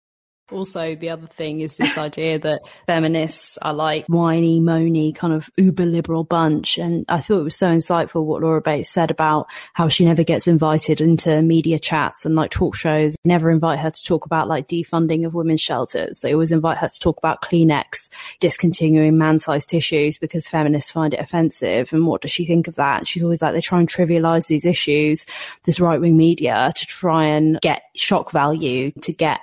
Also, 0.52 0.96
the 0.96 1.10
other 1.10 1.26
thing 1.26 1.62
is 1.62 1.76
this 1.78 1.98
idea 1.98 2.38
that 2.38 2.62
feminists 2.86 3.58
are 3.64 3.74
like 3.74 4.06
whiny, 4.06 4.60
moany, 4.60 5.16
kind 5.16 5.34
of 5.34 5.50
uber 5.58 5.86
liberal 5.86 6.24
bunch. 6.24 6.78
And 6.78 7.04
I 7.10 7.20
thought 7.20 7.40
it 7.40 7.44
was 7.44 7.56
so 7.56 7.76
insightful 7.76 8.26
what 8.26 8.44
Laura 8.44 8.62
Bates 8.62 8.90
said 8.90 9.10
about 9.10 9.48
how 9.74 9.88
she 9.88 10.06
never 10.06 10.24
gets 10.24 10.48
invited 10.48 11.02
into 11.02 11.42
media 11.42 11.80
chats 11.80 12.26
and 12.26 12.36
like 12.36 12.52
talk 12.52 12.76
shows. 12.76 13.16
Never 13.26 13.50
invite 13.50 13.80
her 13.80 13.90
to 13.90 14.04
talk 14.04 14.28
about 14.28 14.48
like 14.48 14.68
defunding 14.68 15.26
of 15.26 15.34
women's 15.34 15.62
shelters. 15.62 16.22
They 16.22 16.34
always 16.34 16.52
invite 16.52 16.78
her 16.78 16.90
to 16.90 17.00
talk 17.00 17.18
about 17.18 17.42
Kleenex 17.42 18.10
discontinuing 18.40 19.18
man-sized 19.18 19.70
tissues 19.70 20.20
because 20.20 20.48
feminists 20.48 20.92
find 20.92 21.16
it 21.16 21.20
offensive. 21.20 21.92
And 21.92 22.06
what 22.06 22.22
does 22.22 22.32
she 22.32 22.46
think 22.46 22.68
of 22.68 22.76
that? 22.76 23.08
She's 23.08 23.24
always 23.24 23.42
like, 23.42 23.54
they 23.54 23.62
try 23.62 23.80
and 23.80 23.90
trivialize 23.90 24.48
these 24.48 24.66
issues, 24.66 25.26
this 25.64 25.80
right-wing 25.80 26.16
media 26.16 26.72
to 26.76 26.86
try 26.86 27.26
and 27.26 27.60
get 27.62 27.82
shock 27.96 28.32
value, 28.32 28.92
to 29.02 29.12
get 29.12 29.40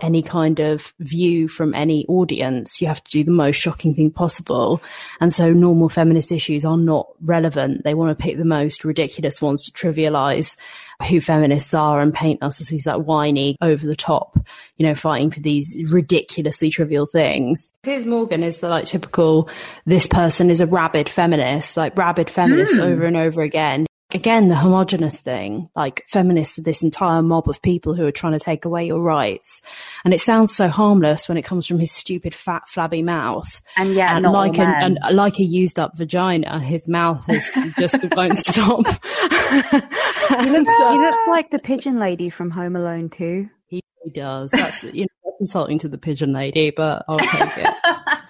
any 0.00 0.22
kind 0.22 0.60
of 0.60 0.92
view 1.00 1.48
from 1.48 1.74
any 1.74 2.06
audience, 2.06 2.80
you 2.80 2.86
have 2.88 3.02
to 3.04 3.10
do 3.10 3.24
the 3.24 3.30
most 3.30 3.56
shocking 3.56 3.94
thing 3.94 4.10
possible. 4.10 4.82
And 5.20 5.32
so 5.32 5.52
normal 5.52 5.88
feminist 5.88 6.32
issues 6.32 6.64
are 6.64 6.76
not 6.76 7.08
relevant. 7.20 7.84
They 7.84 7.94
want 7.94 8.16
to 8.16 8.22
pick 8.22 8.38
the 8.38 8.44
most 8.44 8.84
ridiculous 8.84 9.40
ones 9.42 9.64
to 9.64 9.72
trivialize 9.72 10.56
who 11.08 11.20
feminists 11.20 11.74
are 11.74 12.00
and 12.00 12.14
paint 12.14 12.42
us 12.42 12.60
as 12.60 12.68
these 12.68 12.86
like 12.86 13.02
whiny, 13.02 13.56
over 13.60 13.86
the 13.86 13.96
top, 13.96 14.38
you 14.76 14.86
know, 14.86 14.94
fighting 14.94 15.30
for 15.30 15.40
these 15.40 15.76
ridiculously 15.92 16.70
trivial 16.70 17.06
things. 17.06 17.70
Piers 17.82 18.06
Morgan 18.06 18.42
is 18.42 18.58
the 18.60 18.68
like 18.68 18.86
typical, 18.86 19.50
this 19.84 20.06
person 20.06 20.48
is 20.48 20.60
a 20.60 20.66
rabid 20.66 21.08
feminist, 21.08 21.76
like 21.76 21.96
rabid 21.98 22.30
feminist 22.30 22.74
hmm. 22.74 22.80
over 22.80 23.04
and 23.04 23.16
over 23.16 23.42
again 23.42 23.86
again 24.16 24.48
the 24.48 24.56
homogenous 24.56 25.20
thing 25.20 25.68
like 25.76 26.02
feminists 26.08 26.58
are 26.58 26.62
this 26.62 26.82
entire 26.82 27.22
mob 27.22 27.48
of 27.48 27.60
people 27.60 27.94
who 27.94 28.06
are 28.06 28.12
trying 28.12 28.32
to 28.32 28.40
take 28.40 28.64
away 28.64 28.86
your 28.86 29.00
rights. 29.00 29.60
And 30.04 30.14
it 30.14 30.20
sounds 30.20 30.56
so 30.56 30.68
harmless 30.68 31.28
when 31.28 31.36
it 31.36 31.42
comes 31.42 31.66
from 31.66 31.78
his 31.78 31.92
stupid 31.92 32.34
fat 32.34 32.66
flabby 32.66 33.02
mouth. 33.02 33.60
And 33.76 33.94
yeah, 33.94 34.16
and 34.16 34.24
like 34.24 34.58
an, 34.58 34.98
and 35.02 35.16
like 35.16 35.38
a 35.38 35.44
used 35.44 35.78
up 35.78 35.96
vagina 35.96 36.58
his 36.60 36.88
mouth 36.88 37.28
is 37.28 37.46
just 37.78 37.96
won't 38.16 38.36
stop. 38.38 38.86
He 40.26 40.50
looks, 40.50 40.70
he 40.76 40.98
looks 40.98 41.28
like 41.28 41.50
the 41.50 41.60
pigeon 41.60 42.00
lady 42.00 42.30
from 42.30 42.50
Home 42.50 42.74
Alone 42.74 43.10
too. 43.10 43.48
he 43.68 43.80
does. 44.12 44.50
That's 44.50 44.82
you 44.82 45.02
know 45.02 45.16
that's 45.24 45.40
insulting 45.40 45.78
to 45.80 45.88
the 45.88 45.98
pigeon 45.98 46.32
lady 46.32 46.70
but 46.70 47.04
i'll 47.08 47.18
take 47.18 47.58
it 47.58 47.74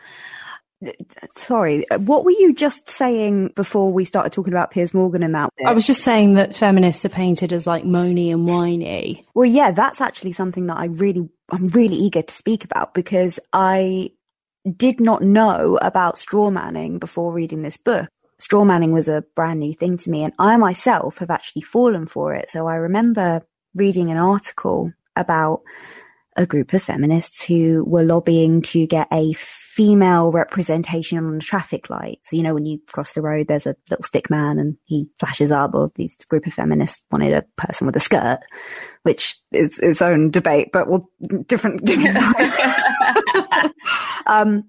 Sorry, 1.32 1.88
uh, 1.90 1.98
what 1.98 2.24
were 2.24 2.32
you 2.32 2.54
just 2.54 2.90
saying 2.90 3.52
before 3.56 3.92
we 3.92 4.04
started 4.04 4.32
talking 4.32 4.52
about 4.52 4.70
Piers 4.70 4.92
Morgan 4.92 5.22
and 5.22 5.34
that? 5.34 5.50
i 5.64 5.72
was 5.72 5.86
just 5.86 6.02
saying 6.02 6.34
that 6.34 6.54
feminists 6.54 7.04
are 7.04 7.10
painted 7.10 7.52
as 7.52 7.66
like 7.66 7.84
moany 7.84 8.30
and 8.30 8.46
whiny 8.46 9.26
Well, 9.34 9.46
yeah, 9.46 9.70
that's 9.70 10.00
actually 10.00 10.32
something 10.32 10.66
that 10.66 10.76
I 10.76 10.86
really, 10.86 11.28
I'm 11.50 11.68
really 11.68 11.96
eager 11.96 12.22
to 12.22 12.34
speak 12.34 12.64
about 12.64 12.92
because 12.92 13.40
I 13.52 14.10
did 14.76 15.00
not 15.00 15.22
know 15.22 15.78
about 15.80 16.18
straw 16.18 16.50
manning 16.50 16.98
before 16.98 17.32
reading 17.32 17.62
this 17.62 17.76
book. 17.76 18.08
Straw 18.38 18.64
manning 18.64 18.92
was 18.92 19.08
a 19.08 19.24
brand 19.34 19.60
new 19.60 19.72
thing 19.72 19.96
to 19.96 20.10
me, 20.10 20.24
and 20.24 20.34
I 20.38 20.58
myself 20.58 21.18
have 21.18 21.30
actually 21.30 21.62
fallen 21.62 22.06
for 22.06 22.34
it. 22.34 22.50
So 22.50 22.66
I 22.66 22.74
remember 22.74 23.46
reading 23.74 24.10
an 24.10 24.18
article 24.18 24.92
about 25.14 25.62
a 26.36 26.46
group 26.46 26.72
of 26.72 26.82
feminists 26.82 27.44
who 27.44 27.84
were 27.84 28.04
lobbying 28.04 28.62
to 28.62 28.86
get 28.86 29.08
a 29.12 29.32
female 29.32 30.30
representation 30.30 31.18
on 31.18 31.36
a 31.36 31.40
traffic 31.40 31.90
light. 31.90 32.20
So, 32.22 32.36
you 32.36 32.42
know, 32.42 32.54
when 32.54 32.64
you 32.64 32.78
cross 32.90 33.12
the 33.12 33.22
road, 33.22 33.48
there's 33.48 33.66
a 33.66 33.76
little 33.90 34.04
stick 34.04 34.30
man 34.30 34.58
and 34.58 34.76
he 34.84 35.08
flashes 35.18 35.50
up, 35.50 35.74
or 35.74 35.90
these 35.94 36.16
group 36.28 36.46
of 36.46 36.54
feminists 36.54 37.04
wanted 37.10 37.34
a 37.34 37.44
person 37.56 37.86
with 37.86 37.96
a 37.96 38.00
skirt, 38.00 38.40
which 39.02 39.38
is 39.52 39.78
its 39.78 40.00
own 40.00 40.30
debate, 40.30 40.70
but 40.72 40.88
well, 40.88 41.10
different, 41.46 41.84
different. 41.84 42.16
um, 44.26 44.64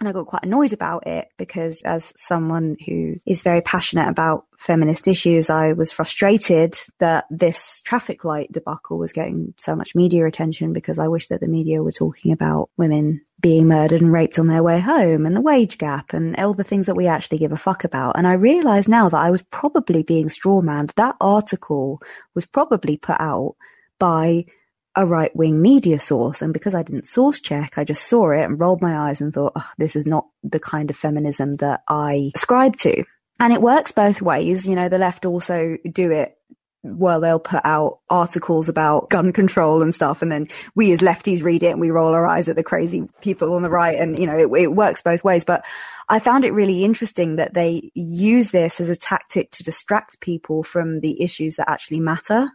and 0.00 0.08
I 0.08 0.12
got 0.12 0.26
quite 0.26 0.44
annoyed 0.44 0.72
about 0.72 1.06
it 1.06 1.28
because 1.36 1.82
as 1.82 2.14
someone 2.16 2.76
who 2.86 3.16
is 3.26 3.42
very 3.42 3.60
passionate 3.60 4.08
about 4.08 4.46
feminist 4.56 5.06
issues, 5.06 5.50
I 5.50 5.74
was 5.74 5.92
frustrated 5.92 6.74
that 7.00 7.26
this 7.30 7.82
traffic 7.82 8.24
light 8.24 8.50
debacle 8.50 8.96
was 8.96 9.12
getting 9.12 9.52
so 9.58 9.76
much 9.76 9.94
media 9.94 10.24
attention 10.24 10.72
because 10.72 10.98
I 10.98 11.08
wish 11.08 11.28
that 11.28 11.40
the 11.40 11.48
media 11.48 11.82
were 11.82 11.92
talking 11.92 12.32
about 12.32 12.70
women 12.78 13.20
being 13.40 13.68
murdered 13.68 14.00
and 14.00 14.10
raped 14.10 14.38
on 14.38 14.46
their 14.46 14.62
way 14.62 14.80
home 14.80 15.26
and 15.26 15.36
the 15.36 15.42
wage 15.42 15.76
gap 15.76 16.14
and 16.14 16.34
all 16.36 16.54
the 16.54 16.64
things 16.64 16.86
that 16.86 16.96
we 16.96 17.06
actually 17.06 17.38
give 17.38 17.52
a 17.52 17.56
fuck 17.58 17.84
about. 17.84 18.16
And 18.16 18.26
I 18.26 18.34
realize 18.34 18.88
now 18.88 19.10
that 19.10 19.20
I 19.20 19.30
was 19.30 19.42
probably 19.50 20.02
being 20.02 20.28
strawmanned. 20.28 20.94
That 20.94 21.16
article 21.20 22.00
was 22.34 22.46
probably 22.46 22.96
put 22.96 23.20
out 23.20 23.54
by 23.98 24.46
a 24.96 25.06
right 25.06 25.34
wing 25.34 25.62
media 25.62 25.98
source. 25.98 26.42
And 26.42 26.52
because 26.52 26.74
I 26.74 26.82
didn't 26.82 27.06
source 27.06 27.40
check, 27.40 27.78
I 27.78 27.84
just 27.84 28.08
saw 28.08 28.30
it 28.30 28.42
and 28.42 28.60
rolled 28.60 28.82
my 28.82 29.08
eyes 29.08 29.20
and 29.20 29.32
thought, 29.32 29.52
oh, 29.56 29.70
this 29.78 29.96
is 29.96 30.06
not 30.06 30.26
the 30.42 30.60
kind 30.60 30.90
of 30.90 30.96
feminism 30.96 31.54
that 31.54 31.82
I 31.88 32.32
ascribe 32.34 32.76
to. 32.78 33.04
And 33.38 33.52
it 33.52 33.62
works 33.62 33.92
both 33.92 34.20
ways. 34.20 34.66
You 34.66 34.74
know, 34.74 34.88
the 34.88 34.98
left 34.98 35.24
also 35.24 35.78
do 35.90 36.10
it 36.10 36.36
well, 36.82 37.20
they'll 37.20 37.38
put 37.38 37.60
out 37.64 37.98
articles 38.08 38.68
about 38.68 39.10
gun 39.10 39.32
control 39.32 39.82
and 39.82 39.94
stuff. 39.94 40.22
And 40.22 40.32
then 40.32 40.48
we 40.74 40.92
as 40.92 41.00
lefties 41.00 41.42
read 41.42 41.62
it 41.62 41.72
and 41.72 41.80
we 41.80 41.90
roll 41.90 42.14
our 42.14 42.26
eyes 42.26 42.48
at 42.48 42.56
the 42.56 42.62
crazy 42.62 43.06
people 43.20 43.52
on 43.54 43.62
the 43.62 43.68
right. 43.68 43.98
And, 43.98 44.18
you 44.18 44.26
know, 44.26 44.38
it, 44.38 44.62
it 44.62 44.72
works 44.72 45.02
both 45.02 45.22
ways. 45.22 45.44
But 45.44 45.66
I 46.08 46.20
found 46.20 46.44
it 46.44 46.54
really 46.54 46.82
interesting 46.82 47.36
that 47.36 47.52
they 47.52 47.90
use 47.94 48.50
this 48.50 48.80
as 48.80 48.88
a 48.88 48.96
tactic 48.96 49.50
to 49.52 49.62
distract 49.62 50.20
people 50.20 50.62
from 50.62 51.00
the 51.00 51.22
issues 51.22 51.56
that 51.56 51.68
actually 51.68 52.00
matter 52.00 52.50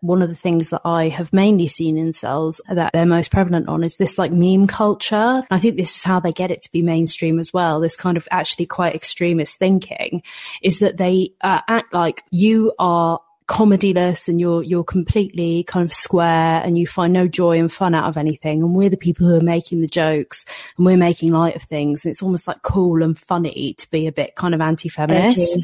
one 0.00 0.22
of 0.22 0.28
the 0.28 0.34
things 0.34 0.70
that 0.70 0.82
I 0.84 1.08
have 1.08 1.32
mainly 1.32 1.66
seen 1.66 1.96
incels 1.96 2.60
that 2.68 2.92
they're 2.92 3.06
most 3.06 3.30
prevalent 3.30 3.68
on 3.68 3.84
is 3.84 3.96
this 3.96 4.18
like 4.18 4.32
meme 4.32 4.66
culture. 4.66 5.42
I 5.50 5.58
think 5.58 5.76
this 5.76 5.96
is 5.96 6.02
how 6.02 6.20
they 6.20 6.32
get 6.32 6.50
it 6.50 6.62
to 6.62 6.72
be 6.72 6.82
mainstream 6.82 7.38
as 7.38 7.52
well. 7.52 7.80
This 7.80 7.96
kind 7.96 8.16
of 8.16 8.26
actually 8.30 8.66
quite 8.66 8.94
extremist 8.94 9.58
thinking 9.58 10.22
is 10.62 10.78
that 10.78 10.96
they 10.96 11.34
uh, 11.40 11.60
act 11.68 11.92
like 11.92 12.24
you 12.30 12.72
are 12.78 13.20
comedyless 13.46 14.28
and 14.28 14.40
you're 14.40 14.62
you're 14.62 14.84
completely 14.84 15.64
kind 15.64 15.84
of 15.84 15.92
square 15.92 16.62
and 16.64 16.78
you 16.78 16.86
find 16.86 17.12
no 17.12 17.26
joy 17.26 17.58
and 17.58 17.72
fun 17.72 17.96
out 17.96 18.04
of 18.04 18.16
anything 18.16 18.62
and 18.62 18.76
we're 18.76 18.88
the 18.88 18.96
people 18.96 19.26
who 19.26 19.36
are 19.36 19.42
making 19.42 19.80
the 19.80 19.88
jokes 19.88 20.46
and 20.76 20.86
we're 20.86 20.96
making 20.96 21.32
light 21.32 21.56
of 21.56 21.62
things 21.62 22.04
and 22.04 22.12
it's 22.12 22.22
almost 22.22 22.46
like 22.46 22.62
cool 22.62 23.02
and 23.02 23.18
funny 23.18 23.74
to 23.74 23.90
be 23.90 24.06
a 24.06 24.12
bit 24.12 24.36
kind 24.36 24.54
of 24.54 24.60
anti-feminist 24.60 25.58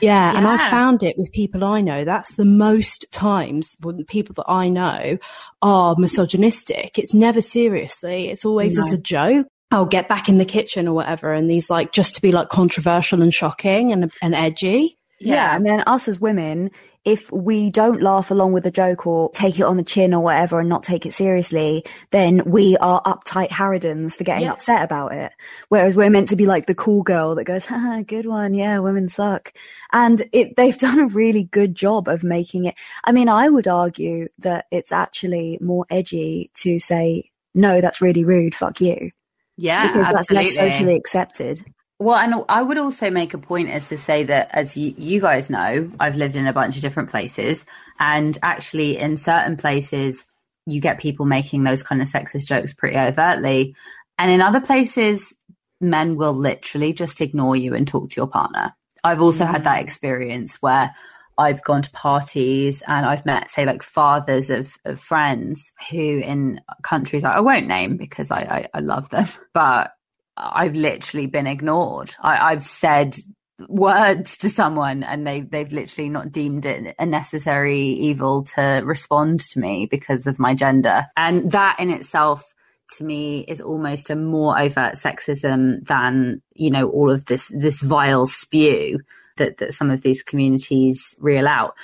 yeah, 0.00 0.32
yeah, 0.32 0.38
and 0.38 0.46
I 0.46 0.70
found 0.70 1.02
it 1.02 1.16
with 1.18 1.32
people 1.32 1.64
I 1.64 1.80
know. 1.80 2.04
That's 2.04 2.34
the 2.34 2.44
most 2.44 3.06
times 3.12 3.76
when 3.80 4.04
people 4.04 4.34
that 4.34 4.50
I 4.50 4.68
know 4.68 5.18
are 5.62 5.94
misogynistic. 5.96 6.98
It's 6.98 7.14
never 7.14 7.40
seriously. 7.40 8.28
It's 8.28 8.44
always 8.44 8.76
no. 8.76 8.84
as 8.84 8.92
a 8.92 8.98
joke. 8.98 9.46
I'll 9.70 9.86
get 9.86 10.08
back 10.08 10.28
in 10.28 10.38
the 10.38 10.44
kitchen 10.44 10.86
or 10.86 10.94
whatever. 10.94 11.32
And 11.32 11.50
these 11.50 11.70
like 11.70 11.92
just 11.92 12.14
to 12.16 12.22
be 12.22 12.32
like 12.32 12.48
controversial 12.48 13.22
and 13.22 13.34
shocking 13.34 13.92
and, 13.92 14.12
and 14.22 14.34
edgy. 14.34 14.96
Yeah. 15.18 15.34
yeah. 15.34 15.56
And 15.56 15.66
then 15.66 15.82
us 15.86 16.08
as 16.08 16.20
women, 16.20 16.70
if 17.04 17.30
we 17.30 17.70
don't 17.70 18.02
laugh 18.02 18.30
along 18.30 18.52
with 18.52 18.66
a 18.66 18.70
joke 18.70 19.06
or 19.06 19.30
take 19.30 19.58
it 19.58 19.62
on 19.62 19.76
the 19.76 19.84
chin 19.84 20.12
or 20.12 20.20
whatever 20.20 20.58
and 20.60 20.68
not 20.68 20.82
take 20.82 21.06
it 21.06 21.12
seriously, 21.12 21.84
then 22.10 22.42
we 22.44 22.76
are 22.78 23.00
uptight 23.02 23.48
harridans 23.48 24.16
for 24.16 24.24
getting 24.24 24.44
yeah. 24.44 24.52
upset 24.52 24.82
about 24.82 25.12
it. 25.12 25.32
Whereas 25.68 25.96
we're 25.96 26.10
meant 26.10 26.28
to 26.30 26.36
be 26.36 26.46
like 26.46 26.66
the 26.66 26.74
cool 26.74 27.02
girl 27.02 27.34
that 27.36 27.44
goes, 27.44 27.64
Haha, 27.64 28.02
good 28.02 28.26
one. 28.26 28.54
Yeah, 28.54 28.80
women 28.80 29.08
suck. 29.08 29.52
And 29.92 30.28
it, 30.32 30.56
they've 30.56 30.76
done 30.78 30.98
a 30.98 31.06
really 31.06 31.44
good 31.44 31.74
job 31.74 32.08
of 32.08 32.24
making 32.24 32.64
it. 32.64 32.74
I 33.04 33.12
mean, 33.12 33.28
I 33.28 33.48
would 33.48 33.68
argue 33.68 34.28
that 34.38 34.66
it's 34.70 34.92
actually 34.92 35.58
more 35.60 35.86
edgy 35.88 36.50
to 36.54 36.78
say, 36.78 37.30
no, 37.54 37.80
that's 37.80 38.02
really 38.02 38.24
rude. 38.24 38.54
Fuck 38.54 38.80
you. 38.80 39.10
Yeah. 39.56 39.86
Because 39.86 40.06
absolutely. 40.06 40.44
that's 40.44 40.56
less 40.56 40.72
socially 40.72 40.96
accepted. 40.96 41.64
Well, 41.98 42.16
and 42.16 42.44
I 42.48 42.62
would 42.62 42.76
also 42.76 43.10
make 43.10 43.32
a 43.32 43.38
point 43.38 43.70
as 43.70 43.88
to 43.88 43.96
say 43.96 44.24
that, 44.24 44.50
as 44.52 44.76
you, 44.76 44.92
you, 44.98 45.20
guys 45.20 45.48
know, 45.48 45.90
I've 45.98 46.16
lived 46.16 46.36
in 46.36 46.46
a 46.46 46.52
bunch 46.52 46.76
of 46.76 46.82
different 46.82 47.08
places, 47.08 47.64
and 47.98 48.36
actually, 48.42 48.98
in 48.98 49.16
certain 49.16 49.56
places, 49.56 50.24
you 50.66 50.80
get 50.80 50.98
people 50.98 51.24
making 51.24 51.64
those 51.64 51.82
kind 51.82 52.02
of 52.02 52.08
sexist 52.08 52.46
jokes 52.46 52.74
pretty 52.74 52.98
overtly, 52.98 53.74
and 54.18 54.30
in 54.30 54.42
other 54.42 54.60
places, 54.60 55.32
men 55.80 56.16
will 56.16 56.34
literally 56.34 56.92
just 56.92 57.20
ignore 57.22 57.56
you 57.56 57.74
and 57.74 57.88
talk 57.88 58.10
to 58.10 58.16
your 58.16 58.28
partner. 58.28 58.74
I've 59.02 59.22
also 59.22 59.44
mm-hmm. 59.44 59.52
had 59.52 59.64
that 59.64 59.82
experience 59.82 60.56
where 60.56 60.90
I've 61.38 61.62
gone 61.62 61.82
to 61.82 61.90
parties 61.90 62.82
and 62.86 63.04
I've 63.04 63.26
met, 63.26 63.50
say, 63.50 63.66
like 63.66 63.82
fathers 63.82 64.50
of, 64.50 64.74
of 64.84 65.00
friends 65.00 65.72
who 65.90 65.96
in 65.98 66.60
countries 66.82 67.24
I 67.24 67.40
won't 67.40 67.66
name 67.66 67.96
because 67.96 68.30
I, 68.30 68.40
I, 68.40 68.68
I 68.74 68.80
love 68.80 69.10
them, 69.10 69.26
but 69.54 69.92
I've 70.36 70.74
literally 70.74 71.26
been 71.26 71.46
ignored. 71.46 72.14
I, 72.20 72.50
have 72.50 72.62
said 72.62 73.16
words 73.68 74.36
to 74.38 74.50
someone 74.50 75.02
and 75.02 75.26
they 75.26 75.40
they've 75.40 75.72
literally 75.72 76.10
not 76.10 76.30
deemed 76.30 76.66
it 76.66 76.94
a 76.98 77.06
necessary 77.06 77.80
evil 77.80 78.44
to 78.44 78.82
respond 78.84 79.40
to 79.40 79.58
me 79.58 79.86
because 79.90 80.26
of 80.26 80.38
my 80.38 80.54
gender. 80.54 81.04
And 81.16 81.50
that 81.52 81.76
in 81.80 81.90
itself 81.90 82.44
to 82.96 83.04
me 83.04 83.40
is 83.40 83.60
almost 83.60 84.10
a 84.10 84.16
more 84.16 84.60
overt 84.60 84.94
sexism 84.94 85.86
than, 85.86 86.42
you 86.54 86.70
know, 86.70 86.88
all 86.88 87.10
of 87.10 87.24
this 87.24 87.50
this 87.54 87.80
vile 87.80 88.26
spew 88.26 89.00
that, 89.36 89.58
that 89.58 89.74
some 89.74 89.90
of 89.90 90.02
these 90.02 90.22
communities 90.22 91.14
reel 91.18 91.48
out. 91.48 91.74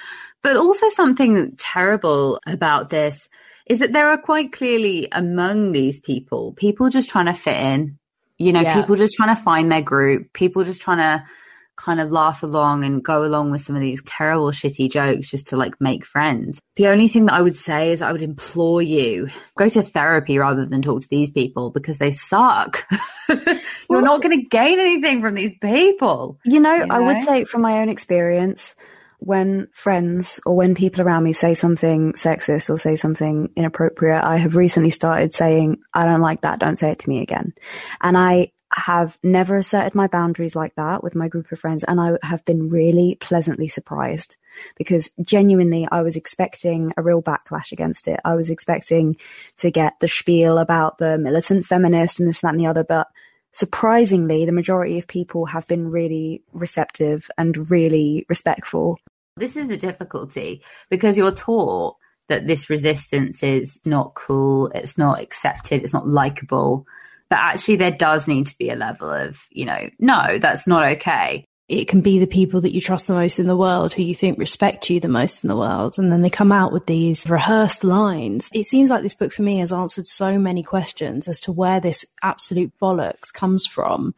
But 0.43 0.57
also 0.57 0.89
something 0.91 1.55
terrible 1.57 2.41
about 2.47 2.91
this 2.91 3.29
is 3.67 3.79
that 3.79 3.93
there 3.93 4.09
are 4.09 4.19
quite 4.19 4.53
clearly 4.53 5.09
among 5.13 5.73
these 5.73 6.01
people, 6.01 6.53
people 6.53 6.89
just 6.91 7.09
trying 7.09 7.27
to 7.27 7.35
fit 7.35 7.57
in, 7.57 7.99
you 8.43 8.53
know, 8.53 8.61
yeah. 8.61 8.81
people 8.81 8.97
just 8.97 9.15
trying 9.15 9.35
to 9.35 9.43
find 9.43 9.71
their 9.71 9.83
group, 9.83 10.33
people 10.33 10.65
just 10.65 10.81
trying 10.81 10.99
to 10.99 11.25
kind 11.77 12.01
of 12.01 12.13
laugh 12.13 12.43
along 12.43 12.85
and 12.85 13.03
go 13.03 13.25
along 13.25 13.51
with 13.51 13.63
some 13.63 13.75
of 13.75 13.83
these 13.83 14.03
terrible, 14.05 14.51
shitty 14.51 14.91
jokes 14.91 15.31
just 15.31 15.49
to 15.49 15.57
like 15.57 15.81
make 15.81 16.05
friends. 16.05 16.61
The 16.77 16.89
only 16.89 17.09
thing 17.09 17.27
that 17.27 17.35
I 17.35 17.43
would 17.43 17.57
say 17.57 17.93
is 17.93 18.03
I 18.03 18.13
would 18.13 18.23
implore 18.23 18.83
you 18.83 19.29
go 19.57 19.69
to 19.69 19.83
therapy 19.83 20.39
rather 20.39 20.67
than 20.67 20.83
talk 20.83 21.03
to 21.03 21.09
these 21.09 21.31
people 21.31 21.71
because 21.71 21.99
they 21.99 22.13
suck. 22.13 22.87
You're 23.29 23.59
well, 23.89 24.03
not 24.03 24.23
going 24.23 24.39
to 24.39 24.47
gain 24.47 24.79
anything 24.79 25.23
from 25.23 25.35
these 25.35 25.57
people. 25.61 26.39
You 26.45 26.61
know, 26.61 26.75
you 26.75 26.87
know, 26.87 26.95
I 26.95 27.01
would 27.01 27.21
say 27.23 27.45
from 27.45 27.63
my 27.63 27.81
own 27.81 27.89
experience, 27.89 28.75
when 29.25 29.69
friends 29.73 30.41
or 30.45 30.57
when 30.57 30.75
people 30.75 31.03
around 31.03 31.23
me 31.23 31.33
say 31.33 31.55
something 31.55 32.13
sexist 32.15 32.69
or 32.69 32.77
say 32.77 32.97
something 32.97 33.51
inappropriate, 33.55 34.25
I 34.25 34.37
have 34.39 34.57
recently 34.57 34.91
started 34.91 35.33
saying, 35.33 35.79
I 35.95 36.07
don't 36.07 36.21
like 36.21 36.41
that. 36.43 36.59
Don't 36.59 36.77
say 36.77 36.91
it 36.91 36.99
to 37.01 37.09
me 37.09 37.21
again. 37.21 37.55
And 38.01 38.19
I 38.19 38.51
have 38.75 39.19
never 39.23 39.57
asserted 39.57 39.95
my 39.95 40.07
boundaries 40.07 40.57
like 40.57 40.75
that 40.75 41.05
with 41.05 41.15
my 41.15 41.29
group 41.29 41.53
of 41.53 41.61
friends. 41.61 41.85
And 41.85 42.01
I 42.01 42.19
have 42.23 42.45
been 42.45 42.69
really 42.69 43.17
pleasantly 43.21 43.69
surprised 43.69 44.37
because 44.77 45.11
genuinely 45.23 45.87
I 45.91 46.03
was 46.03 46.17
expecting 46.17 46.93
a 46.97 47.03
real 47.03 47.23
backlash 47.23 47.71
against 47.71 48.09
it. 48.09 48.19
I 48.25 48.35
was 48.35 48.51
expecting 48.51 49.17
to 49.59 49.71
get 49.71 50.01
the 50.01 50.09
spiel 50.09 50.59
about 50.59 50.99
the 50.99 51.19
militant 51.19 51.67
feminist 51.67 52.19
and 52.19 52.29
this, 52.29 52.41
that, 52.41 52.49
and 52.49 52.61
the 52.61 52.67
other. 52.67 52.83
But 52.83 53.09
surprisingly, 53.53 54.47
the 54.47 54.53
majority 54.53 54.99
of 54.99 55.07
people 55.07 55.47
have 55.47 55.67
been 55.69 55.91
really 55.91 56.43
receptive 56.53 57.31
and 57.37 57.71
really 57.71 58.27
respectful. 58.29 58.99
This 59.37 59.57
is 59.57 59.69
the 59.69 59.77
difficulty 59.77 60.63
because 60.91 61.17
you're 61.17 61.33
taught 61.33 61.97
that 62.29 62.47
this 62.47 62.71
resistance 62.71 63.43
is 63.43 63.79
not 63.85 64.15
cool, 64.15 64.69
it's 64.75 64.97
not 64.99 65.21
accepted, 65.21 65.83
it's 65.83 65.93
not 65.93 66.07
likable. 66.07 66.87
But 67.31 67.39
actually, 67.39 67.77
there 67.77 67.93
does 67.93 68.29
need 68.29 68.47
to 68.49 68.59
be 68.59 68.69
a 68.69 68.77
level 68.77 69.11
of, 69.11 69.41
you 69.51 69.65
know, 69.65 69.89
no, 69.99 70.39
that's 70.39 70.67
not 70.67 70.85
okay 70.97 71.47
it 71.69 71.87
can 71.89 72.01
be 72.01 72.19
the 72.19 72.27
people 72.27 72.61
that 72.61 72.75
you 72.75 72.81
trust 72.81 73.07
the 73.07 73.15
most 73.15 73.39
in 73.39 73.47
the 73.47 73.57
world 73.57 73.95
who 73.95 74.03
you 74.03 74.15
think 74.15 74.39
respect 74.39 74.91
you 74.91 75.01
the 75.01 75.09
most 75.09 75.43
in 75.43 75.49
the 75.49 75.57
world. 75.57 75.99
And 75.99 76.13
then 76.13 76.21
they 76.21 76.29
come 76.29 76.53
out 76.53 76.73
with 76.73 76.87
these 76.87 77.29
rehearsed 77.29 77.85
lines. 77.85 78.49
It 78.53 78.65
seems 78.65 78.91
like 78.91 79.03
this 79.03 79.15
book 79.15 79.33
for 79.33 79.43
me 79.43 79.59
has 79.59 79.73
answered 79.73 80.07
so 80.07 80.39
many 80.39 80.63
questions 80.63 81.29
as 81.29 81.41
to 81.41 81.53
where 81.53 81.81
this 81.81 82.05
absolute 82.23 82.73
bollocks 82.81 83.33
comes 83.33 83.67
from. 83.67 84.15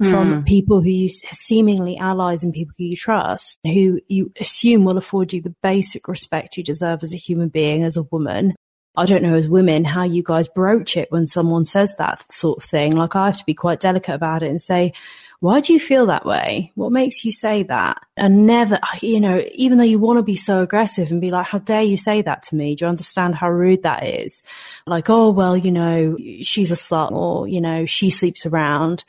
From 0.00 0.42
mm. 0.42 0.46
people 0.46 0.80
who 0.80 0.90
you 0.90 1.08
seemingly 1.08 1.96
allies 1.96 2.44
and 2.44 2.54
people 2.54 2.74
who 2.78 2.84
you 2.84 2.94
trust, 2.94 3.58
who 3.64 4.00
you 4.06 4.32
assume 4.38 4.84
will 4.84 4.96
afford 4.96 5.32
you 5.32 5.42
the 5.42 5.56
basic 5.60 6.06
respect 6.06 6.56
you 6.56 6.62
deserve 6.62 7.02
as 7.02 7.12
a 7.12 7.16
human 7.16 7.48
being, 7.48 7.82
as 7.82 7.96
a 7.96 8.04
woman. 8.04 8.54
I 8.96 9.06
don't 9.06 9.24
know 9.24 9.34
as 9.34 9.48
women 9.48 9.84
how 9.84 10.04
you 10.04 10.22
guys 10.22 10.48
broach 10.48 10.96
it 10.96 11.10
when 11.10 11.26
someone 11.26 11.64
says 11.64 11.96
that 11.96 12.32
sort 12.32 12.58
of 12.58 12.64
thing. 12.64 12.94
Like 12.94 13.16
I 13.16 13.26
have 13.26 13.38
to 13.38 13.44
be 13.44 13.54
quite 13.54 13.80
delicate 13.80 14.14
about 14.14 14.44
it 14.44 14.50
and 14.50 14.60
say, 14.60 14.92
why 15.40 15.60
do 15.60 15.72
you 15.72 15.78
feel 15.78 16.06
that 16.06 16.26
way? 16.26 16.72
What 16.74 16.90
makes 16.90 17.24
you 17.24 17.30
say 17.30 17.62
that? 17.64 18.02
And 18.16 18.44
never, 18.44 18.80
you 19.00 19.20
know, 19.20 19.40
even 19.52 19.78
though 19.78 19.84
you 19.84 20.00
want 20.00 20.18
to 20.18 20.24
be 20.24 20.34
so 20.34 20.62
aggressive 20.62 21.12
and 21.12 21.20
be 21.20 21.30
like, 21.30 21.46
how 21.46 21.58
dare 21.58 21.82
you 21.82 21.96
say 21.96 22.22
that 22.22 22.42
to 22.44 22.56
me? 22.56 22.74
Do 22.74 22.84
you 22.84 22.88
understand 22.88 23.36
how 23.36 23.48
rude 23.48 23.84
that 23.84 24.04
is? 24.04 24.42
Like, 24.84 25.08
oh, 25.08 25.30
well, 25.30 25.56
you 25.56 25.70
know, 25.70 26.16
she's 26.42 26.72
a 26.72 26.74
slut 26.74 27.12
or, 27.12 27.46
you 27.46 27.60
know, 27.60 27.86
she 27.86 28.10
sleeps 28.10 28.46
around. 28.46 29.04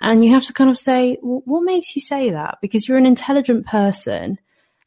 And 0.00 0.24
you 0.24 0.30
have 0.32 0.44
to 0.44 0.52
kind 0.52 0.70
of 0.70 0.78
say, 0.78 1.18
well, 1.20 1.42
what 1.46 1.64
makes 1.64 1.96
you 1.96 2.00
say 2.00 2.30
that? 2.30 2.58
Because 2.60 2.86
you're 2.86 2.98
an 2.98 3.06
intelligent 3.06 3.66
person 3.66 4.38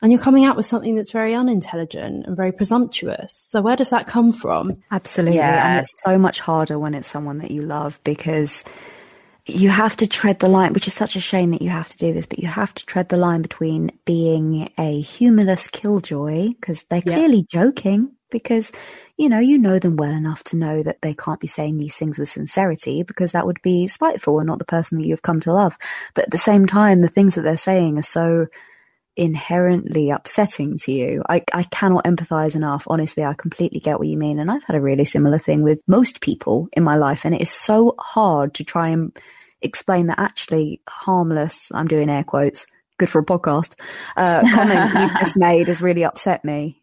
and 0.02 0.14
you're 0.14 0.22
coming 0.22 0.46
out 0.46 0.56
with 0.56 0.66
something 0.66 0.96
that's 0.96 1.12
very 1.12 1.36
unintelligent 1.36 2.26
and 2.26 2.38
very 2.38 2.54
presumptuous. 2.54 3.36
So 3.36 3.62
where 3.62 3.76
does 3.76 3.90
that 3.90 4.08
come 4.08 4.32
from? 4.32 4.82
Absolutely. 4.92 5.38
Yeah. 5.38 5.72
And 5.72 5.80
it's 5.80 5.94
so 5.98 6.18
much 6.18 6.40
harder 6.40 6.80
when 6.80 6.94
it's 6.94 7.08
someone 7.10 7.40
that 7.40 7.52
you 7.52 7.64
love 7.64 8.00
because 8.06 8.64
you 9.48 9.70
have 9.70 9.96
to 9.98 10.08
tread 10.08 10.40
the 10.40 10.50
line, 10.50 10.74
which 10.74 10.88
is 10.88 10.94
such 10.94 11.16
a 11.16 11.20
shame 11.20 11.52
that 11.52 11.62
you 11.62 11.70
have 11.70 11.88
to 11.90 11.98
do 11.98 12.14
this, 12.14 12.26
but 12.26 12.40
you 12.40 12.48
have 12.48 12.74
to 12.74 12.86
tread 12.86 13.10
the 13.10 13.18
line 13.18 13.42
between 13.42 13.92
being 14.06 14.72
a 14.78 15.02
humorless 15.02 15.68
killjoy, 15.68 16.50
because 16.50 16.84
they're 16.90 17.04
yeah. 17.06 17.14
clearly 17.14 17.46
joking, 17.48 18.12
because, 18.32 18.72
you 19.18 19.30
know, 19.30 19.40
you 19.40 19.58
know 19.60 19.78
them 19.78 19.98
well 19.98 20.12
enough 20.12 20.44
to 20.46 20.56
know 20.56 20.82
that 20.82 21.02
they 21.02 21.14
can't 21.14 21.40
be 21.40 21.48
saying 21.48 21.78
these 21.78 21.96
things 21.96 22.18
with 22.18 22.28
sincerity, 22.28 23.04
because 23.04 23.34
that 23.34 23.46
would 23.46 23.62
be 23.62 23.88
spiteful 23.88 24.40
and 24.40 24.48
not 24.48 24.58
the 24.58 24.66
person 24.66 24.98
that 24.98 25.06
you've 25.06 25.22
come 25.22 25.40
to 25.42 25.54
love. 25.54 25.78
But 26.16 26.26
at 26.26 26.32
the 26.32 26.38
same 26.40 26.66
time, 26.66 27.02
the 27.02 27.08
things 27.08 27.36
that 27.36 27.42
they're 27.42 27.56
saying 27.56 28.00
are 28.00 28.04
so 28.04 28.48
inherently 29.16 30.10
upsetting 30.10 30.78
to 30.80 30.92
you. 30.92 31.24
I, 31.30 31.44
I 31.54 31.64
cannot 31.64 32.06
empathize 32.06 32.56
enough. 32.56 32.86
Honestly, 32.88 33.24
I 33.24 33.34
completely 33.34 33.80
get 33.80 33.98
what 34.00 34.08
you 34.08 34.18
mean. 34.18 34.40
And 34.40 34.52
I've 34.52 34.64
had 34.64 34.76
a 34.76 34.82
really 34.82 35.06
similar 35.06 35.40
thing 35.40 35.64
with 35.64 35.80
most 35.88 36.22
people 36.22 36.68
in 36.74 36.84
my 36.84 36.96
life. 36.96 37.26
And 37.26 37.34
it 37.34 37.42
is 37.42 37.50
so 37.50 37.96
hard 37.98 38.56
to 38.56 38.64
try 38.64 38.90
and 38.90 39.18
explain 39.62 40.08
that 40.08 40.20
actually 40.20 40.82
harmless, 40.88 41.72
I'm 41.74 41.88
doing 41.88 42.10
air 42.10 42.24
quotes, 42.24 42.68
good 42.98 43.10
for 43.10 43.20
a 43.20 43.26
podcast, 43.26 43.74
uh, 44.16 44.42
comment 44.54 44.94
you've 44.94 45.20
just 45.20 45.38
made 45.38 45.68
has 45.68 45.82
really 45.82 46.04
upset 46.04 46.44
me. 46.44 46.82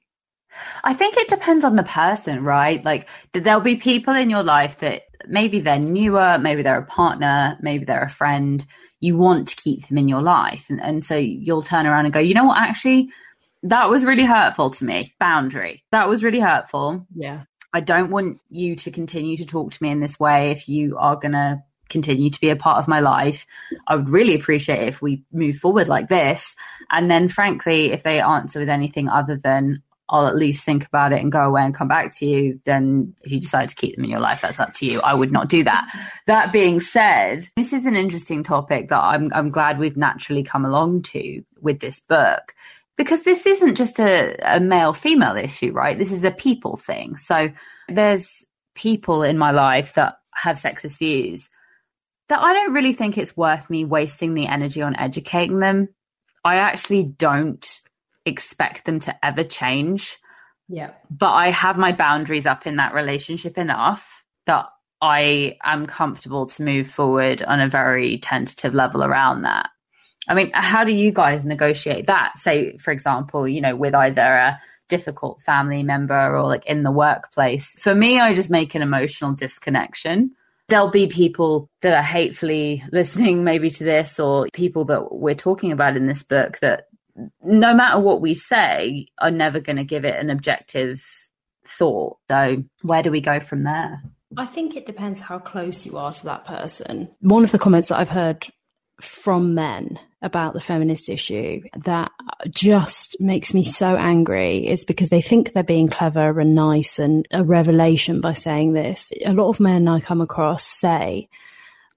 I 0.84 0.92
think 0.94 1.16
it 1.16 1.28
depends 1.28 1.64
on 1.64 1.76
the 1.76 1.82
person, 1.82 2.44
right? 2.44 2.84
Like 2.84 3.08
there'll 3.32 3.60
be 3.60 3.76
people 3.76 4.14
in 4.14 4.28
your 4.28 4.42
life 4.42 4.78
that 4.78 5.02
maybe 5.26 5.60
they're 5.60 5.78
newer, 5.78 6.38
maybe 6.38 6.62
they're 6.62 6.78
a 6.78 6.86
partner, 6.86 7.56
maybe 7.60 7.84
they're 7.84 8.02
a 8.02 8.10
friend. 8.10 8.64
You 9.02 9.18
want 9.18 9.48
to 9.48 9.56
keep 9.56 9.86
them 9.88 9.98
in 9.98 10.08
your 10.08 10.22
life. 10.22 10.66
And, 10.70 10.80
and 10.80 11.04
so 11.04 11.16
you'll 11.16 11.62
turn 11.62 11.86
around 11.86 12.06
and 12.06 12.14
go, 12.14 12.20
you 12.20 12.34
know 12.34 12.46
what, 12.46 12.58
actually, 12.58 13.10
that 13.64 13.90
was 13.90 14.04
really 14.04 14.24
hurtful 14.24 14.70
to 14.70 14.84
me. 14.84 15.14
Boundary. 15.18 15.84
That 15.90 16.08
was 16.08 16.24
really 16.24 16.40
hurtful. 16.40 17.06
Yeah. 17.14 17.42
I 17.74 17.80
don't 17.80 18.10
want 18.10 18.38
you 18.48 18.76
to 18.76 18.90
continue 18.90 19.36
to 19.38 19.44
talk 19.44 19.72
to 19.72 19.82
me 19.82 19.90
in 19.90 20.00
this 20.00 20.20
way 20.20 20.52
if 20.52 20.68
you 20.68 20.98
are 20.98 21.16
going 21.16 21.32
to 21.32 21.62
continue 21.88 22.30
to 22.30 22.40
be 22.40 22.50
a 22.50 22.56
part 22.56 22.78
of 22.78 22.88
my 22.88 23.00
life. 23.00 23.44
I 23.86 23.96
would 23.96 24.08
really 24.08 24.34
appreciate 24.36 24.88
if 24.88 25.02
we 25.02 25.24
move 25.32 25.56
forward 25.56 25.88
like 25.88 26.08
this. 26.08 26.54
And 26.90 27.10
then, 27.10 27.28
frankly, 27.28 27.92
if 27.92 28.02
they 28.02 28.20
answer 28.20 28.60
with 28.60 28.68
anything 28.68 29.08
other 29.08 29.36
than, 29.36 29.82
I'll 30.12 30.26
at 30.26 30.36
least 30.36 30.62
think 30.62 30.86
about 30.86 31.12
it 31.12 31.22
and 31.22 31.32
go 31.32 31.40
away 31.40 31.62
and 31.62 31.74
come 31.74 31.88
back 31.88 32.14
to 32.18 32.26
you, 32.26 32.60
then 32.66 33.14
if 33.22 33.32
you 33.32 33.40
decide 33.40 33.70
to 33.70 33.74
keep 33.74 33.96
them 33.96 34.04
in 34.04 34.10
your 34.10 34.20
life, 34.20 34.42
that's 34.42 34.60
up 34.60 34.74
to 34.74 34.86
you. 34.86 35.00
I 35.00 35.14
would 35.14 35.32
not 35.32 35.48
do 35.48 35.64
that. 35.64 35.88
That 36.26 36.52
being 36.52 36.80
said, 36.80 37.48
this 37.56 37.72
is 37.72 37.86
an 37.86 37.96
interesting 37.96 38.42
topic 38.42 38.90
that 38.90 39.02
I'm, 39.02 39.32
I'm 39.34 39.50
glad 39.50 39.78
we've 39.78 39.96
naturally 39.96 40.44
come 40.44 40.66
along 40.66 41.02
to 41.04 41.42
with 41.62 41.80
this 41.80 42.00
book 42.00 42.54
because 42.98 43.22
this 43.22 43.46
isn't 43.46 43.76
just 43.76 43.98
a, 43.98 44.36
a 44.42 44.60
male 44.60 44.92
female 44.92 45.36
issue, 45.36 45.72
right? 45.72 45.98
This 45.98 46.12
is 46.12 46.22
a 46.24 46.30
people 46.30 46.76
thing. 46.76 47.16
So 47.16 47.50
there's 47.88 48.44
people 48.74 49.22
in 49.22 49.38
my 49.38 49.50
life 49.50 49.94
that 49.94 50.16
have 50.34 50.60
sexist 50.60 50.98
views 50.98 51.48
that 52.28 52.40
I 52.40 52.52
don't 52.52 52.74
really 52.74 52.92
think 52.92 53.16
it's 53.16 53.36
worth 53.36 53.70
me 53.70 53.86
wasting 53.86 54.34
the 54.34 54.46
energy 54.46 54.82
on 54.82 54.94
educating 54.96 55.58
them. 55.58 55.88
I 56.44 56.56
actually 56.56 57.04
don't 57.04 57.66
expect 58.24 58.84
them 58.84 59.00
to 59.00 59.24
ever 59.24 59.44
change. 59.44 60.18
Yeah. 60.68 60.92
But 61.10 61.32
I 61.32 61.50
have 61.50 61.76
my 61.76 61.92
boundaries 61.92 62.46
up 62.46 62.66
in 62.66 62.76
that 62.76 62.94
relationship 62.94 63.58
enough 63.58 64.24
that 64.46 64.66
I 65.00 65.56
am 65.62 65.86
comfortable 65.86 66.46
to 66.46 66.62
move 66.62 66.88
forward 66.88 67.42
on 67.42 67.60
a 67.60 67.68
very 67.68 68.18
tentative 68.18 68.72
level 68.72 69.02
around 69.02 69.42
that. 69.42 69.70
I 70.28 70.34
mean, 70.34 70.52
how 70.54 70.84
do 70.84 70.92
you 70.92 71.10
guys 71.10 71.44
negotiate 71.44 72.06
that? 72.06 72.38
Say, 72.38 72.76
for 72.78 72.92
example, 72.92 73.48
you 73.48 73.60
know, 73.60 73.74
with 73.74 73.94
either 73.94 74.22
a 74.22 74.60
difficult 74.92 75.40
family 75.40 75.82
member 75.82 76.36
or 76.36 76.42
like 76.42 76.66
in 76.66 76.82
the 76.82 76.92
workplace. 76.92 77.74
For 77.80 77.94
me, 77.94 78.20
I 78.20 78.34
just 78.34 78.50
make 78.50 78.74
an 78.74 78.82
emotional 78.82 79.32
disconnection. 79.32 80.32
There'll 80.68 80.90
be 80.90 81.06
people 81.06 81.70
that 81.80 81.94
are 81.94 82.02
hatefully 82.02 82.84
listening 82.92 83.42
maybe 83.42 83.70
to 83.70 83.84
this 83.84 84.20
or 84.20 84.48
people 84.52 84.84
that 84.86 85.12
we're 85.12 85.34
talking 85.34 85.72
about 85.72 85.96
in 85.96 86.06
this 86.06 86.22
book 86.22 86.58
that 86.60 86.84
no 87.42 87.74
matter 87.74 88.00
what 88.00 88.20
we 88.20 88.34
say 88.34 89.06
are 89.18 89.30
never 89.30 89.60
going 89.60 89.76
to 89.76 89.84
give 89.84 90.04
it 90.04 90.18
an 90.18 90.30
objective 90.30 91.04
thought. 91.66 92.18
So 92.28 92.62
where 92.82 93.02
do 93.02 93.10
we 93.10 93.20
go 93.20 93.40
from 93.40 93.64
there? 93.64 94.02
I 94.36 94.46
think 94.46 94.76
it 94.76 94.86
depends 94.86 95.20
how 95.20 95.38
close 95.38 95.84
you 95.84 95.98
are 95.98 96.12
to 96.12 96.24
that 96.24 96.44
person. 96.44 97.10
One 97.20 97.44
of 97.44 97.52
the 97.52 97.58
comments 97.58 97.88
that 97.90 97.98
I've 97.98 98.08
heard 98.08 98.46
from 99.00 99.54
men 99.54 99.98
about 100.22 100.54
the 100.54 100.60
feminist 100.60 101.08
issue 101.08 101.60
that 101.84 102.12
just 102.48 103.20
makes 103.20 103.52
me 103.52 103.64
so 103.64 103.96
angry 103.96 104.66
is 104.66 104.84
because 104.84 105.08
they 105.08 105.20
think 105.20 105.52
they're 105.52 105.64
being 105.64 105.88
clever 105.88 106.38
and 106.38 106.54
nice 106.54 106.98
and 106.98 107.26
a 107.32 107.42
revelation 107.42 108.20
by 108.20 108.32
saying 108.32 108.72
this. 108.72 109.10
A 109.26 109.34
lot 109.34 109.48
of 109.48 109.60
men 109.60 109.88
I 109.88 110.00
come 110.00 110.20
across 110.20 110.64
say, 110.64 111.28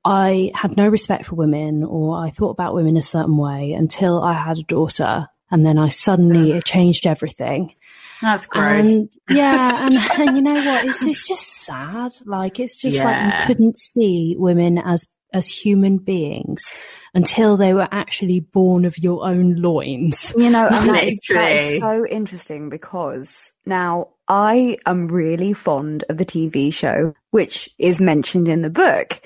I 0.06 0.52
had 0.54 0.78
no 0.78 0.88
respect 0.88 1.26
for 1.26 1.36
women 1.36 1.84
or 1.84 2.16
I 2.18 2.30
thought 2.30 2.52
about 2.52 2.76
women 2.76 2.96
a 2.96 3.04
certain 3.04 3.38
way 3.38 3.74
until 3.74 4.22
I 4.22 4.34
had 4.34 4.60
a 4.60 4.64
daughter. 4.64 5.28
And 5.50 5.66
then 5.66 5.78
I 5.78 5.90
suddenly 5.90 6.52
it 6.52 6.66
changed 6.66 7.08
everything. 7.08 7.74
That's 8.22 8.46
gross. 8.46 8.86
And 8.86 9.12
yeah, 9.30 9.88
and, 9.88 9.96
and 9.96 10.38
you 10.38 10.44
know 10.44 10.54
what? 10.54 10.86
It's, 10.86 11.04
it's 11.04 11.28
just 11.28 11.48
sad. 11.64 12.12
Like 12.26 12.60
it's 12.60 12.78
just 12.78 13.04
like 13.04 13.34
you 13.34 13.48
couldn't 13.48 13.78
see 13.78 14.36
women 14.38 14.78
as 14.78 15.08
as 15.34 15.50
human 15.50 15.98
beings 15.98 16.74
until 17.14 17.58
they 17.58 17.74
were 17.74 17.90
actually 17.92 18.40
born 18.40 18.86
of 18.86 18.98
your 18.98 19.28
own 19.28 19.56
loins. 19.56 20.34
You 20.36 20.50
know, 20.50 20.68
and 20.68 20.90
that 20.90 21.04
is, 21.04 21.20
that 21.30 21.36
Literally. 21.36 21.76
is 21.76 21.80
so 21.80 22.06
interesting 22.06 22.70
because 22.70 23.52
now 23.66 24.10
I 24.28 24.78
am 24.86 25.08
really 25.08 25.54
fond 25.54 26.06
of 26.10 26.18
the 26.18 26.26
TV 26.26 26.74
show, 26.74 27.14
which 27.32 27.70
is 27.78 28.00
mentioned 28.00 28.48
in 28.48 28.62
the 28.62 28.70
book. 28.70 29.22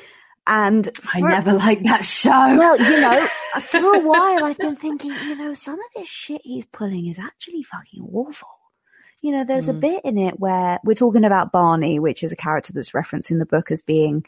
And 0.52 0.89
I 1.14 1.22
never 1.22 1.54
liked 1.54 1.84
that 1.84 2.04
show. 2.06 2.30
Well, 2.32 2.78
you 2.80 3.00
know, 3.00 3.28
for 3.62 3.93
a 3.95 4.00
while 4.00 4.43
I've 4.43 4.58
been 4.58 4.76
thinking, 4.76 5.14
you 5.14 5.36
know, 5.36 5.54
some 5.54 5.76
of 5.76 5.86
this 5.95 6.08
shit 6.10 6.41
he's 6.43 6.66
pulling 6.66 7.06
is 7.08 7.20
actually 7.20 7.62
fucking 7.64 8.04
awful. 8.12 8.50
You 9.22 9.34
know, 9.34 9.43
there's 9.43 9.68
a 9.70 9.74
Mm. 9.74 9.80
bit 9.82 10.06
in 10.06 10.18
it 10.18 10.39
where 10.39 10.80
we're 10.84 10.95
talking 10.95 11.24
about 11.24 11.52
Barney, 11.52 12.00
which 12.00 12.24
is 12.24 12.32
a 12.32 12.36
character 12.38 12.74
that's 12.74 12.95
referenced 12.95 13.30
in 13.32 13.38
the 13.38 13.45
book 13.45 13.70
as 13.70 13.82
being 13.82 14.26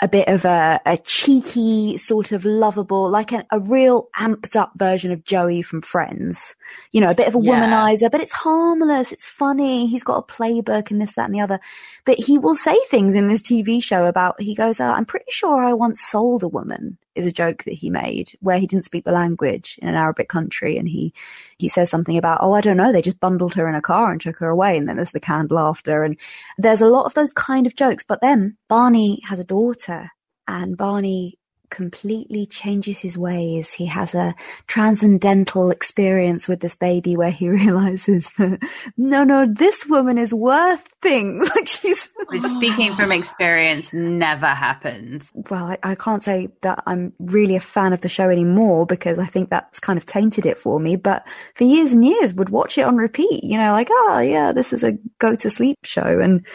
a 0.00 0.06
bit 0.08 0.28
of 0.28 0.44
a, 0.44 0.80
a 0.86 0.96
cheeky, 0.98 1.98
sort 1.98 2.30
of 2.32 2.44
lovable, 2.44 3.10
like 3.10 3.32
a, 3.32 3.44
a 3.50 3.58
real 3.58 4.08
amped 4.16 4.54
up 4.54 4.72
version 4.76 5.10
of 5.10 5.24
Joey 5.24 5.60
from 5.62 5.82
Friends. 5.82 6.54
You 6.92 7.00
know, 7.00 7.10
a 7.10 7.14
bit 7.14 7.26
of 7.26 7.34
a 7.34 7.38
Yeah. 7.40 7.60
womanizer, 7.60 8.10
but 8.10 8.20
it's 8.20 8.32
harmless, 8.32 9.10
it's 9.12 9.26
funny, 9.26 9.86
he's 9.88 10.04
got 10.04 10.16
a 10.18 10.22
playbook 10.32 10.90
and 10.90 11.00
this, 11.00 11.14
that, 11.14 11.24
and 11.26 11.34
the 11.34 11.40
other. 11.40 11.58
But 12.04 12.18
he 12.18 12.38
will 12.38 12.54
say 12.54 12.78
things 12.88 13.14
in 13.14 13.26
this 13.26 13.42
TV 13.42 13.82
show 13.82 14.04
about, 14.06 14.40
he 14.40 14.54
goes, 14.54 14.80
uh, 14.80 14.92
I'm 14.92 15.06
pretty 15.06 15.30
sure 15.30 15.64
I 15.64 15.72
once 15.72 16.00
sold 16.00 16.42
a 16.44 16.48
woman, 16.48 16.98
is 17.18 17.26
a 17.26 17.32
joke 17.32 17.64
that 17.64 17.74
he 17.74 17.90
made, 17.90 18.30
where 18.40 18.58
he 18.58 18.66
didn't 18.66 18.84
speak 18.84 19.04
the 19.04 19.12
language 19.12 19.78
in 19.82 19.88
an 19.88 19.94
Arabic 19.94 20.28
country. 20.28 20.78
And 20.78 20.88
he, 20.88 21.12
he 21.58 21.68
says 21.68 21.90
something 21.90 22.16
about, 22.16 22.38
oh, 22.40 22.52
I 22.54 22.60
don't 22.60 22.76
know, 22.76 22.92
they 22.92 23.02
just 23.02 23.20
bundled 23.20 23.54
her 23.54 23.68
in 23.68 23.74
a 23.74 23.82
car 23.82 24.12
and 24.12 24.20
took 24.20 24.38
her 24.38 24.48
away. 24.48 24.76
And 24.76 24.88
then 24.88 24.96
there's 24.96 25.10
the 25.10 25.20
canned 25.20 25.50
laughter. 25.50 26.04
And 26.04 26.18
there's 26.56 26.80
a 26.80 26.88
lot 26.88 27.06
of 27.06 27.14
those 27.14 27.32
kind 27.32 27.66
of 27.66 27.76
jokes. 27.76 28.04
But 28.06 28.20
then 28.20 28.56
Barney 28.68 29.20
has 29.24 29.40
a 29.40 29.44
daughter 29.44 30.10
and 30.46 30.76
Barney 30.76 31.38
completely 31.70 32.46
changes 32.46 32.98
his 32.98 33.18
ways. 33.18 33.72
He 33.72 33.86
has 33.86 34.14
a 34.14 34.34
transcendental 34.66 35.70
experience 35.70 36.48
with 36.48 36.60
this 36.60 36.76
baby 36.76 37.16
where 37.16 37.30
he 37.30 37.48
realizes 37.48 38.28
that 38.38 38.60
no, 38.96 39.24
no, 39.24 39.46
this 39.46 39.86
woman 39.86 40.18
is 40.18 40.32
worth 40.32 40.88
things. 41.02 41.48
like 41.56 41.68
she's, 41.68 42.08
Which, 42.28 42.42
speaking 42.42 42.94
from 42.94 43.12
experience, 43.12 43.92
never 43.92 44.46
happens. 44.46 45.30
well, 45.50 45.64
I, 45.64 45.78
I 45.82 45.94
can't 45.94 46.22
say 46.22 46.48
that 46.62 46.82
I'm 46.86 47.12
really 47.18 47.56
a 47.56 47.60
fan 47.60 47.92
of 47.92 48.00
the 48.00 48.08
show 48.08 48.28
anymore 48.28 48.86
because 48.86 49.18
I 49.18 49.26
think 49.26 49.50
that's 49.50 49.80
kind 49.80 49.96
of 49.96 50.06
tainted 50.06 50.46
it 50.46 50.58
for 50.58 50.78
me. 50.78 50.96
But 50.96 51.26
for 51.54 51.64
years 51.64 51.92
and 51.92 52.04
years, 52.04 52.34
would 52.34 52.48
watch 52.48 52.78
it 52.78 52.82
on 52.82 52.96
repeat. 52.96 53.44
You 53.44 53.58
know, 53.58 53.72
like, 53.72 53.88
oh 53.90 54.20
yeah, 54.20 54.52
this 54.52 54.72
is 54.72 54.84
a 54.84 54.92
go 55.18 55.36
to 55.36 55.50
sleep 55.50 55.78
show, 55.84 56.20
and 56.20 56.46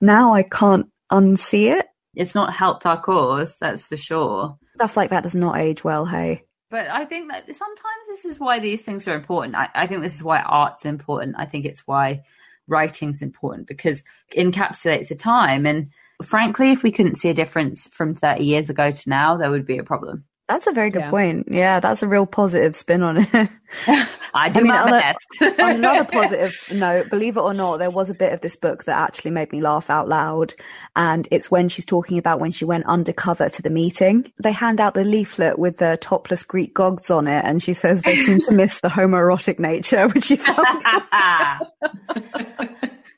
now 0.00 0.34
I 0.34 0.42
can't 0.42 0.86
unsee 1.10 1.78
it. 1.78 1.86
It's 2.16 2.34
not 2.34 2.54
helped 2.54 2.86
our 2.86 3.00
cause, 3.00 3.58
that's 3.58 3.84
for 3.84 3.96
sure. 3.96 4.58
Stuff 4.74 4.96
like 4.96 5.10
that 5.10 5.22
does 5.22 5.34
not 5.34 5.58
age 5.58 5.84
well. 5.84 6.06
Hey, 6.06 6.44
But 6.70 6.88
I 6.88 7.04
think 7.04 7.30
that 7.30 7.44
sometimes 7.44 8.06
this 8.08 8.24
is 8.24 8.40
why 8.40 8.58
these 8.58 8.82
things 8.82 9.06
are 9.06 9.14
important. 9.14 9.54
I, 9.54 9.68
I 9.74 9.86
think 9.86 10.00
this 10.00 10.14
is 10.14 10.24
why 10.24 10.40
art's 10.40 10.86
important. 10.86 11.36
I 11.38 11.44
think 11.44 11.66
it's 11.66 11.86
why 11.86 12.22
writing's 12.68 13.22
important 13.22 13.66
because 13.68 14.02
it 14.32 14.44
encapsulates 14.44 15.10
a 15.10 15.14
time. 15.14 15.66
And 15.66 15.90
frankly, 16.24 16.72
if 16.72 16.82
we 16.82 16.90
couldn't 16.90 17.16
see 17.16 17.28
a 17.28 17.34
difference 17.34 17.86
from 17.88 18.14
30 18.14 18.44
years 18.44 18.70
ago 18.70 18.90
to 18.90 19.10
now, 19.10 19.36
there 19.36 19.50
would 19.50 19.66
be 19.66 19.78
a 19.78 19.84
problem. 19.84 20.24
That's 20.48 20.66
a 20.66 20.72
very 20.72 20.90
good 20.90 21.00
Yeah. 21.02 21.10
point. 21.10 21.48
Yeah, 21.50 21.80
that's 21.80 22.02
a 22.02 22.08
real 22.08 22.26
positive 22.26 22.76
spin 22.76 23.02
on 23.02 23.16
it. 23.18 23.28
I 24.34 24.48
do 24.48 24.60
I 24.60 24.62
mean, 24.62 24.66
my 24.72 24.78
on 24.82 24.88
a- 24.88 25.00
best. 25.00 25.26
on 25.60 25.70
another 25.76 26.04
positive 26.12 26.54
note, 26.72 27.10
believe 27.10 27.36
it 27.36 27.40
or 27.40 27.54
not, 27.54 27.78
there 27.78 27.90
was 27.90 28.10
a 28.10 28.14
bit 28.14 28.32
of 28.32 28.40
this 28.42 28.54
book 28.56 28.84
that 28.84 28.96
actually 28.98 29.30
made 29.32 29.50
me 29.50 29.60
laugh 29.60 29.90
out 29.90 30.08
loud. 30.08 30.54
And 30.94 31.26
it's 31.30 31.50
when 31.50 31.68
she's 31.68 31.84
talking 31.84 32.18
about 32.18 32.38
when 32.40 32.50
she 32.52 32.64
went 32.64 32.86
undercover 32.86 33.48
to 33.48 33.62
the 33.62 33.70
meeting. 33.70 34.32
They 34.42 34.52
hand 34.52 34.80
out 34.80 34.94
the 34.94 35.04
leaflet 35.04 35.58
with 35.58 35.78
the 35.78 35.98
topless 36.00 36.42
Greek 36.44 36.74
gods 36.74 37.10
on 37.10 37.26
it, 37.26 37.44
and 37.44 37.62
she 37.62 37.72
says 37.72 38.02
they 38.02 38.16
seem 38.18 38.40
to 38.42 38.52
miss 38.52 38.80
the 38.80 38.88
homoerotic 38.88 39.58
nature, 39.58 40.06
which 40.08 40.24
she 40.26 40.36
felt. 40.36 40.66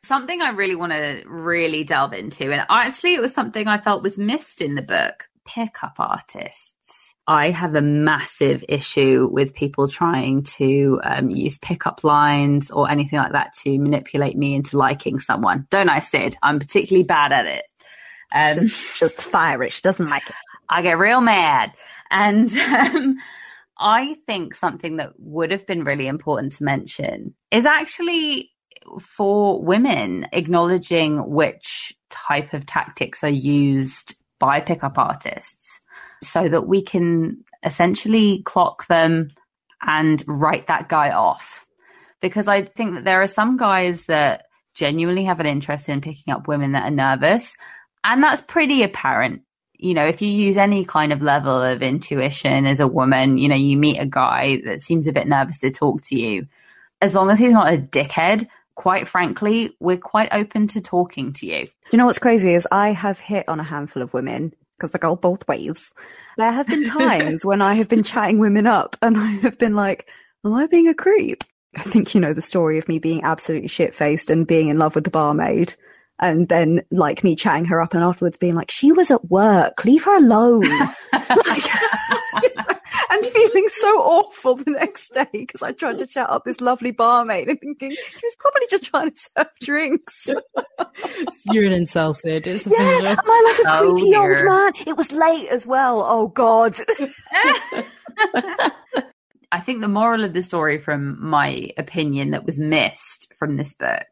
something 0.05 0.41
I 0.41 0.51
really 0.51 0.77
want 0.77 0.93
to 0.93 1.23
really 1.27 1.85
delve 1.85 2.13
into, 2.15 2.51
and 2.53 2.65
actually, 2.71 3.15
it 3.15 3.21
was 3.21 3.35
something 3.35 3.67
I 3.69 3.79
felt 3.79 4.03
was 4.03 4.17
missed 4.19 4.61
in 4.63 4.75
the 4.75 4.83
book 4.83 5.29
pickup 5.45 5.97
artists. 5.99 6.73
I 7.29 7.51
have 7.51 7.75
a 7.75 7.83
massive 7.83 8.65
issue 8.71 9.29
with 9.31 9.53
people 9.53 9.87
trying 9.87 10.45
to 10.45 10.99
um, 11.05 11.29
use 11.29 11.59
pickup 11.59 12.03
lines 12.03 12.71
or 12.71 12.91
anything 12.91 13.19
like 13.19 13.33
that 13.33 13.53
to 13.65 13.79
manipulate 13.79 14.35
me 14.35 14.55
into 14.55 14.79
liking 14.79 15.19
someone. 15.19 15.67
Don't 15.69 15.91
I, 15.91 16.01
Sid? 16.01 16.39
I'm 16.43 16.59
particularly 16.59 17.05
bad 17.05 17.33
at 17.33 17.45
it. 17.45 17.65
Um, 18.33 18.55
just, 18.67 18.99
just 18.99 19.21
fiery. 19.21 19.69
She 19.69 19.83
doesn't 19.83 20.09
like 20.09 20.27
it. 20.27 20.35
I 20.71 20.81
get 20.81 20.99
real 20.99 21.21
mad. 21.21 21.73
And 22.11 22.51
um, 22.57 23.19
I 23.79 24.17
think 24.27 24.55
something 24.55 24.97
that 24.97 25.13
would 25.19 25.51
have 25.51 25.67
been 25.67 25.85
really 25.85 26.07
important 26.07 26.53
to 26.55 26.65
mention 26.65 27.35
is 27.51 27.67
actually 27.67 28.53
for 29.03 29.63
women 29.63 30.29
acknowledging 30.33 31.29
which 31.29 31.93
type 32.09 32.55
of 32.55 32.65
tactics 32.65 33.23
are 33.23 33.29
used 33.29 34.15
by 34.39 34.61
pickup 34.63 34.97
artists 34.97 35.78
so 36.23 36.49
that 36.49 36.67
we 36.67 36.83
can 36.83 37.45
essentially 37.65 38.43
clock 38.45 38.87
them 38.87 39.29
and 39.83 40.23
write 40.27 40.67
that 40.69 40.89
guy 40.89 41.11
off. 41.11 41.65
Because 42.21 42.49
I 42.49 42.65
think 42.65 42.95
that 42.95 43.05
there 43.05 43.23
are 43.23 43.29
some 43.29 43.57
guys 43.57 44.07
that 44.07 44.47
genuinely 44.75 45.25
have 45.25 45.41
an 45.41 45.47
interest 45.47 45.89
in 45.89 46.01
picking 46.01 46.33
up 46.33 46.49
women 46.49 46.73
that 46.73 46.85
are 46.85 46.91
nervous. 46.91 47.55
And 48.05 48.23
that's 48.23 48.43
pretty 48.43 48.83
apparent. 48.83 49.43
You 49.75 49.95
know, 49.95 50.07
if 50.07 50.23
you 50.23 50.29
use 50.29 50.57
any 50.57 50.85
kind 50.85 51.13
of 51.13 51.23
level 51.23 51.63
of 51.63 51.83
intuition 51.83 52.67
as 52.67 52.81
a 52.81 52.89
woman, 52.89 53.39
you 53.39 53.49
know, 53.49 53.55
you 53.55 53.77
meet 53.77 54.01
a 54.01 54.07
guy 54.07 54.61
that 54.65 54.83
seems 54.83 55.07
a 55.07 55.13
bit 55.13 55.29
nervous 55.29 55.61
to 55.61 55.71
talk 55.71 56.03
to 56.07 56.17
you. 56.17 56.43
As 57.01 57.15
long 57.15 57.31
as 57.31 57.39
he's 57.39 57.53
not 57.53 57.73
a 57.73 57.77
dickhead, 57.77 58.49
quite 58.75 59.07
frankly, 59.07 59.77
we're 59.79 59.99
quite 59.99 60.31
open 60.33 60.67
to 60.69 60.81
talking 60.81 61.33
to 61.35 61.47
you. 61.47 61.69
You 61.93 61.99
know 61.99 62.07
what's 62.07 62.19
crazy 62.19 62.55
is 62.55 62.67
I 62.71 62.93
have 62.93 63.19
hit 63.19 63.49
on 63.49 63.61
a 63.61 63.65
handful 63.65 64.03
of 64.03 64.13
women 64.13 64.53
because 64.79 64.93
they 64.93 64.99
go 64.99 65.17
both 65.17 65.47
ways. 65.49 65.91
There 66.37 66.51
have 66.51 66.67
been 66.67 66.85
times 66.89 67.45
when 67.45 67.61
I 67.61 67.75
have 67.75 67.89
been 67.89 68.03
chatting 68.03 68.39
women 68.39 68.67
up 68.67 68.97
and 69.03 69.17
I 69.17 69.27
have 69.43 69.59
been 69.59 69.75
like, 69.75 70.09
am 70.45 70.55
I 70.55 70.67
being 70.67 70.89
a 70.89 70.95
creep? 70.95 71.45
I 71.77 71.83
think 71.83 72.15
you 72.15 72.21
know 72.21 72.33
the 72.33 72.43
story 72.43 72.79
of 72.79 72.89
me 72.89 72.99
being 72.99 73.23
absolutely 73.25 73.69
shit 73.69 73.95
faced 73.95 74.31
and 74.31 74.47
being 74.47 74.69
in 74.69 74.79
love 74.79 74.95
with 74.95 75.05
the 75.05 75.11
barmaid. 75.11 75.75
And 76.21 76.49
then, 76.49 76.83
like 76.91 77.23
me 77.23 77.37
chatting 77.37 77.67
her 77.67 77.81
up, 77.81 77.95
and 77.95 78.03
afterwards 78.03 78.37
being 78.37 78.57
like, 78.57 78.73
"She 78.73 78.91
was 78.91 79.13
at 79.13 79.31
work. 79.31 79.85
Leave 79.85 80.03
her 80.03 80.17
alone." 80.17 80.65
like, 81.13 81.65
and 83.11 83.27
feeling 83.27 83.69
so 83.71 84.01
awful 84.01 84.57
the 84.57 84.71
next 84.73 85.13
day 85.13 85.27
because 85.33 85.63
I 85.63 85.73
tried 85.73 85.99
to 85.99 86.07
chat 86.07 86.31
up 86.31 86.45
this 86.45 86.61
lovely 86.61 86.91
barmaid 86.91 87.49
and 87.49 87.61
thinking 87.61 87.91
she 87.91 88.27
was 88.27 88.37
probably 88.39 88.67
just 88.71 88.85
trying 88.85 89.11
to 89.11 89.17
serve 89.37 89.47
drinks. 89.63 90.29
You're 91.47 91.65
an 91.65 91.73
insulted. 91.73 92.47
It's 92.47 92.67
yeah, 92.67 92.79
am 92.79 93.19
I 93.25 93.57
like 93.57 93.67
a 93.67 93.79
oh, 93.79 93.93
creepy 93.93 94.11
dear. 94.11 94.37
old 94.37 94.45
man? 94.45 94.73
It 94.87 94.97
was 94.97 95.13
late 95.13 95.49
as 95.49 95.67
well. 95.67 96.03
Oh 96.03 96.29
God. 96.29 96.79
I 99.51 99.61
think 99.61 99.81
the 99.81 99.89
moral 99.89 100.25
of 100.25 100.35
the 100.35 100.43
story, 100.43 100.79
from 100.79 101.17
my 101.25 101.71
opinion, 101.79 102.33
that 102.33 102.45
was 102.45 102.59
missed 102.59 103.33
from 103.39 103.57
this 103.57 103.73
book 103.73 104.07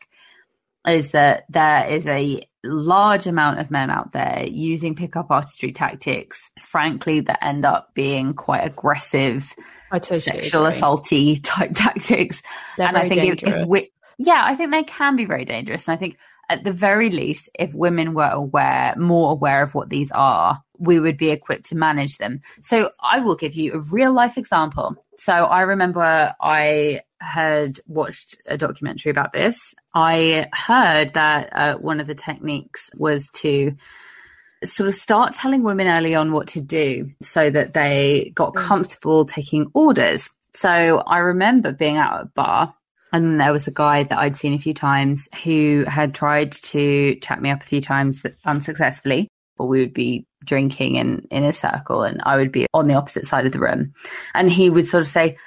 is 0.87 1.11
that 1.11 1.45
there 1.49 1.87
is 1.89 2.07
a 2.07 2.49
large 2.67 3.27
amount 3.27 3.61
of 3.61 3.71
men 3.71 3.91
out 3.91 4.13
there 4.13 4.45
using 4.47 4.95
pickup 4.95 5.31
artistry 5.31 5.73
tactics, 5.73 6.51
frankly, 6.63 7.21
that 7.21 7.45
end 7.45 7.65
up 7.65 7.95
being 7.95 8.35
quite 8.35 8.61
aggressive, 8.61 9.55
totally 9.93 10.21
sexual 10.21 10.67
agree. 10.67 10.81
assaulty 10.81 11.41
type 11.43 11.71
tactics. 11.75 12.43
They're 12.77 12.89
and 12.89 12.97
I 12.97 13.09
think 13.09 13.43
if, 13.43 13.45
if 13.45 13.67
we, 13.69 13.91
yeah, 14.19 14.43
I 14.45 14.55
think 14.55 14.71
they 14.71 14.85
can 14.85 15.17
be 15.17 15.25
very 15.25 15.45
dangerous. 15.45 15.89
And 15.89 15.95
I 15.95 15.99
think 15.99 16.17
at 16.49 16.65
the 16.65 16.73
very 16.73 17.11
least, 17.11 17.51
if 17.59 17.75
women 17.75 18.15
were 18.15 18.29
aware, 18.29 18.95
more 18.97 19.33
aware 19.33 19.63
of 19.63 19.75
what 19.75 19.89
these 19.89 20.11
are, 20.13 20.63
we 20.79 21.01
would 21.01 21.17
be 21.17 21.31
equipped 21.31 21.67
to 21.67 21.75
manage 21.77 22.19
them. 22.19 22.41
So 22.63 22.91
I 23.01 23.21
will 23.21 23.37
give 23.37 23.55
you 23.55 23.73
a 23.75 23.81
real 23.81 24.13
life 24.13 24.39
example. 24.39 24.95
So 25.19 25.33
I 25.33 25.63
remember 25.63 26.35
I 26.41 27.01
had 27.21 27.79
watched 27.87 28.37
a 28.47 28.57
documentary 28.57 29.11
about 29.11 29.33
this. 29.33 29.75
I 29.95 30.47
heard 30.53 31.15
that 31.15 31.49
uh, 31.53 31.77
one 31.79 32.01
of 32.01 32.07
the 32.07 32.15
techniques 32.15 32.91
was 32.99 33.29
to 33.37 33.77
sort 34.65 34.89
of 34.89 34.95
start 34.95 35.35
telling 35.35 35.63
women 35.63 35.87
early 35.87 36.15
on 36.15 36.33
what 36.33 36.49
to 36.49 36.61
do 36.61 37.11
so 37.23 37.51
that 37.51 37.75
they 37.75 38.33
got 38.35 38.55
mm. 38.55 38.63
comfortable 38.63 39.25
taking 39.25 39.71
orders. 39.75 40.31
So 40.55 40.69
I 41.07 41.19
remember 41.19 41.73
being 41.73 41.97
out 41.97 42.15
at 42.15 42.23
a 42.23 42.31
bar 42.35 42.75
and 43.13 43.41
there 43.41 43.53
was 43.53 43.67
a 43.67 43.73
guy 43.73 44.03
that 44.03 44.19
I'd 44.19 44.37
seen 44.37 44.55
a 44.55 44.59
few 44.59 44.75
times 44.75 45.29
who 45.45 45.85
had 45.87 46.15
tried 46.15 46.53
to 46.53 47.17
chat 47.17 47.41
me 47.41 47.51
up 47.51 47.63
a 47.63 47.67
few 47.67 47.81
times 47.81 48.23
unsuccessfully. 48.45 49.29
But 49.57 49.67
we 49.67 49.81
would 49.81 49.95
be 49.95 50.27
drinking 50.45 50.97
in, 50.97 51.27
in 51.31 51.45
a 51.45 51.53
circle 51.53 52.03
and 52.03 52.21
I 52.25 52.37
would 52.37 52.53
be 52.53 52.67
on 52.75 52.89
the 52.89 52.95
opposite 52.95 53.27
side 53.27 53.47
of 53.47 53.53
the 53.53 53.59
room. 53.59 53.95
And 54.35 54.53
he 54.53 54.69
would 54.69 54.87
sort 54.89 55.03
of 55.03 55.09
say, 55.09 55.39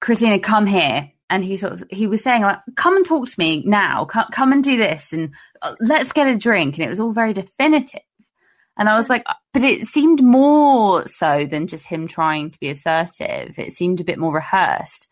Christina, 0.00 0.38
come 0.38 0.66
here. 0.66 1.10
And 1.30 1.44
he 1.44 1.58
sort 1.58 1.74
of, 1.74 1.84
he 1.90 2.06
was 2.06 2.22
saying 2.22 2.40
like, 2.40 2.58
come 2.74 2.96
and 2.96 3.04
talk 3.04 3.28
to 3.28 3.38
me 3.38 3.62
now. 3.66 4.06
Come, 4.06 4.28
come 4.32 4.52
and 4.52 4.64
do 4.64 4.78
this 4.78 5.12
and 5.12 5.34
uh, 5.60 5.74
let's 5.78 6.12
get 6.12 6.26
a 6.26 6.38
drink. 6.38 6.76
And 6.76 6.86
it 6.86 6.88
was 6.88 7.00
all 7.00 7.12
very 7.12 7.34
definitive. 7.34 8.00
And 8.78 8.88
I 8.88 8.96
was 8.96 9.10
like, 9.10 9.26
but 9.52 9.62
it 9.62 9.88
seemed 9.88 10.22
more 10.22 11.06
so 11.06 11.46
than 11.46 11.66
just 11.66 11.84
him 11.84 12.06
trying 12.06 12.50
to 12.52 12.60
be 12.60 12.70
assertive. 12.70 13.58
It 13.58 13.72
seemed 13.72 14.00
a 14.00 14.04
bit 14.04 14.18
more 14.18 14.32
rehearsed. 14.32 15.08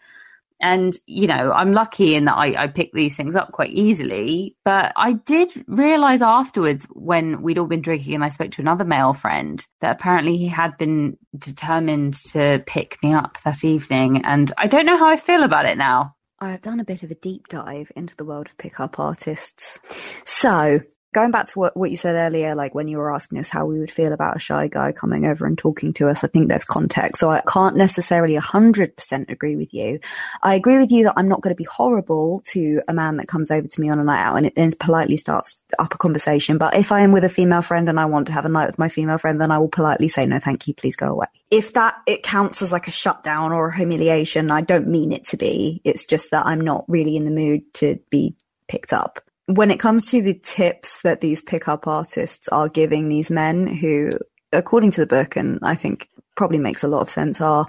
And, 0.61 0.97
you 1.07 1.27
know, 1.27 1.53
I'm 1.53 1.73
lucky 1.73 2.15
in 2.15 2.25
that 2.25 2.37
I, 2.37 2.65
I 2.65 2.67
pick 2.69 2.93
these 2.93 3.17
things 3.17 3.37
up 3.37 3.53
quite 3.53 3.71
easily. 3.71 4.57
But 4.65 4.93
I 4.97 5.15
did 5.15 5.53
realize 5.67 6.23
afterwards 6.23 6.87
when 6.91 7.43
we'd 7.43 7.59
all 7.59 7.67
been 7.67 7.83
drinking 7.83 8.15
and 8.15 8.25
I 8.25 8.31
spoke 8.31 8.53
to 8.53 8.63
another 8.63 8.85
male 8.85 9.13
friend 9.13 9.65
that 9.81 9.97
apparently 9.97 10.37
he 10.37 10.49
had 10.49 10.77
been 10.79 11.19
determined 11.37 12.15
to 12.31 12.63
pick 12.67 12.99
me 13.03 13.13
up 13.13 13.39
that 13.45 13.65
evening. 13.65 14.25
And 14.25 14.53
I 14.57 14.67
don't 14.67 14.87
know 14.87 14.99
how 14.99 15.09
I 15.09 15.17
feel 15.17 15.43
about 15.43 15.67
it 15.67 15.77
now. 15.77 16.15
I've 16.39 16.63
done 16.63 16.81
a 16.81 16.85
bit 16.85 17.03
of 17.03 17.11
a 17.11 17.15
deep 17.15 17.49
dive 17.49 17.91
into 17.97 18.15
the 18.17 18.25
world 18.25 18.47
of 18.47 18.59
pickup 18.59 18.99
artists. 18.99 19.79
So 20.25 20.81
going 21.17 21.31
back 21.31 21.47
to 21.47 21.59
what, 21.59 21.75
what 21.75 21.91
you 21.91 21.97
said 21.97 22.15
earlier, 22.15 22.55
like 22.55 22.75
when 22.75 22.89
you 22.89 22.99
were 22.99 23.11
asking 23.11 23.39
us 23.39 23.49
how 23.49 23.65
we 23.65 23.79
would 23.79 23.91
feel 23.91 24.13
about 24.13 24.37
a 24.37 24.39
shy 24.39 24.69
guy 24.69 24.93
coming 24.93 25.25
over 25.25 25.47
and 25.47 25.57
talking 25.57 25.95
to 25.95 26.11
us, 26.11 26.23
I 26.23 26.27
think 26.27 26.51
there's 26.51 26.67
context. 26.67 27.21
So 27.21 27.31
I 27.31 27.41
can't 27.41 27.75
necessarily 27.75 28.37
100% 28.37 29.31
agree 29.31 29.57
with 29.57 29.73
you. 29.73 29.99
I 30.43 30.57
agree 30.57 30.77
with 30.77 30.93
you 30.93 31.05
that 31.05 31.15
I'm 31.17 31.27
not 31.27 31.41
going 31.41 31.55
to 31.55 31.59
be 31.59 31.65
horrible 31.65 32.43
to 32.49 32.83
a 32.87 32.93
man 32.93 33.17
that 33.17 33.29
comes 33.29 33.51
over 33.51 33.67
to 33.67 33.81
me 33.81 33.89
on 33.89 33.99
a 33.99 34.05
night 34.05 34.23
out 34.23 34.37
and 34.37 34.45
it 34.45 34.57
then 34.57 34.73
politely 34.79 35.17
starts 35.17 35.59
up 35.79 35.95
a 35.95 35.97
conversation. 35.97 36.59
But 36.59 36.77
if 36.77 36.93
I 36.93 37.01
am 37.01 37.13
with 37.13 37.25
a 37.25 37.31
female 37.31 37.63
friend 37.63 37.89
and 37.89 37.99
I 37.99 38.05
want 38.05 38.27
to 38.27 38.35
have 38.35 38.45
a 38.45 38.51
night 38.51 38.67
with 38.67 38.79
my 38.79 38.91
female 38.91 39.17
friend, 39.17 39.41
then 39.41 39.51
I 39.51 39.59
will 39.59 39.69
politely 39.69 40.09
say, 40.09 40.27
no, 40.27 40.39
thank 40.39 40.69
you, 40.69 40.75
please 40.75 40.97
go 40.97 41.09
away. 41.09 41.29
If 41.51 41.73
that, 41.73 41.95
it 42.07 42.25
counts 42.25 42.61
as 42.61 42.73
like 42.73 42.89
a 42.89 42.91
shutdown 42.91 43.53
or 43.53 43.69
a 43.69 43.75
humiliation, 43.75 44.51
I 44.51 44.61
don't 44.61 44.89
mean 44.89 45.13
it 45.13 45.25
to 45.29 45.39
be. 45.39 45.81
It's 45.83 46.05
just 46.05 46.33
that 46.33 46.45
I'm 46.45 46.61
not 46.61 46.85
really 46.89 47.17
in 47.17 47.25
the 47.25 47.31
mood 47.31 47.73
to 47.75 47.99
be 48.11 48.37
picked 48.69 48.93
up 48.93 49.21
when 49.47 49.71
it 49.71 49.81
comes 49.81 50.11
to 50.11 50.21
the 50.23 50.35
tips 50.35 51.01
that 51.03 51.21
these 51.21 51.41
pickup 51.41 51.87
artists 51.87 52.49
are 52.49 52.69
giving 52.69 53.09
these 53.09 53.31
men 53.31 53.67
who, 53.67 54.13
according 54.53 54.91
to 54.93 55.01
the 55.01 55.07
book, 55.07 55.37
and 55.37 55.61
I 55.63 55.77
think 55.77 56.09
probably 56.37 56.59
makes 56.59 56.83
a 56.83 56.89
lot 56.89 57.01
of 57.01 57.11
sense, 57.11 57.41
are 57.41 57.67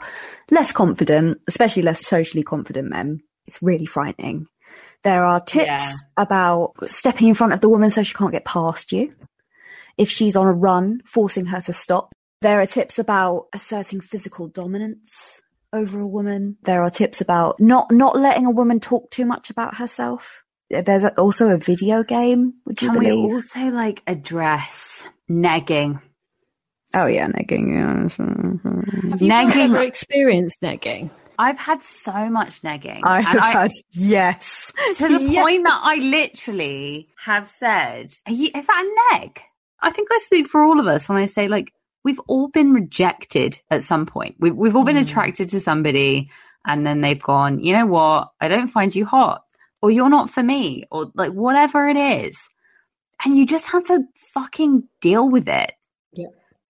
less 0.52 0.72
confident, 0.72 1.40
especially 1.48 1.84
less 1.84 2.06
socially 2.06 2.44
confident 2.44 2.90
men. 2.90 3.22
It's 3.46 3.62
really 3.62 3.86
frightening. 3.86 4.48
There 5.04 5.24
are 5.24 5.40
tips 5.40 5.66
yeah. 5.66 5.94
about 6.18 6.74
stepping 6.88 7.30
in 7.30 7.34
front 7.36 7.54
of 7.54 7.62
the 7.62 7.70
woman 7.70 7.92
so 7.92 8.04
she 8.04 8.14
can't 8.14 8.32
get 8.32 8.44
past 8.44 8.92
you. 8.92 9.14
If 9.98 10.10
she's 10.10 10.36
on 10.36 10.48
a 10.48 10.52
run, 10.52 11.02
forcing 11.06 11.46
her 11.46 11.62
to 11.62 11.74
stop. 11.74 12.12
There 12.42 12.60
are 12.60 12.68
tips 12.68 13.00
about 13.00 13.48
asserting 13.54 14.02
physical 14.02 14.48
dominance 14.48 15.42
over 15.72 16.00
a 16.00 16.08
woman. 16.08 16.58
There 16.64 16.84
are 16.84 16.90
tips 16.90 17.22
about 17.22 17.60
not, 17.60 17.92
not 17.92 18.18
letting 18.18 18.46
a 18.46 18.52
woman 18.52 18.80
talk 18.80 19.10
too 19.12 19.26
much 19.26 19.50
about 19.50 19.78
herself 19.78 20.44
there's 20.70 21.06
also 21.18 21.50
a 21.50 21.58
video 21.58 22.04
game. 22.04 22.56
Would 22.66 22.82
you 22.82 22.90
Can 22.92 23.00
believe? 23.00 23.30
we 23.30 23.36
also 23.36 23.60
like 23.66 24.04
address 24.08 25.08
negging? 25.30 26.02
Oh 26.94 27.06
yeah, 27.06 27.28
negging. 27.28 27.74
Yeah. 27.74 29.12
Have 29.12 29.22
you 29.22 29.32
negging. 29.32 29.70
ever 29.70 29.82
experienced 29.82 30.62
negging? 30.62 31.10
I've 31.40 31.58
had 31.58 31.84
so 31.84 32.30
much 32.30 32.62
negging. 32.62 33.02
I 33.04 33.22
have 33.22 33.42
I, 33.42 33.52
had 33.52 33.72
yes, 33.92 34.74
to 34.98 35.08
the 35.08 35.22
yes. 35.22 35.44
point 35.44 35.64
that 35.66 35.80
I 35.84 35.96
literally 35.96 37.10
have 37.24 37.50
said, 37.50 38.14
you, 38.28 38.50
"Is 38.54 38.66
that 38.66 39.12
a 39.12 39.18
neg?" 39.18 39.40
I 39.82 39.92
think 39.92 40.10
I 40.12 40.18
speak 40.24 40.48
for 40.48 40.64
all 40.64 40.80
of 40.80 40.88
us 40.88 41.08
when 41.08 41.18
I 41.20 41.28
say 41.28 41.48
like 41.48 41.72
we've 42.04 42.20
all 42.28 42.48
been 42.48 42.74
rejected 42.74 43.62
at 43.70 43.84
some 43.84 44.06
point. 44.06 44.36
We've 44.40 44.56
we've 44.56 44.76
all 44.76 44.84
been 44.84 44.98
mm. 44.98 45.04
attracted 45.04 45.50
to 45.50 45.60
somebody, 45.60 46.28
and 46.66 46.86
then 46.86 47.02
they've 47.02 47.22
gone, 47.22 47.60
"You 47.60 47.74
know 47.74 47.86
what? 47.86 48.30
I 48.42 48.48
don't 48.48 48.70
find 48.70 48.96
you 48.96 49.06
hot." 49.06 49.44
Or 49.82 49.92
you're 49.92 50.10
not 50.10 50.30
for 50.30 50.44
me 50.44 50.86
or 50.92 51.12
like 51.16 51.32
whatever 51.32 51.88
it 51.88 51.98
is. 51.98 52.38
And 53.24 53.36
you 53.36 53.46
just 53.46 53.66
have 53.68 53.84
to 53.86 54.04
fucking 54.34 54.88
deal 55.02 55.28
with 55.28 55.48
it. 55.48 55.74
Yeah. 56.14 56.28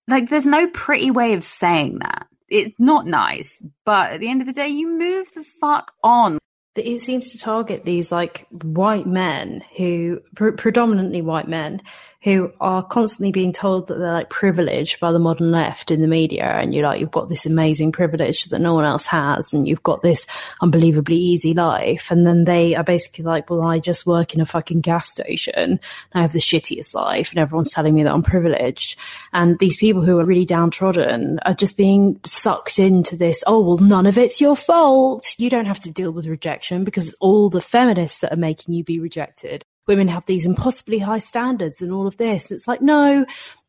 Like 0.07 0.29
there's 0.29 0.45
no 0.45 0.67
pretty 0.67 1.11
way 1.11 1.33
of 1.33 1.43
saying 1.43 1.99
that. 1.99 2.27
It's 2.49 2.79
not 2.79 3.05
nice, 3.05 3.61
but 3.85 4.13
at 4.13 4.19
the 4.21 4.29
end 4.29 4.41
of 4.41 4.47
the 4.47 4.53
day, 4.53 4.69
you 4.69 4.97
move 4.97 5.27
the 5.35 5.43
fuck 5.59 5.91
on 6.01 6.39
it 6.77 7.01
seems 7.01 7.29
to 7.29 7.37
target 7.37 7.85
these 7.85 8.11
like 8.11 8.47
white 8.51 9.07
men 9.07 9.63
who 9.75 10.21
pr- 10.35 10.51
predominantly 10.51 11.21
white 11.21 11.47
men 11.47 11.81
who 12.27 12.51
are 12.59 12.83
constantly 12.83 13.31
being 13.31 13.53
told 13.53 13.87
that 13.87 13.99
they're 13.99 14.11
like 14.11 14.29
privileged 14.29 14.99
by 14.99 15.13
the 15.13 15.19
modern 15.19 15.49
left 15.49 15.91
in 15.91 16.01
the 16.01 16.09
media 16.09 16.43
and 16.43 16.75
you're 16.75 16.83
like 16.83 16.99
you've 16.99 17.09
got 17.09 17.29
this 17.29 17.45
amazing 17.45 17.89
privilege 17.89 18.43
that 18.45 18.59
no 18.59 18.73
one 18.73 18.83
else 18.83 19.05
has 19.05 19.53
and 19.53 19.65
you've 19.65 19.83
got 19.83 20.01
this 20.01 20.27
unbelievably 20.61 21.15
easy 21.15 21.53
life. 21.53 22.11
And 22.11 22.27
then 22.27 22.43
they 22.43 22.75
are 22.75 22.83
basically 22.83 23.23
like 23.23 23.49
well 23.49 23.61
I 23.61 23.79
just 23.79 24.05
work 24.05 24.33
in 24.33 24.41
a 24.41 24.45
fucking 24.45 24.81
gas 24.81 25.07
station. 25.07 25.79
I 26.11 26.21
have 26.21 26.33
the 26.33 26.39
shittiest 26.39 26.93
life 26.93 27.29
and 27.29 27.39
everyone's 27.39 27.71
telling 27.71 27.95
me 27.95 28.03
that 28.03 28.13
I'm 28.13 28.23
privileged. 28.23 28.99
And 29.31 29.57
these 29.59 29.77
people 29.77 30.03
who 30.03 30.19
are 30.19 30.25
really 30.25 30.45
downtrodden 30.45 31.39
are 31.45 31.53
just 31.53 31.77
being 31.77 32.19
sucked 32.25 32.77
into 32.77 33.15
this 33.15 33.41
oh 33.47 33.61
well 33.61 33.77
none 33.77 34.05
of 34.05 34.17
it's 34.17 34.41
your 34.41 34.57
fault. 34.57 35.33
You 35.37 35.49
don't 35.49 35.63
have 35.63 35.79
to 35.79 35.91
deal 35.91 36.11
with 36.11 36.27
rejection 36.27 36.83
because 36.83 37.15
all 37.21 37.49
the 37.49 37.61
feminists 37.61 38.19
that 38.19 38.33
are 38.33 38.35
making 38.35 38.73
you 38.73 38.83
be 38.83 38.99
rejected 38.99 39.63
women 39.87 40.07
have 40.07 40.25
these 40.25 40.45
impossibly 40.45 40.99
high 40.99 41.19
standards 41.19 41.81
and 41.81 41.91
all 41.91 42.07
of 42.07 42.17
this. 42.17 42.51
It's 42.51 42.67
like, 42.67 42.81
no, 42.81 43.25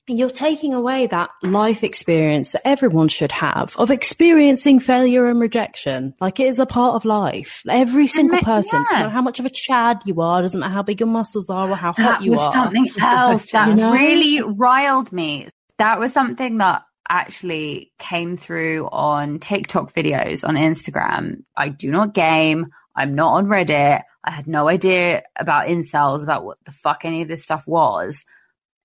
you're 0.09 0.31
taking 0.31 0.73
away 0.73 1.07
that 1.07 1.31
life 1.43 1.85
experience 1.85 2.53
that 2.53 2.67
everyone 2.67 3.09
should 3.09 3.33
have 3.33 3.77
of 3.77 3.91
experiencing 3.91 4.81
failure 4.81 5.29
and 5.29 5.39
rejection. 5.39 6.15
Like 6.21 6.41
it 6.41 6.47
is 6.47 6.59
a 6.59 6.67
part 6.67 6.95
of 6.95 7.05
life. 7.05 7.63
Every 7.69 8.07
single 8.07 8.39
person, 8.39 8.79
yeah. 8.79 8.85
doesn't 8.85 8.99
matter 8.99 9.11
how 9.11 9.23
much 9.23 9.41
of 9.41 9.47
a 9.47 9.51
chad 9.51 10.03
you 10.07 10.21
are, 10.21 10.41
doesn't 10.41 10.59
matter 10.59 10.73
how 10.73 10.83
big 10.83 11.01
your 11.01 11.09
muscles 11.09 11.51
are 11.51 11.71
or 11.71 11.77
how 11.77 11.93
that 11.93 12.03
hot 12.03 12.23
you 12.23 12.39
are. 12.39 12.53
Something 12.53 12.89
else 13.01 13.51
that 13.53 13.69
you 13.69 13.75
know? 13.75 13.93
really 13.93 14.41
riled 14.57 15.13
me. 15.13 15.49
That 15.79 16.01
was 16.01 16.13
something 16.13 16.59
that 16.59 16.83
actually 17.09 17.93
came 17.99 18.37
through 18.37 18.89
on 18.91 19.39
TikTok 19.39 19.93
videos 19.95 20.47
on 20.47 20.57
Instagram. 20.57 21.45
I 21.57 21.69
do 21.69 21.91
not 21.91 22.15
game. 22.15 22.67
I'm 22.97 23.15
not 23.15 23.35
on 23.35 23.47
Reddit. 23.47 24.03
I 24.25 24.31
had 24.31 24.49
no 24.49 24.69
idea 24.69 25.23
about 25.37 25.69
incels, 25.69 26.23
about 26.23 26.45
what 26.45 26.59
the 26.65 26.73
fuck 26.73 27.05
any 27.05 27.23
of 27.23 27.29
this 27.29 27.43
stuff 27.45 27.67
was 27.67 28.25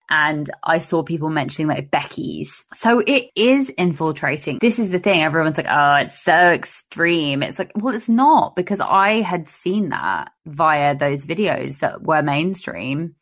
and 0.10 0.50
I 0.64 0.80
saw 0.80 1.04
people 1.04 1.30
mentioning 1.30 1.68
like 1.68 1.90
Becky's. 1.90 2.64
So 2.76 3.00
it 3.00 3.30
is 3.36 3.70
infiltrating. 3.70 4.60
This 4.60 4.80
is 4.80 4.92
the 4.92 5.00
thing. 5.00 5.24
Everyone's 5.24 5.58
like, 5.58 5.68
oh, 5.70 5.96
it's 5.96 6.22
so 6.22 6.34
extreme. 6.34 7.42
It's 7.42 7.58
like, 7.58 7.72
well, 7.76 7.96
it's 7.96 8.10
not 8.10 8.56
because 8.56 8.80
I 8.80 9.22
had 9.22 9.50
seen 9.50 9.90
that 9.90 10.32
via 10.46 10.96
those 10.96 11.26
videos 11.26 11.80
that 11.80 12.04
were 12.04 12.22
mainstream. 12.22 13.16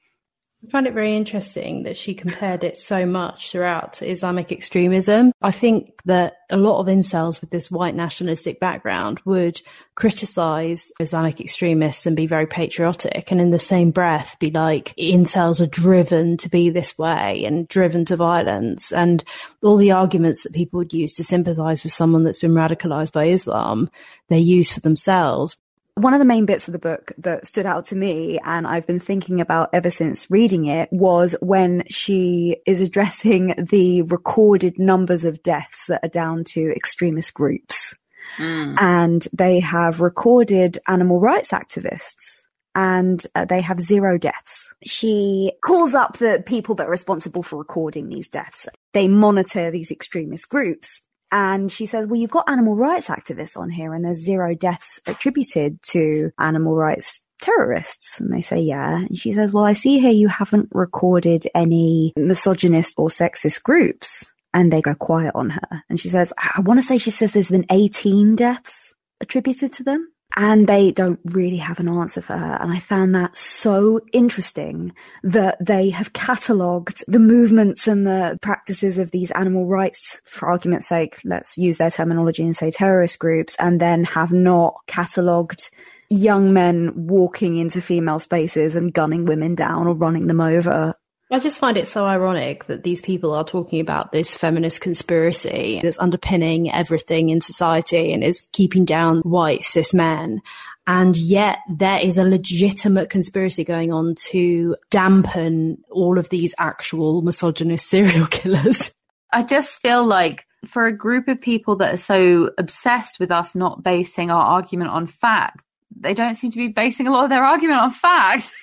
I 0.64 0.70
find 0.70 0.86
it 0.86 0.94
very 0.94 1.16
interesting 1.16 1.84
that 1.84 1.98
she 1.98 2.14
compared 2.14 2.64
it 2.64 2.78
so 2.78 3.08
much 3.08 3.52
throughout 3.52 4.00
Islamic 4.04 4.52
extremism. 4.52 5.32
I 5.42 5.50
think 5.50 6.00
that 6.06 6.36
a 6.52 6.58
lot 6.58 6.80
of 6.80 6.86
incels 6.86 7.42
with 7.42 7.50
this 7.50 7.72
white 7.72 7.96
nationalistic 7.96 8.60
background 8.60 9.20
would 9.26 9.60
criticize 9.96 10.92
Islamic 11.00 11.42
extremists 11.42 12.06
and 12.06 12.16
be 12.16 12.28
very 12.28 12.46
patriotic, 12.46 13.32
and 13.32 13.42
in 13.42 13.50
the 13.50 13.58
same 13.58 13.90
breath 13.90 14.38
be 14.38 14.52
like, 14.52 14.94
incels 14.98 15.62
are 15.62 15.68
driven 15.68 16.38
to 16.38 16.50
be 16.50 16.70
this 16.70 16.96
way 16.96 17.44
and 17.44 17.68
driven 17.68 18.06
to 18.06 18.16
violence. 18.16 18.92
And 18.92 19.24
all 19.64 19.78
the 19.78 19.92
arguments 19.92 20.44
that 20.44 20.54
people 20.54 20.78
would 20.78 20.94
use 20.94 21.14
to 21.14 21.24
sympathize 21.24 21.82
with 21.82 21.92
someone 21.92 22.24
that's 22.24 22.40
been 22.40 22.54
radicalized 22.54 23.14
by 23.14 23.26
Islam, 23.26 23.90
they 24.30 24.40
use 24.40 24.72
for 24.72 24.82
themselves 24.82 25.58
one 25.96 26.14
of 26.14 26.20
the 26.20 26.26
main 26.26 26.46
bits 26.46 26.68
of 26.68 26.72
the 26.72 26.80
book 26.80 27.12
that 27.18 27.46
stood 27.46 27.66
out 27.66 27.86
to 27.86 27.96
me 27.96 28.40
and 28.44 28.66
I've 28.66 28.88
been 28.88 29.00
thinking 29.00 29.42
about 29.42 29.70
ever 29.74 29.90
since 29.90 30.32
reading 30.32 30.66
it 30.66 30.90
was 30.92 31.36
when 31.42 31.84
she 31.90 32.58
is 32.66 32.82
addressing 32.82 33.54
the 33.70 34.04
recorded 34.04 34.80
numbers 34.80 35.26
of 35.26 35.44
deaths 35.44 35.86
that 35.88 36.04
are 36.04 36.10
down 36.10 36.44
to 36.46 36.72
extremist 36.76 37.34
groups. 37.34 37.94
Mm. 38.38 38.76
And 38.80 39.28
they 39.34 39.60
have 39.60 40.00
recorded 40.00 40.78
animal 40.88 41.20
rights 41.20 41.52
activists 41.52 42.44
and 42.74 43.26
uh, 43.36 43.44
they 43.44 43.60
have 43.60 43.80
zero 43.80 44.18
deaths. 44.18 44.74
She 44.86 45.52
calls 45.66 45.94
up 45.94 46.18
the 46.18 46.42
people 46.46 46.76
that 46.76 46.88
are 46.88 46.92
responsible 46.92 47.44
for 47.44 47.58
recording 47.58 48.08
these 48.08 48.30
deaths. 48.30 48.68
They 48.94 49.10
monitor 49.10 49.72
these 49.72 49.92
extremist 49.92 50.48
groups 50.48 51.02
and 51.32 51.72
she 51.72 51.86
says, 51.86 52.08
well, 52.08 52.20
you've 52.20 52.32
got 52.32 52.50
animal 52.50 52.76
rights 52.76 53.08
activists 53.08 53.58
on 53.58 53.70
here 53.70 53.94
and 53.94 54.04
there's 54.04 54.20
zero 54.20 54.54
deaths 54.54 55.00
attributed 55.06 55.82
to 55.84 56.32
animal 56.38 56.76
rights 56.76 57.22
terrorists? 57.40 58.20
And 58.20 58.34
they 58.34 58.42
say, 58.42 58.60
yeah. 58.60 58.98
And 58.98 59.18
she 59.18 59.34
says, 59.34 59.54
well, 59.54 59.66
I 59.66 59.74
see 59.74 60.00
here 60.00 60.12
you 60.12 60.28
haven't 60.28 60.70
recorded 60.72 61.48
any 61.56 62.14
misogynist 62.18 62.96
or 62.98 63.08
sexist 63.08 63.64
groups. 63.64 64.32
And 64.54 64.72
they 64.72 64.82
go 64.82 64.94
quiet 64.94 65.32
on 65.34 65.52
her. 65.52 65.84
And 65.90 65.98
she 65.98 66.10
says, 66.10 66.34
I 66.38 66.60
want 66.60 66.80
to 66.80 66.86
say 66.86 66.98
she 66.98 67.12
says 67.12 67.32
there's 67.32 67.52
been 67.52 67.66
18 67.72 68.36
deaths 68.36 68.94
attributed 69.22 69.72
to 69.74 69.84
them 69.84 70.12
and 70.36 70.68
they 70.68 70.92
don't 70.92 71.20
really 71.26 71.58
have 71.58 71.80
an 71.80 71.90
answer 71.90 72.22
for 72.22 72.38
her. 72.38 72.58
And 72.62 72.72
I 72.72 72.80
found 72.80 73.16
that 73.16 73.38
so 73.38 74.00
interesting 74.14 74.94
that 75.24 75.58
they 75.64 75.90
have 75.90 76.14
catalogued 76.14 77.04
the 77.08 77.20
movements 77.20 77.88
and 77.88 78.06
the 78.06 78.38
practices 78.42 78.98
of 78.98 79.12
these 79.12 79.32
animal 79.32 79.66
rights, 79.66 80.22
for 80.24 80.50
argument's 80.50 80.88
sake, 80.88 81.20
let's 81.26 81.58
use 81.58 81.78
their 81.78 81.92
terminology 81.92 82.44
and 82.44 82.56
say 82.56 82.72
terrorist 82.72 83.20
groups, 83.20 83.56
and 83.60 83.80
then 83.80 84.04
have 84.04 84.32
not 84.32 84.76
catalogued 84.88 85.70
young 86.10 86.52
men 86.52 86.92
walking 87.08 87.56
into 87.56 87.80
female 87.80 88.20
spaces 88.20 88.76
and 88.76 88.94
gunning 88.94 89.26
women 89.26 89.56
down 89.56 89.88
or 89.88 89.94
running 89.94 90.28
them 90.28 90.42
over 90.42 90.94
I 91.32 91.40
just 91.40 91.60
find 91.60 91.78
it 91.78 91.88
so 91.88 92.06
ironic 92.06 92.66
that 92.66 92.84
these 92.84 93.02
people 93.02 93.32
are 93.32 93.46
talking 93.46 93.80
about 93.80 94.12
this 94.12 94.36
feminist 94.36 94.82
conspiracy 94.82 95.80
that's 95.82 95.98
underpinning 95.98 96.70
everything 96.72 97.30
in 97.30 97.40
society 97.40 98.12
and 98.12 98.22
is 98.22 98.46
keeping 98.52 98.84
down 98.84 99.22
white 99.22 99.64
cis 99.64 99.94
men. 99.94 100.42
And 100.88 101.16
yet 101.16 101.60
there 101.70 102.00
is 102.00 102.18
a 102.18 102.26
legitimate 102.26 103.10
conspiracy 103.10 103.64
going 103.64 103.94
on 103.94 104.16
to 104.32 104.76
dampen 104.90 105.82
all 105.90 106.20
of 106.20 106.28
these 106.28 106.54
actual 106.58 107.22
misogynist 107.22 107.88
serial 107.90 108.28
killers. 108.30 108.92
I 109.32 109.44
just 109.44 109.82
feel 109.82 110.06
like 110.06 110.46
for 110.66 110.86
a 110.86 110.96
group 110.96 111.30
of 111.30 111.40
people 111.40 111.78
that 111.78 111.94
are 111.94 111.98
so 111.98 112.52
obsessed 112.58 113.22
with 113.22 113.32
us 113.32 113.56
not 113.56 113.84
basing 113.84 114.32
our 114.32 114.44
argument 114.44 114.92
on 114.92 115.08
fact, 115.08 115.64
they 115.98 116.14
don't 116.14 116.36
seem 116.36 116.52
to 116.52 116.58
be 116.58 116.68
basing 116.68 117.08
a 117.08 117.12
lot 117.12 117.24
of 117.24 117.30
their 117.30 117.46
argument 117.46 117.80
on 117.80 117.92
fact. 117.92 118.52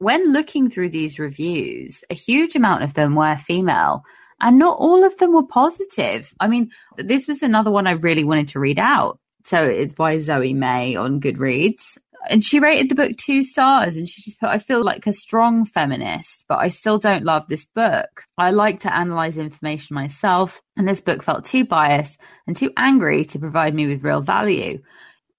when 0.00 0.32
looking 0.32 0.70
through 0.70 0.88
these 0.88 1.18
reviews, 1.18 2.02
a 2.08 2.14
huge 2.14 2.56
amount 2.56 2.82
of 2.82 2.94
them 2.94 3.14
were 3.14 3.36
female 3.36 4.02
and 4.40 4.58
not 4.58 4.78
all 4.78 5.04
of 5.04 5.16
them 5.18 5.34
were 5.34 5.46
positive. 5.46 6.32
I 6.40 6.48
mean, 6.48 6.70
this 6.96 7.28
was 7.28 7.42
another 7.42 7.70
one 7.70 7.86
I 7.86 7.92
really 7.92 8.24
wanted 8.24 8.48
to 8.48 8.60
read 8.60 8.78
out. 8.78 9.18
So 9.44 9.62
it's 9.62 9.92
by 9.92 10.18
Zoe 10.18 10.54
May 10.54 10.96
on 10.96 11.20
Goodreads. 11.20 11.98
And 12.30 12.42
she 12.42 12.60
rated 12.60 12.90
the 12.90 12.94
book 12.94 13.16
two 13.18 13.42
stars 13.42 13.96
and 13.96 14.08
she 14.08 14.22
just 14.22 14.40
put, 14.40 14.48
I 14.48 14.56
feel 14.56 14.82
like 14.82 15.06
a 15.06 15.12
strong 15.12 15.66
feminist, 15.66 16.46
but 16.48 16.58
I 16.58 16.68
still 16.68 16.98
don't 16.98 17.24
love 17.24 17.46
this 17.46 17.66
book. 17.66 18.24
I 18.38 18.52
like 18.52 18.80
to 18.80 18.94
analyze 18.94 19.36
information 19.36 19.94
myself, 19.94 20.62
and 20.76 20.88
this 20.88 21.00
book 21.00 21.22
felt 21.22 21.46
too 21.46 21.64
biased 21.64 22.18
and 22.46 22.56
too 22.56 22.72
angry 22.76 23.24
to 23.26 23.38
provide 23.38 23.74
me 23.74 23.86
with 23.86 24.04
real 24.04 24.20
value. 24.20 24.82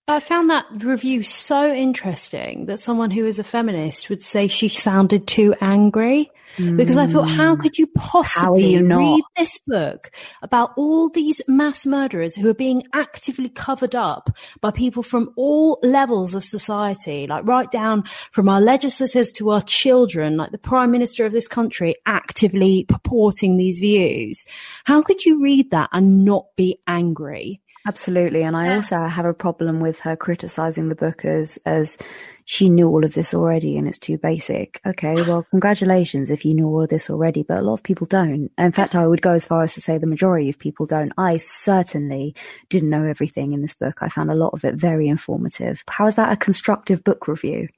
I 0.07 0.19
found 0.19 0.49
that 0.49 0.65
review 0.83 1.23
so 1.23 1.73
interesting 1.73 2.65
that 2.65 2.79
someone 2.79 3.11
who 3.11 3.25
is 3.25 3.39
a 3.39 3.43
feminist 3.43 4.09
would 4.09 4.23
say 4.23 4.47
she 4.47 4.67
sounded 4.67 5.27
too 5.27 5.55
angry. 5.61 6.31
Because 6.57 6.97
I 6.97 7.07
thought, 7.07 7.29
how 7.29 7.55
could 7.55 7.77
you 7.77 7.87
possibly 7.95 8.73
you 8.73 8.85
read 8.85 9.23
this 9.37 9.57
book 9.65 10.11
about 10.41 10.71
all 10.75 11.07
these 11.07 11.41
mass 11.47 11.85
murderers 11.85 12.35
who 12.35 12.49
are 12.49 12.53
being 12.53 12.83
actively 12.93 13.47
covered 13.47 13.95
up 13.95 14.29
by 14.59 14.71
people 14.71 15.01
from 15.01 15.31
all 15.37 15.79
levels 15.81 16.35
of 16.35 16.43
society, 16.43 17.25
like 17.25 17.47
right 17.47 17.71
down 17.71 18.03
from 18.31 18.49
our 18.49 18.59
legislators 18.59 19.31
to 19.33 19.49
our 19.49 19.61
children, 19.61 20.35
like 20.35 20.51
the 20.51 20.57
prime 20.57 20.91
minister 20.91 21.25
of 21.25 21.31
this 21.31 21.47
country 21.47 21.95
actively 22.05 22.83
purporting 22.83 23.55
these 23.55 23.79
views? 23.79 24.45
How 24.83 25.01
could 25.01 25.23
you 25.23 25.41
read 25.41 25.71
that 25.71 25.89
and 25.93 26.25
not 26.25 26.47
be 26.57 26.79
angry? 26.85 27.61
Absolutely. 27.87 28.43
And 28.43 28.55
I 28.55 28.67
yeah. 28.67 28.75
also 28.75 28.97
have 28.99 29.25
a 29.25 29.33
problem 29.33 29.79
with 29.79 29.99
her 30.01 30.15
criticizing 30.15 30.89
the 30.89 30.95
book 30.95 31.25
as, 31.25 31.57
as 31.65 31.97
she 32.45 32.69
knew 32.69 32.87
all 32.87 33.03
of 33.03 33.13
this 33.13 33.33
already 33.33 33.77
and 33.77 33.87
it's 33.87 33.97
too 33.97 34.17
basic. 34.17 34.79
Okay. 34.85 35.15
Well, 35.31 35.45
congratulations 35.49 36.29
if 36.29 36.43
you 36.43 36.53
knew 36.53 36.67
all 36.67 36.83
of 36.83 36.89
this 36.89 37.09
already, 37.09 37.43
but 37.43 37.59
a 37.59 37.61
lot 37.61 37.73
of 37.73 37.83
people 37.83 38.05
don't. 38.05 38.51
In 38.57 38.71
fact, 38.71 38.95
I 38.95 39.07
would 39.07 39.21
go 39.21 39.33
as 39.33 39.45
far 39.45 39.63
as 39.63 39.73
to 39.75 39.81
say 39.81 39.97
the 39.97 40.07
majority 40.07 40.49
of 40.49 40.59
people 40.59 40.85
don't. 40.85 41.13
I 41.17 41.37
certainly 41.37 42.35
didn't 42.69 42.89
know 42.89 43.05
everything 43.05 43.53
in 43.53 43.61
this 43.61 43.75
book. 43.75 43.99
I 44.01 44.09
found 44.09 44.29
a 44.29 44.35
lot 44.35 44.53
of 44.53 44.65
it 44.65 44.75
very 44.75 45.07
informative. 45.07 45.83
How 45.87 46.07
is 46.07 46.15
that 46.15 46.33
a 46.33 46.37
constructive 46.37 47.03
book 47.03 47.27
review? 47.27 47.69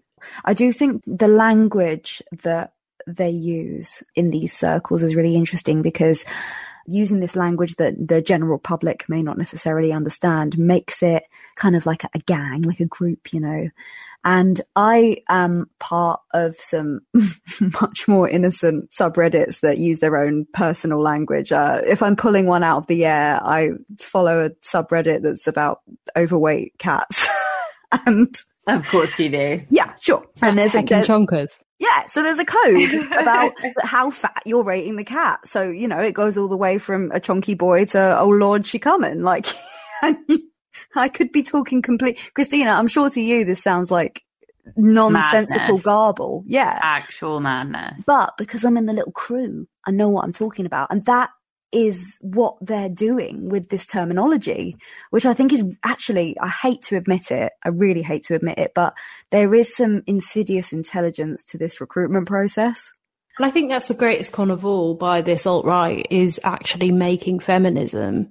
I 0.46 0.54
do 0.54 0.72
think 0.72 1.04
the 1.06 1.28
language 1.28 2.24
that 2.44 2.74
they 3.06 3.30
use 3.30 4.02
in 4.16 4.32
these 4.32 4.54
circles 4.54 5.04
is 5.04 5.16
really 5.16 5.36
interesting 5.36 5.82
because 5.82 6.26
using 6.86 7.20
this 7.20 7.36
language 7.36 7.76
that 7.76 7.96
the 8.08 8.22
general 8.22 8.60
public 8.60 9.08
may 9.08 9.22
not 9.24 9.38
necessarily 9.38 9.92
understand 9.92 10.58
makes 10.58 11.02
it 11.04 11.24
kind 11.56 11.76
of 11.76 11.86
like 11.86 12.04
a, 12.04 12.10
a 12.16 12.20
gang, 12.20 12.62
like 12.62 12.80
a 12.80 12.86
group, 12.86 13.34
you 13.34 13.40
know. 13.40 13.70
And 14.26 14.62
I 14.76 15.18
am 15.28 15.70
part 15.80 16.22
of 16.34 16.60
some 16.60 17.02
much 17.82 18.08
more 18.08 18.30
innocent 18.30 18.92
subreddits 18.92 19.60
that 19.60 19.78
use 19.78 20.00
their 20.00 20.16
own 20.18 20.46
personal 20.54 21.02
language. 21.02 21.52
Uh, 21.52 21.82
if 21.86 22.02
I'm 22.02 22.16
pulling 22.16 22.48
one 22.48 22.64
out 22.64 22.78
of 22.78 22.88
the 22.88 23.06
air, 23.06 23.42
I 23.44 23.72
follow 24.00 24.46
a 24.46 24.50
subreddit 24.66 25.24
that's 25.24 25.48
about 25.48 25.82
overweight 26.16 26.78
cats. 26.78 27.28
and 28.06 28.42
of 28.68 28.88
course 28.88 29.20
you 29.20 29.30
do. 29.30 29.62
Yeah, 29.70 29.94
sure. 30.00 30.24
And 30.42 30.58
there's 30.58 30.76
a 30.76 30.84
chonkers. 30.84 31.60
Yeah, 31.84 32.08
so 32.08 32.24
there's 32.24 32.40
a 32.40 32.46
code 32.46 32.94
about 33.12 33.54
how 33.84 34.10
fat 34.10 34.42
you're 34.46 34.64
rating 34.64 34.96
the 34.96 35.04
cat. 35.04 35.46
So, 35.46 35.70
you 35.70 35.88
know, 35.88 36.00
it 36.00 36.14
goes 36.14 36.38
all 36.38 36.48
the 36.48 36.56
way 36.58 36.78
from 36.78 37.12
a 37.12 37.20
chunky 37.20 37.56
boy 37.56 37.86
to, 37.86 38.18
oh 38.20 38.30
Lord, 38.30 38.66
she 38.66 38.80
coming. 38.80 39.22
Like, 39.22 39.48
I 40.96 41.10
could 41.10 41.32
be 41.32 41.44
talking 41.44 41.82
complete. 41.82 42.32
Christina, 42.36 42.72
I'm 42.72 42.88
sure 42.88 43.10
to 43.10 43.20
you 43.22 43.44
this 43.44 43.62
sounds 43.62 43.92
like 43.92 44.24
nonsensical 44.78 45.60
madness. 45.60 45.84
garble. 45.84 46.44
Yeah. 46.48 46.80
Actual 46.82 47.42
madness. 47.42 48.02
But 48.06 48.38
because 48.38 48.64
I'm 48.64 48.78
in 48.78 48.86
the 48.86 48.94
little 48.94 49.12
crew, 49.12 49.68
I 49.86 49.92
know 49.92 50.08
what 50.08 50.24
I'm 50.24 50.34
talking 50.34 50.66
about. 50.66 50.88
And 50.90 51.04
that 51.06 51.32
is 51.74 52.18
what 52.22 52.56
they're 52.62 52.90
doing 52.90 53.50
with 53.50 53.70
this 53.70 53.86
terminology, 53.86 54.78
which 55.10 55.26
I 55.26 55.34
think 55.34 55.52
is 55.52 55.64
actually, 55.84 56.38
I 56.40 56.48
hate 56.48 56.84
to 56.84 56.96
admit 56.96 57.32
it. 57.32 57.52
I 57.64 57.70
really 57.70 58.04
hate 58.04 58.24
to 58.26 58.36
admit 58.36 58.60
it, 58.60 58.72
but 58.74 58.94
there 59.32 59.54
is 59.54 59.76
some 59.76 60.04
insidious 60.08 60.72
intelligence 60.72 61.44
to 61.46 61.58
this 61.58 61.82
recruitment 61.82 62.28
process. 62.28 62.92
And 63.38 63.46
I 63.46 63.50
think 63.50 63.70
that's 63.70 63.88
the 63.88 63.96
greatest 63.96 64.32
con 64.32 64.52
of 64.52 64.64
all 64.64 64.94
by 64.94 65.22
this 65.22 65.48
alt 65.48 65.66
right 65.66 66.06
is 66.12 66.40
actually 66.44 66.92
making 66.92 67.40
feminism 67.40 68.30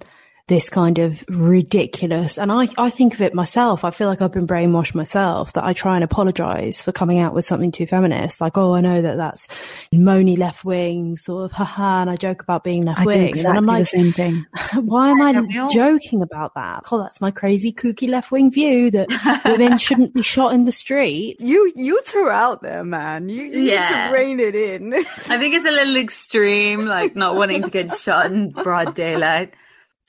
this 0.49 0.69
kind 0.69 0.99
of 0.99 1.23
ridiculous. 1.29 2.37
And 2.37 2.51
I, 2.51 2.67
I 2.77 2.89
think 2.89 3.13
of 3.13 3.21
it 3.21 3.33
myself. 3.33 3.85
I 3.85 3.91
feel 3.91 4.09
like 4.09 4.21
I've 4.21 4.33
been 4.33 4.45
brainwashed 4.45 4.93
myself 4.93 5.53
that 5.53 5.63
I 5.63 5.71
try 5.71 5.95
and 5.95 6.03
apologize 6.03 6.81
for 6.81 6.91
coming 6.91 7.19
out 7.19 7.33
with 7.33 7.45
something 7.45 7.71
too 7.71 7.85
feminist. 7.87 8.41
Like, 8.41 8.57
oh, 8.57 8.73
I 8.73 8.81
know 8.81 9.01
that 9.01 9.15
that's 9.15 9.47
moany 9.93 10.37
left 10.37 10.65
wing 10.65 11.15
sort 11.15 11.45
of 11.45 11.53
haha. 11.53 12.01
And 12.01 12.09
I 12.09 12.17
joke 12.17 12.41
about 12.43 12.65
being 12.65 12.83
left 12.83 13.05
wing. 13.05 13.21
Exactly 13.21 13.47
and 13.49 13.57
I'm 13.57 13.65
like, 13.65 13.83
the 13.83 13.85
same 13.85 14.11
thing. 14.11 14.45
why 14.81 15.11
am 15.11 15.21
I 15.21 15.67
joking 15.71 16.21
about 16.21 16.55
that? 16.55 16.83
Oh, 16.91 16.99
that's 17.01 17.21
my 17.21 17.31
crazy 17.31 17.71
kooky 17.71 18.09
left 18.09 18.29
wing 18.29 18.51
view 18.51 18.91
that 18.91 19.41
women 19.45 19.77
shouldn't 19.77 20.13
be 20.13 20.21
shot 20.21 20.53
in 20.53 20.65
the 20.65 20.73
street. 20.73 21.37
You, 21.39 21.71
you 21.73 22.01
threw 22.01 22.29
out 22.29 22.61
there, 22.61 22.83
man. 22.83 23.29
You, 23.29 23.43
you 23.43 23.61
Yeah. 23.61 23.79
need 23.81 24.07
to 24.09 24.13
rein 24.13 24.39
it 24.41 24.55
in. 24.55 24.93
I 24.93 25.37
think 25.37 25.55
it's 25.55 25.65
a 25.65 25.71
little 25.71 25.95
extreme, 25.95 26.85
like 26.85 27.15
not 27.15 27.35
wanting 27.35 27.63
to 27.63 27.69
get 27.69 27.95
shot 27.95 28.25
in 28.25 28.51
broad 28.51 28.93
daylight. 28.93 29.53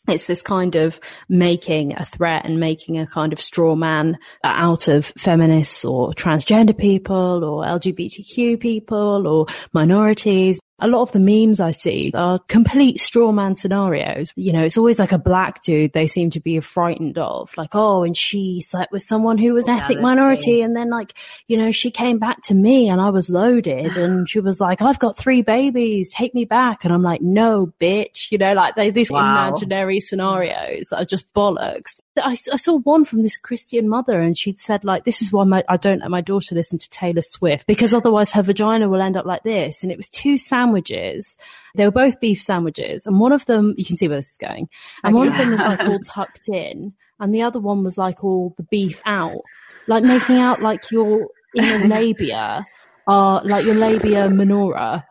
It's 0.07 0.27
this 0.27 0.43
kind 0.43 0.75
of 0.77 1.01
making 1.29 1.95
a 1.95 2.05
threat 2.05 2.45
and 2.45 2.61
making 2.61 2.99
a 2.99 3.07
kind 3.07 3.33
of 3.33 3.41
straw 3.41 3.75
man 3.75 4.19
out 4.43 4.87
of 4.89 5.07
feminists 5.07 5.85
or 5.85 6.13
transgender 6.13 6.77
people 6.77 7.43
or 7.45 7.65
LGBTQ 7.65 8.61
people 8.61 9.27
or 9.27 9.47
minorities. 9.73 10.61
A 10.81 10.89
lot 10.89 11.03
of 11.03 11.13
the 11.13 11.21
memes 11.21 11.61
I 11.61 11.71
see 11.71 12.11
are 12.15 12.41
complete 12.49 13.01
straw 13.01 13.31
man 13.31 13.55
scenarios. 13.55 14.33
You 14.35 14.53
know, 14.53 14.65
it's 14.65 14.77
always 14.77 14.99
like 14.99 15.13
a 15.13 15.19
black 15.19 15.63
dude 15.63 15.93
they 15.93 16.09
seem 16.09 16.31
to 16.31 16.41
be 16.41 16.59
frightened 16.59 17.17
of. 17.17 17.57
Like, 17.57 17.75
oh, 17.75 18.03
and 18.03 18.17
she 18.17 18.61
slept 18.61 18.91
with 18.91 19.03
someone 19.03 19.39
who 19.39 19.55
was 19.55 19.69
an 19.69 19.75
ethnic 19.75 20.01
minority. 20.01 20.63
And 20.63 20.75
then 20.77 20.91
like, 20.91 21.15
you 21.47 21.57
know, 21.57 21.71
she 21.71 21.93
came 21.93 22.19
back 22.19 22.41
to 22.43 22.55
me 22.55 22.89
and 22.89 23.01
I 23.01 23.11
was 23.11 23.31
loaded 23.31 23.97
and 23.97 24.29
she 24.29 24.41
was 24.41 24.61
like, 24.61 24.83
I've 24.83 24.99
got 24.99 25.17
three 25.17 25.43
babies. 25.43 26.13
Take 26.13 26.35
me 26.35 26.45
back. 26.45 26.85
And 26.85 26.93
I'm 26.93 27.03
like, 27.03 27.21
no, 27.23 27.73
bitch. 27.79 28.33
You 28.33 28.39
know, 28.39 28.55
like 28.55 28.75
they, 28.75 28.91
these 28.91 29.13
Wow. 29.13 29.21
imaginary 29.21 30.01
scenarios 30.01 30.89
that 30.91 31.03
are 31.03 31.05
just 31.05 31.33
bollocks. 31.35 32.01
I, 32.17 32.33
I 32.33 32.57
saw 32.57 32.79
one 32.79 33.05
from 33.05 33.23
this 33.23 33.37
Christian 33.37 33.89
mother 33.89 34.21
and 34.21 34.37
she'd 34.37 34.59
said 34.59 34.85
like, 34.85 35.05
this 35.05 35.21
is 35.21 35.33
why 35.33 35.45
my, 35.45 35.65
I 35.69 35.77
don't 35.77 36.01
let 36.01 36.11
my 36.11 36.21
daughter 36.21 36.55
listen 36.55 36.79
to 36.79 36.91
Taylor 36.91 37.23
Swift 37.23 37.67
because 37.67 37.93
otherwise 37.93 38.33
her 38.33 38.43
vagina 38.43 38.89
will 38.89 39.03
end 39.03 39.17
up 39.17 39.27
like 39.27 39.43
this. 39.43 39.83
And 39.83 39.91
it 39.91 39.97
was 39.97 40.09
two 40.09 40.39
sandwiches. 40.39 41.37
They 41.75 41.85
were 41.85 41.91
both 41.91 42.21
beef 42.21 42.41
sandwiches 42.41 43.07
and 43.07 43.19
one 43.19 43.33
of 43.33 43.47
them, 43.47 43.75
you 43.77 43.85
can 43.85 43.97
see 43.97 44.09
where 44.09 44.19
this 44.19 44.33
is 44.33 44.39
going. 44.39 44.69
And 45.03 45.15
one 45.15 45.29
of 45.29 45.37
them 45.37 45.51
was 45.51 45.61
like 45.61 45.81
all 45.81 45.99
tucked 46.05 46.49
in 46.49 46.93
and 47.19 47.35
the 47.35 47.43
other 47.43 47.61
one 47.61 47.83
was 47.83 47.99
like 47.99 48.23
all 48.23 48.55
the 48.57 48.65
beef 48.65 49.01
out, 49.07 49.41
like 49.87 50.05
making 50.05 50.39
out 50.39 50.61
like 50.61 50.91
your 50.91 51.29
inner 51.57 51.85
labia 51.89 52.67
are 53.07 53.43
like 53.45 53.65
your 53.65 53.75
labia 53.75 54.31
minora 54.31 55.05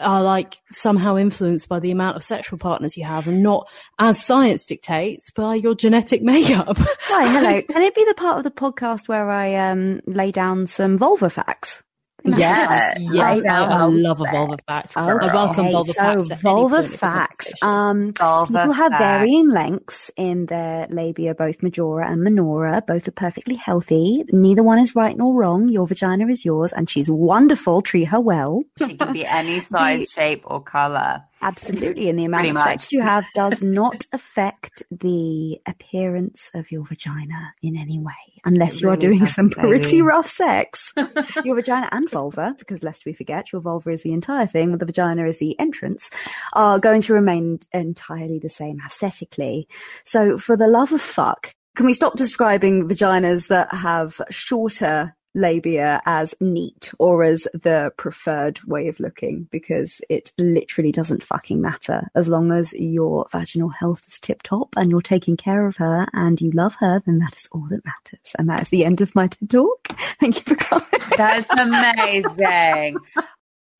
are 0.00 0.22
like 0.22 0.56
somehow 0.70 1.16
influenced 1.16 1.68
by 1.68 1.80
the 1.80 1.90
amount 1.90 2.16
of 2.16 2.22
sexual 2.22 2.58
partners 2.58 2.96
you 2.96 3.04
have 3.04 3.28
and 3.28 3.42
not 3.42 3.68
as 3.98 4.22
science 4.22 4.66
dictates 4.66 5.30
by 5.30 5.54
your 5.54 5.74
genetic 5.74 6.22
makeup. 6.22 6.76
Hi, 6.78 7.28
hello. 7.28 7.62
Can 7.70 7.82
it 7.82 7.94
be 7.94 8.04
the 8.04 8.14
part 8.14 8.38
of 8.38 8.44
the 8.44 8.50
podcast 8.50 9.08
where 9.08 9.30
I 9.30 9.54
um 9.54 10.00
lay 10.06 10.32
down 10.32 10.66
some 10.66 10.98
vulva 10.98 11.30
facts? 11.30 11.82
Yeah, 12.24 12.94
yes, 12.98 13.40
yeah, 13.44 13.62
I, 13.62 13.64
I 13.64 13.78
vulva 13.78 13.96
love 13.96 14.20
a 14.20 14.24
vulva 14.30 14.58
fact. 14.66 14.96
I 14.96 15.10
Okay, 15.12 15.26
welcome 15.34 15.70
vulva 15.70 15.92
so 15.92 16.00
facts. 16.02 16.30
at 16.30 16.40
vulva 16.40 16.76
point 16.82 16.98
facts. 16.98 17.52
Um, 17.62 18.12
Vulva 18.12 18.46
people 18.52 18.72
have 18.72 18.92
facts. 18.92 19.02
varying 19.02 19.48
lengths 19.50 20.10
in 20.16 20.46
their 20.46 20.86
labia, 20.90 21.34
both 21.34 21.62
majora 21.62 22.10
and 22.10 22.22
minora. 22.22 22.82
Both 22.86 23.08
are 23.08 23.12
perfectly 23.12 23.54
healthy. 23.54 24.24
Neither 24.32 24.62
one 24.62 24.78
is 24.80 24.94
right 24.96 25.16
nor 25.16 25.32
wrong. 25.34 25.68
Your 25.68 25.86
vagina 25.86 26.26
is 26.28 26.44
yours, 26.44 26.72
and 26.72 26.90
she's 26.90 27.08
wonderful. 27.10 27.82
Treat 27.82 28.04
her 28.06 28.20
well. 28.20 28.62
She 28.78 28.96
can 28.96 29.12
be 29.12 29.24
any 29.24 29.60
size, 29.72 30.10
shape, 30.10 30.42
or 30.44 30.60
color. 30.60 31.22
Absolutely. 31.40 32.08
And 32.08 32.18
the 32.18 32.24
amount 32.24 32.48
of 32.48 32.56
sex 32.58 32.92
you 32.92 33.02
have 33.02 33.24
does 33.34 33.62
not 33.62 34.04
affect 34.12 34.82
the 34.90 35.58
appearance 35.66 36.50
of 36.54 36.70
your 36.70 36.84
vagina 36.84 37.54
in 37.62 37.76
any 37.76 37.98
way, 37.98 38.12
unless 38.44 38.80
you 38.80 38.88
are 38.88 38.96
doing 38.96 39.26
some 39.26 39.50
pretty 39.50 40.02
rough 40.02 40.28
sex. 40.28 40.92
your 41.44 41.56
vagina 41.56 41.88
and 41.92 42.10
vulva, 42.10 42.54
because 42.58 42.82
lest 42.82 43.04
we 43.04 43.12
forget, 43.12 43.52
your 43.52 43.60
vulva 43.60 43.90
is 43.90 44.02
the 44.02 44.12
entire 44.12 44.46
thing, 44.46 44.76
the 44.76 44.86
vagina 44.86 45.26
is 45.26 45.38
the 45.38 45.58
entrance, 45.58 46.10
are 46.54 46.78
going 46.78 47.02
to 47.02 47.12
remain 47.12 47.58
entirely 47.72 48.38
the 48.38 48.50
same 48.50 48.78
aesthetically. 48.84 49.68
So 50.04 50.38
for 50.38 50.56
the 50.56 50.68
love 50.68 50.92
of 50.92 51.00
fuck, 51.00 51.54
can 51.76 51.86
we 51.86 51.94
stop 51.94 52.16
describing 52.16 52.88
vaginas 52.88 53.46
that 53.48 53.72
have 53.72 54.20
shorter 54.30 55.14
labia 55.34 56.00
as 56.06 56.34
neat 56.40 56.92
or 56.98 57.22
as 57.22 57.46
the 57.54 57.92
preferred 57.96 58.62
way 58.64 58.88
of 58.88 59.00
looking 59.00 59.48
because 59.50 60.00
it 60.08 60.32
literally 60.38 60.92
doesn't 60.92 61.22
fucking 61.22 61.60
matter. 61.60 62.08
As 62.14 62.28
long 62.28 62.52
as 62.52 62.72
your 62.72 63.26
vaginal 63.30 63.68
health 63.68 64.04
is 64.08 64.18
tip 64.18 64.42
top 64.42 64.74
and 64.76 64.90
you're 64.90 65.00
taking 65.00 65.36
care 65.36 65.66
of 65.66 65.76
her 65.76 66.06
and 66.12 66.40
you 66.40 66.50
love 66.52 66.74
her 66.76 67.02
then 67.06 67.18
that 67.18 67.36
is 67.36 67.48
all 67.52 67.66
that 67.70 67.84
matters. 67.84 68.34
And 68.38 68.48
that 68.48 68.62
is 68.62 68.68
the 68.68 68.84
end 68.84 69.00
of 69.00 69.14
my 69.14 69.26
TED 69.28 69.50
talk. 69.50 69.88
Thank 70.20 70.36
you 70.36 70.42
for 70.42 70.56
coming. 70.56 70.86
That's 71.16 71.50
amazing. 71.50 72.98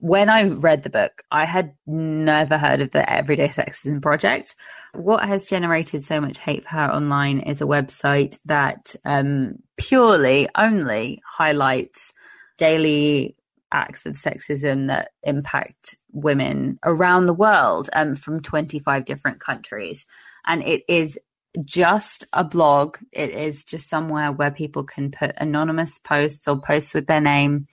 When 0.01 0.31
I 0.31 0.45
read 0.45 0.85
the 0.85 0.91
book, 0.91 1.23
I 1.31 1.45
had 1.45 1.75
never 1.87 2.57
heard 2.57 2.81
of 2.81 2.93
the 2.93 3.09
Everyday 3.11 3.49
Sexism 3.49 4.01
Project. 4.01 4.55
What 4.95 5.27
has 5.27 5.49
generated 5.49 6.05
so 6.05 6.21
much 6.21 6.39
hate 6.39 6.65
for 6.65 6.71
her 6.71 6.93
online 6.93 7.41
is 7.41 7.61
a 7.61 7.67
website 7.67 8.39
that 8.45 8.95
um, 9.05 9.57
purely 9.77 10.49
only 10.57 11.21
highlights 11.29 12.13
daily 12.59 13.37
acts 13.73 14.07
of 14.07 14.15
sexism 14.15 14.87
that 14.87 15.11
impact 15.23 15.97
women 16.13 16.79
around 16.85 17.27
the 17.27 17.35
world 17.35 17.91
um, 17.93 18.15
from 18.17 18.41
25 18.41 19.05
different 19.05 19.41
countries. 19.41 20.07
And 20.47 20.63
it 20.63 20.83
is 20.89 21.19
just 21.65 22.27
a 22.33 22.45
blog. 22.45 22.99
It 23.13 23.31
is 23.31 23.65
just 23.65 23.91
somewhere 23.91 24.31
where 24.31 24.51
people 24.51 24.85
can 24.85 25.11
put 25.11 25.33
anonymous 25.39 25.99
posts 25.99 26.47
or 26.47 26.61
posts 26.61 26.95
with 26.95 27.07
their 27.07 27.21
name 27.21 27.67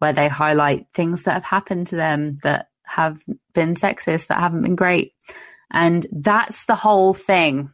where 0.00 0.12
they 0.12 0.28
highlight 0.28 0.86
things 0.92 1.22
that 1.22 1.34
have 1.34 1.44
happened 1.44 1.86
to 1.88 1.96
them 1.96 2.38
that 2.42 2.68
have 2.84 3.22
been 3.54 3.74
sexist, 3.74 4.26
that 4.26 4.40
haven't 4.40 4.62
been 4.62 4.74
great. 4.74 5.12
And 5.70 6.04
that's 6.10 6.64
the 6.64 6.74
whole 6.74 7.14
thing. 7.14 7.70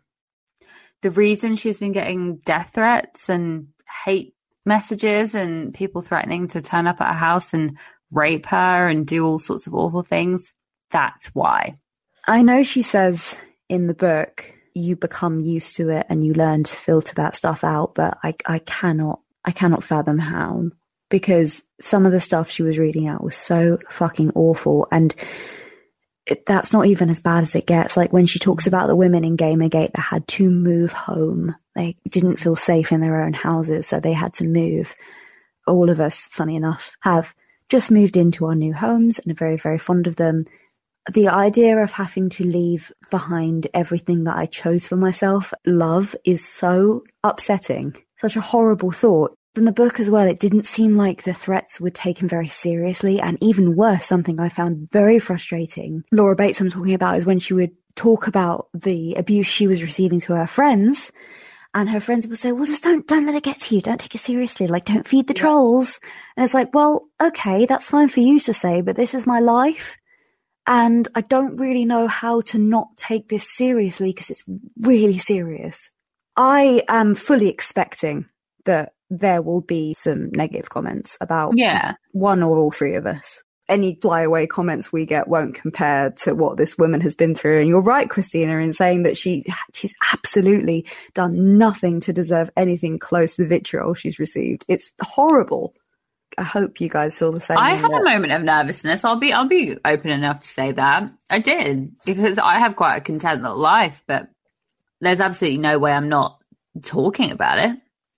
The 1.03 1.11
reason 1.11 1.57
she's 1.57 1.79
been 1.79 1.93
getting 1.93 2.39
death 2.45 2.73
threats 2.75 3.29
and 3.29 3.69
hate 4.05 4.35
messages 4.65 5.35
and 5.35 5.73
people 5.73 6.03
threatening 6.03 6.49
to 6.49 6.61
turn 6.61 6.87
up 6.87 7.01
at 7.01 7.09
her 7.09 7.19
house 7.19 7.55
and 7.55 7.79
rape 8.13 8.47
her 8.47 8.89
and 8.89 9.07
do 9.07 9.25
all 9.25 9.39
sorts 9.39 9.67
of 9.67 9.75
awful 9.75 10.03
things, 10.03 10.53
that's 10.91 11.29
why. 11.29 11.79
I 12.27 12.43
know 12.43 12.65
she 12.65 12.83
says 12.83 13.37
in 13.69 13.87
the 13.87 13.95
book 13.95 14.53
you 14.75 14.97
become 14.97 15.41
used 15.41 15.77
to 15.77 15.91
it 15.91 16.07
and 16.09 16.27
you 16.27 16.35
learn 16.35 16.65
to 16.65 16.77
filter 16.77 17.15
that 17.15 17.37
stuff 17.37 17.63
out, 17.63 17.95
but 17.95 18.19
I 18.23 18.35
I 18.45 18.59
cannot 18.59 19.21
I 19.45 19.53
cannot 19.53 19.85
fathom 19.85 20.19
how 20.19 20.71
because 21.09 21.63
some 21.81 22.07
of 22.07 22.13
the 22.13 22.21
stuff 22.21 22.51
she 22.51 22.63
was 22.63 22.79
reading 22.79 23.09
out 23.09 23.23
was 23.23 23.37
so 23.37 23.79
fucking 23.91 24.33
awful 24.35 24.89
and 24.91 25.15
it, 26.27 26.45
that's 26.45 26.73
not 26.73 26.87
even 26.87 27.09
as 27.09 27.21
bad 27.21 27.43
as 27.43 27.55
it 27.55 27.67
gets. 27.67 27.97
Like 27.97 28.13
when 28.13 28.27
she 28.27 28.41
talks 28.41 28.67
about 28.67 28.89
the 28.89 28.97
women 28.97 29.25
in 29.25 29.37
Gamergate 29.37 29.93
that 29.93 30.01
had 30.01 30.27
to 30.29 30.51
move 30.51 30.93
home, 30.93 31.55
they 31.77 31.97
didn't 32.09 32.41
feel 32.41 32.57
safe 32.57 32.91
in 32.91 33.01
their 33.01 33.23
own 33.23 33.33
houses, 33.33 33.87
so 33.87 34.01
they 34.01 34.13
had 34.13 34.35
to 34.35 34.45
move. 34.45 34.93
All 35.69 35.89
of 35.89 36.01
us, 36.01 36.27
funny 36.33 36.57
enough, 36.57 36.97
have 37.01 37.33
just 37.69 37.93
moved 37.93 38.17
into 38.17 38.47
our 38.47 38.57
new 38.57 38.75
homes 38.75 39.21
and 39.21 39.31
are 39.31 39.37
very, 39.37 39.57
very 39.57 39.79
fond 39.79 40.09
of 40.09 40.17
them 40.17 40.47
the 41.13 41.29
idea 41.29 41.79
of 41.79 41.93
having 41.93 42.29
to 42.31 42.45
leave 42.45 42.93
behind 43.11 43.69
everything 43.73 44.25
that 44.25 44.37
I 44.37 44.47
chose 44.47 44.87
for 44.89 44.97
myself, 44.97 45.55
love, 45.65 46.17
is 46.25 46.45
so 46.45 47.05
upsetting. 47.23 47.97
Such 48.19 48.37
a 48.37 48.41
horrible 48.41 48.91
thought. 48.91 49.37
In 49.57 49.65
the 49.65 49.73
book 49.73 50.01
as 50.01 50.11
well, 50.11 50.27
it 50.27 50.39
didn't 50.39 50.67
seem 50.67 50.97
like 50.97 51.23
the 51.23 51.35
threats 51.35 51.81
were 51.81 51.91
taken 51.91 52.29
very 52.29 52.49
seriously. 52.49 53.21
And 53.21 53.39
even 53.41 53.77
worse, 53.77 54.05
something 54.05 54.41
I 54.41 54.49
found 54.49 54.91
very 54.91 55.19
frustrating. 55.19 56.05
Laura 56.13 56.37
Bates, 56.37 56.61
I'm 56.61 56.71
talking 56.71 56.95
about, 56.95 57.17
is 57.17 57.27
when 57.27 57.39
she 57.39 57.55
would 57.55 57.73
talk 57.95 58.27
about 58.27 58.69
the 58.75 59.15
abuse 59.15 59.47
she 59.47 59.67
was 59.67 59.83
receiving 59.83 60.21
to 60.21 60.35
her 60.35 60.47
friends. 60.47 61.11
And 61.75 61.89
her 61.89 62.01
friends 62.01 62.27
would 62.27 62.39
say, 62.39 62.53
well, 62.53 62.67
just 62.67 62.83
don't, 62.83 63.07
don't 63.07 63.27
let 63.27 63.35
it 63.35 63.43
get 63.43 63.61
to 63.63 63.75
you. 63.75 63.81
Don't 63.81 64.01
take 64.01 64.15
it 64.15 64.19
seriously. 64.19 64.67
Like, 64.67 64.85
don't 64.85 65.07
feed 65.07 65.27
the 65.27 65.35
trolls. 65.35 66.01
And 66.37 66.45
it's 66.45 66.55
like, 66.55 66.75
well, 66.75 67.09
okay, 67.21 67.67
that's 67.67 67.91
fine 67.91 68.09
for 68.09 68.21
you 68.21 68.41
to 68.41 68.55
say, 68.55 68.81
but 68.81 68.97
this 68.97 69.15
is 69.15 69.27
my 69.27 69.41
life 69.41 69.97
and 70.67 71.07
I 71.15 71.21
don't 71.21 71.57
really 71.57 71.85
know 71.85 72.09
how 72.09 72.41
to 72.43 72.59
not 72.59 72.97
take 72.97 73.29
this 73.29 73.55
seriously 73.55 74.09
because 74.13 74.31
it's 74.31 74.45
really 74.81 75.19
serious. 75.19 75.91
I 76.37 76.83
am 76.89 77.15
fully 77.15 77.49
expecting 77.49 78.27
that 78.65 78.93
there 79.11 79.43
will 79.43 79.61
be 79.61 79.95
some 79.95 80.31
negative 80.33 80.69
comments 80.71 81.17
about 81.21 81.53
Yeah. 81.57 81.95
one 82.13 82.43
or 82.43 82.59
all 82.59 82.71
three 82.71 82.95
of 82.97 83.07
us. 83.07 83.43
Any 83.69 83.99
flyaway 84.01 84.47
comments 84.47 84.93
we 84.93 85.07
get 85.07 85.27
won't 85.27 85.55
compare 85.57 86.11
to 86.23 86.35
what 86.35 86.57
this 86.57 86.79
woman 86.79 87.01
has 87.01 87.17
been 87.17 87.35
through. 87.35 87.61
And 87.61 87.69
you're 87.69 87.81
right, 87.83 88.09
Christina, 88.09 88.59
in 88.59 88.73
saying 88.73 89.03
that 89.05 89.17
she 89.17 89.45
she's 89.75 89.95
absolutely 90.13 90.87
done 91.15 91.59
nothing 91.59 92.01
to 92.03 92.13
deserve 92.13 92.49
anything 92.57 92.99
close 93.01 93.35
to 93.37 93.43
the 93.43 93.49
vitriol 93.49 93.95
she's 93.95 94.19
received. 94.21 94.65
It's 94.69 94.93
horrible. 95.03 95.75
I 96.39 96.43
hope 96.45 96.81
you 96.81 96.89
guys 96.89 97.19
feel 97.19 97.33
the 97.33 97.41
same. 97.41 97.57
I 97.59 97.75
had 97.75 97.91
that- 97.91 98.01
a 98.03 98.05
moment 98.05 98.33
of 98.33 98.43
nervousness. 98.43 99.05
I'll 99.05 99.19
be 99.19 99.33
I'll 99.33 99.49
be 99.49 99.77
open 99.85 100.11
enough 100.11 100.41
to 100.41 100.49
say 100.49 100.71
that. 100.73 101.11
I 101.31 101.41
did 101.41 101.93
because 102.05 102.39
I 102.39 102.59
have 102.61 102.77
quite 102.77 102.97
a 102.99 103.01
content 103.01 103.43
life, 103.43 104.03
but 104.07 104.29
there's 105.01 105.21
absolutely 105.21 105.59
no 105.59 105.79
way 105.81 105.93
I'm 105.93 106.09
not 106.09 106.39
talking 106.83 107.31
about 107.33 107.59
it. 107.59 107.77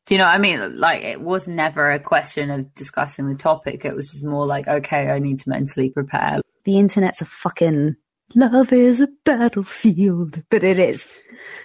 Do 0.08 0.14
you 0.14 0.18
know 0.20 0.24
what 0.24 0.34
I 0.36 0.38
mean? 0.38 0.78
Like 0.78 1.02
it 1.02 1.20
was 1.20 1.46
never 1.46 1.90
a 1.90 2.00
question 2.00 2.50
of 2.50 2.74
discussing 2.74 3.28
the 3.28 3.34
topic. 3.34 3.84
It 3.84 3.94
was 3.94 4.10
just 4.10 4.24
more 4.24 4.46
like, 4.46 4.66
okay, 4.66 5.10
I 5.10 5.18
need 5.18 5.40
to 5.40 5.50
mentally 5.50 5.90
prepare. 5.90 6.40
the 6.64 6.78
internet's 6.78 7.20
a 7.20 7.26
fucking 7.26 7.94
love 8.34 8.72
is 8.72 9.02
a 9.02 9.08
battlefield, 9.26 10.42
but 10.48 10.64
it 10.64 10.78
is. 10.78 11.06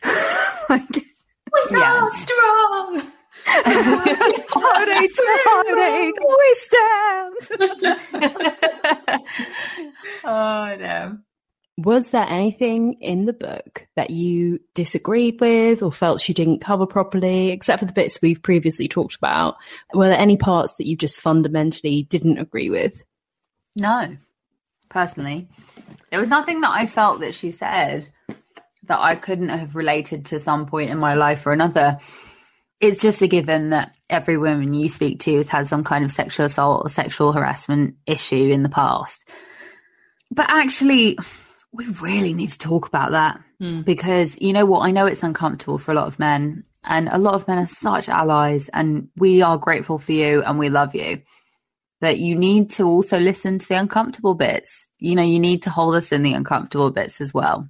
like, 0.69 0.83
we 0.93 1.03
Yeah. 1.71 2.01
Are 2.01 2.11
strong. 2.11 3.11
heartache 3.45 5.15
to 5.15 5.25
heartache, 5.45 6.19
we 6.41 6.55
stand. 6.67 7.39
oh 10.25 10.75
no. 10.81 11.17
Was 11.77 12.11
there 12.11 12.25
anything 12.29 12.93
in 13.01 13.25
the 13.25 13.33
book 13.33 13.87
that 13.95 14.11
you 14.11 14.59
disagreed 14.75 15.41
with 15.41 15.81
or 15.81 15.91
felt 15.91 16.21
she 16.21 16.33
didn't 16.33 16.59
cover 16.59 16.85
properly, 16.85 17.49
except 17.49 17.79
for 17.79 17.85
the 17.85 17.93
bits 17.93 18.19
we've 18.21 18.43
previously 18.43 18.87
talked 18.87 19.15
about? 19.15 19.55
Were 19.91 20.07
there 20.07 20.19
any 20.19 20.37
parts 20.37 20.75
that 20.75 20.85
you 20.85 20.95
just 20.95 21.19
fundamentally 21.19 22.03
didn't 22.03 22.37
agree 22.37 22.69
with? 22.69 23.03
No, 23.75 24.15
personally, 24.89 25.47
there 26.11 26.19
was 26.19 26.29
nothing 26.29 26.61
that 26.61 26.71
I 26.71 26.85
felt 26.85 27.21
that 27.21 27.33
she 27.33 27.49
said 27.49 28.07
that 28.83 28.99
I 28.99 29.15
couldn't 29.15 29.49
have 29.49 29.75
related 29.75 30.27
to 30.27 30.39
some 30.39 30.67
point 30.67 30.91
in 30.91 30.99
my 30.99 31.15
life 31.15 31.47
or 31.47 31.53
another. 31.53 31.97
It's 32.79 33.01
just 33.01 33.21
a 33.23 33.27
given 33.27 33.69
that 33.69 33.95
every 34.11 34.37
woman 34.37 34.75
you 34.75 34.89
speak 34.89 35.21
to 35.21 35.37
has 35.37 35.47
had 35.47 35.67
some 35.67 35.83
kind 35.83 36.05
of 36.05 36.11
sexual 36.11 36.45
assault 36.45 36.85
or 36.85 36.89
sexual 36.89 37.31
harassment 37.31 37.95
issue 38.05 38.51
in 38.51 38.61
the 38.61 38.69
past. 38.69 39.27
But 40.29 40.51
actually, 40.51 41.17
we 41.73 41.85
really 41.87 42.33
need 42.33 42.51
to 42.51 42.57
talk 42.57 42.87
about 42.87 43.11
that 43.11 43.41
hmm. 43.59 43.81
because 43.81 44.39
you 44.39 44.53
know 44.53 44.65
what? 44.65 44.81
I 44.81 44.91
know 44.91 45.07
it's 45.07 45.23
uncomfortable 45.23 45.79
for 45.79 45.91
a 45.91 45.95
lot 45.95 46.07
of 46.07 46.19
men, 46.19 46.63
and 46.83 47.09
a 47.09 47.17
lot 47.17 47.33
of 47.33 47.47
men 47.47 47.57
are 47.57 47.67
such 47.67 48.07
allies, 48.07 48.69
and 48.69 49.09
we 49.17 49.41
are 49.41 49.57
grateful 49.57 49.99
for 49.99 50.11
you 50.11 50.43
and 50.43 50.59
we 50.59 50.69
love 50.69 50.95
you 50.95 51.21
But 51.99 52.19
you 52.19 52.35
need 52.35 52.71
to 52.71 52.85
also 52.85 53.19
listen 53.19 53.59
to 53.59 53.67
the 53.67 53.79
uncomfortable 53.79 54.35
bits. 54.35 54.87
You 54.99 55.15
know, 55.15 55.23
you 55.23 55.39
need 55.39 55.63
to 55.63 55.69
hold 55.69 55.95
us 55.95 56.11
in 56.11 56.21
the 56.21 56.33
uncomfortable 56.33 56.91
bits 56.91 57.19
as 57.19 57.33
well. 57.33 57.65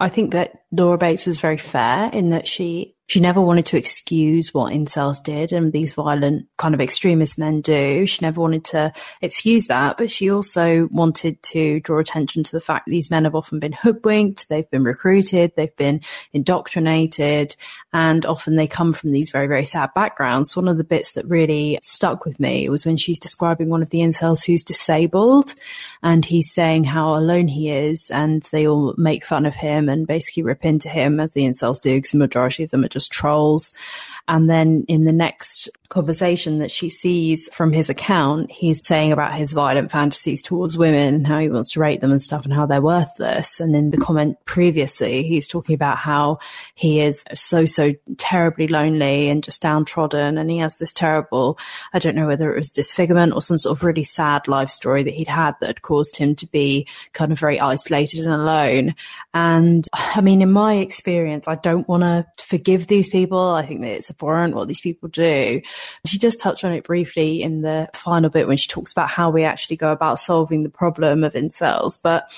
I 0.00 0.08
think 0.08 0.32
that 0.32 0.62
Laura 0.72 0.98
Bates 0.98 1.26
was 1.26 1.40
very 1.40 1.58
fair 1.58 2.10
in 2.12 2.30
that 2.30 2.48
she 2.48 2.93
she 3.06 3.20
never 3.20 3.40
wanted 3.40 3.66
to 3.66 3.76
excuse 3.76 4.54
what 4.54 4.72
incels 4.72 5.22
did 5.22 5.52
and 5.52 5.72
these 5.72 5.92
violent 5.92 6.48
kind 6.56 6.74
of 6.74 6.80
extremist 6.80 7.38
men 7.38 7.60
do. 7.60 8.06
She 8.06 8.24
never 8.24 8.40
wanted 8.40 8.64
to 8.66 8.92
excuse 9.20 9.66
that, 9.66 9.98
but 9.98 10.10
she 10.10 10.30
also 10.30 10.88
wanted 10.90 11.42
to 11.44 11.80
draw 11.80 11.98
attention 11.98 12.42
to 12.44 12.52
the 12.52 12.62
fact 12.62 12.86
that 12.86 12.92
these 12.92 13.10
men 13.10 13.24
have 13.24 13.34
often 13.34 13.60
been 13.60 13.72
hoodwinked, 13.72 14.48
they've 14.48 14.70
been 14.70 14.84
recruited, 14.84 15.52
they've 15.54 15.76
been 15.76 16.00
indoctrinated, 16.32 17.56
and 17.92 18.24
often 18.24 18.56
they 18.56 18.66
come 18.66 18.94
from 18.94 19.12
these 19.12 19.30
very, 19.30 19.48
very 19.48 19.66
sad 19.66 19.90
backgrounds. 19.94 20.56
One 20.56 20.66
of 20.66 20.78
the 20.78 20.84
bits 20.84 21.12
that 21.12 21.26
really 21.26 21.78
stuck 21.82 22.24
with 22.24 22.40
me 22.40 22.70
was 22.70 22.86
when 22.86 22.96
she's 22.96 23.18
describing 23.18 23.68
one 23.68 23.82
of 23.82 23.90
the 23.90 24.00
incels 24.00 24.46
who's 24.46 24.64
disabled 24.64 25.54
and 26.02 26.24
he's 26.24 26.50
saying 26.50 26.84
how 26.84 27.16
alone 27.16 27.48
he 27.48 27.70
is 27.70 28.10
and 28.10 28.42
they 28.44 28.66
all 28.66 28.94
make 28.96 29.26
fun 29.26 29.44
of 29.44 29.54
him 29.54 29.90
and 29.90 30.06
basically 30.06 30.42
rip 30.42 30.64
into 30.64 30.88
him 30.88 31.20
as 31.20 31.32
the 31.32 31.42
incels 31.42 31.80
do 31.80 31.96
because 31.96 32.12
the 32.12 32.18
majority 32.18 32.64
of 32.64 32.70
them 32.70 32.82
are 32.84 32.88
just 32.94 33.12
trolls. 33.12 33.74
And 34.26 34.48
then 34.48 34.84
in 34.88 35.04
the 35.04 35.12
next 35.12 35.68
conversation 35.94 36.58
that 36.58 36.72
she 36.72 36.88
sees 36.88 37.48
from 37.52 37.72
his 37.72 37.88
account, 37.88 38.50
he's 38.50 38.84
saying 38.84 39.12
about 39.12 39.32
his 39.32 39.52
violent 39.52 39.92
fantasies 39.92 40.42
towards 40.42 40.76
women 40.76 41.24
how 41.24 41.38
he 41.38 41.48
wants 41.48 41.70
to 41.70 41.78
rape 41.78 42.00
them 42.00 42.10
and 42.10 42.20
stuff 42.20 42.44
and 42.44 42.52
how 42.52 42.66
they're 42.66 42.82
worthless. 42.82 43.60
And 43.60 43.76
in 43.76 43.90
the 43.90 43.96
comment 43.96 44.36
previously, 44.44 45.22
he's 45.22 45.48
talking 45.48 45.76
about 45.76 45.96
how 45.96 46.40
he 46.74 47.00
is 47.00 47.24
so, 47.36 47.64
so 47.64 47.92
terribly 48.18 48.66
lonely 48.66 49.28
and 49.28 49.44
just 49.44 49.62
downtrodden. 49.62 50.36
And 50.36 50.50
he 50.50 50.58
has 50.58 50.78
this 50.78 50.92
terrible, 50.92 51.60
I 51.92 52.00
don't 52.00 52.16
know 52.16 52.26
whether 52.26 52.52
it 52.52 52.58
was 52.58 52.72
disfigurement 52.72 53.32
or 53.32 53.40
some 53.40 53.58
sort 53.58 53.78
of 53.78 53.84
really 53.84 54.02
sad 54.02 54.48
life 54.48 54.70
story 54.70 55.04
that 55.04 55.14
he'd 55.14 55.28
had 55.28 55.54
that 55.60 55.68
had 55.68 55.82
caused 55.82 56.16
him 56.16 56.34
to 56.36 56.46
be 56.48 56.88
kind 57.12 57.30
of 57.30 57.38
very 57.38 57.60
isolated 57.60 58.24
and 58.24 58.34
alone. 58.34 58.96
And 59.32 59.86
I 59.92 60.20
mean, 60.20 60.42
in 60.42 60.50
my 60.50 60.74
experience, 60.74 61.46
I 61.46 61.54
don't 61.54 61.86
want 61.86 62.02
to 62.02 62.26
forgive 62.44 62.88
these 62.88 63.08
people. 63.08 63.38
I 63.38 63.64
think 63.64 63.82
that 63.82 63.92
it's 63.92 64.10
abhorrent 64.10 64.56
what 64.56 64.66
these 64.66 64.80
people 64.80 65.08
do. 65.08 65.62
She 66.04 66.18
does 66.18 66.36
touch 66.36 66.64
on 66.64 66.72
it 66.72 66.84
briefly 66.84 67.42
in 67.42 67.62
the 67.62 67.88
final 67.94 68.30
bit 68.30 68.46
when 68.48 68.56
she 68.56 68.68
talks 68.68 68.92
about 68.92 69.08
how 69.08 69.30
we 69.30 69.44
actually 69.44 69.76
go 69.76 69.92
about 69.92 70.18
solving 70.18 70.62
the 70.62 70.70
problem 70.70 71.24
of 71.24 71.34
incels. 71.34 71.98
But 72.02 72.30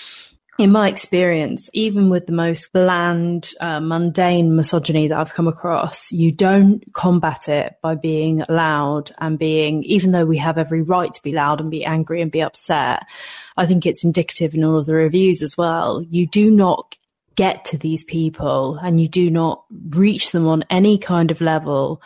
in 0.59 0.73
my 0.73 0.89
experience, 0.89 1.69
even 1.75 2.09
with 2.09 2.27
the 2.27 2.33
most 2.33 2.73
bland, 2.73 3.53
uh, 3.61 3.81
mundane 3.81 4.57
misogyny 4.57 5.09
that 5.09 5.19
I've 5.19 5.35
come 5.35 5.49
across, 5.49 6.11
you 6.13 6.33
don't 6.33 6.83
combat 6.95 7.49
it 7.49 7.77
by 7.83 7.95
being 7.95 8.43
loud 8.49 9.13
and 9.19 9.39
being, 9.39 9.83
even 9.83 10.13
though 10.13 10.25
we 10.25 10.39
have 10.39 10.57
every 10.57 10.81
right 10.81 11.13
to 11.13 11.23
be 11.23 11.33
loud 11.33 11.61
and 11.61 11.71
be 11.71 11.85
angry 11.85 12.23
and 12.23 12.33
be 12.33 12.43
upset. 12.43 13.05
I 13.57 13.67
think 13.67 13.85
it's 13.85 14.05
indicative 14.05 14.55
in 14.55 14.65
all 14.65 14.79
of 14.79 14.87
the 14.87 14.95
reviews 14.95 15.43
as 15.43 15.59
well. 15.59 16.03
You 16.09 16.27
do 16.27 16.51
not 16.51 16.97
get 17.35 17.67
to 17.67 17.79
these 17.79 18.03
people 18.03 18.77
and 18.77 18.99
you 18.99 19.09
do 19.09 19.31
not 19.31 19.65
reach 19.91 20.33
them 20.33 20.47
on 20.49 20.65
any 20.71 20.97
kind 20.97 21.31
of 21.31 21.43
level 21.43 22.01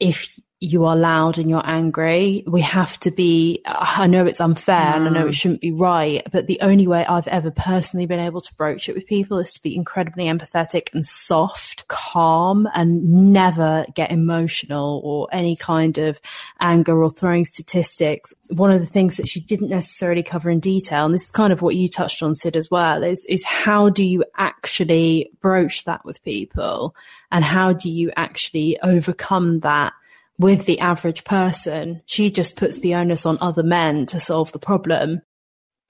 if 0.00 0.38
you 0.58 0.86
are 0.86 0.96
loud 0.96 1.36
and 1.36 1.50
you're 1.50 1.66
angry. 1.66 2.42
We 2.46 2.62
have 2.62 2.98
to 3.00 3.10
be, 3.10 3.60
I 3.66 4.06
know 4.06 4.24
it's 4.24 4.40
unfair 4.40 4.94
and 4.94 5.06
I 5.06 5.10
know 5.10 5.26
mm. 5.26 5.28
it 5.28 5.34
shouldn't 5.34 5.60
be 5.60 5.70
right, 5.70 6.26
but 6.32 6.46
the 6.46 6.60
only 6.62 6.86
way 6.86 7.04
I've 7.04 7.28
ever 7.28 7.50
personally 7.50 8.06
been 8.06 8.20
able 8.20 8.40
to 8.40 8.54
broach 8.54 8.88
it 8.88 8.94
with 8.94 9.06
people 9.06 9.38
is 9.38 9.52
to 9.52 9.62
be 9.62 9.76
incredibly 9.76 10.24
empathetic 10.24 10.88
and 10.94 11.04
soft, 11.04 11.86
calm 11.88 12.66
and 12.74 13.32
never 13.34 13.84
get 13.94 14.10
emotional 14.10 15.02
or 15.04 15.28
any 15.30 15.56
kind 15.56 15.98
of 15.98 16.18
anger 16.58 17.02
or 17.02 17.10
throwing 17.10 17.44
statistics. 17.44 18.32
One 18.48 18.70
of 18.70 18.80
the 18.80 18.86
things 18.86 19.18
that 19.18 19.28
she 19.28 19.40
didn't 19.40 19.68
necessarily 19.68 20.22
cover 20.22 20.48
in 20.48 20.60
detail, 20.60 21.04
and 21.04 21.12
this 21.12 21.26
is 21.26 21.32
kind 21.32 21.52
of 21.52 21.60
what 21.60 21.76
you 21.76 21.86
touched 21.86 22.22
on, 22.22 22.34
Sid, 22.34 22.56
as 22.56 22.70
well, 22.70 23.02
is, 23.02 23.26
is 23.26 23.44
how 23.44 23.90
do 23.90 24.02
you 24.02 24.24
actually 24.38 25.30
broach 25.42 25.84
that 25.84 26.02
with 26.06 26.24
people 26.24 26.96
and 27.30 27.44
how 27.44 27.74
do 27.74 27.90
you 27.90 28.10
actually 28.16 28.80
overcome 28.80 29.60
that 29.60 29.92
with 30.38 30.66
the 30.66 30.80
average 30.80 31.24
person. 31.24 32.02
She 32.06 32.30
just 32.30 32.56
puts 32.56 32.78
the 32.78 32.94
onus 32.94 33.26
on 33.26 33.38
other 33.40 33.62
men 33.62 34.06
to 34.06 34.20
solve 34.20 34.52
the 34.52 34.58
problem. 34.58 35.22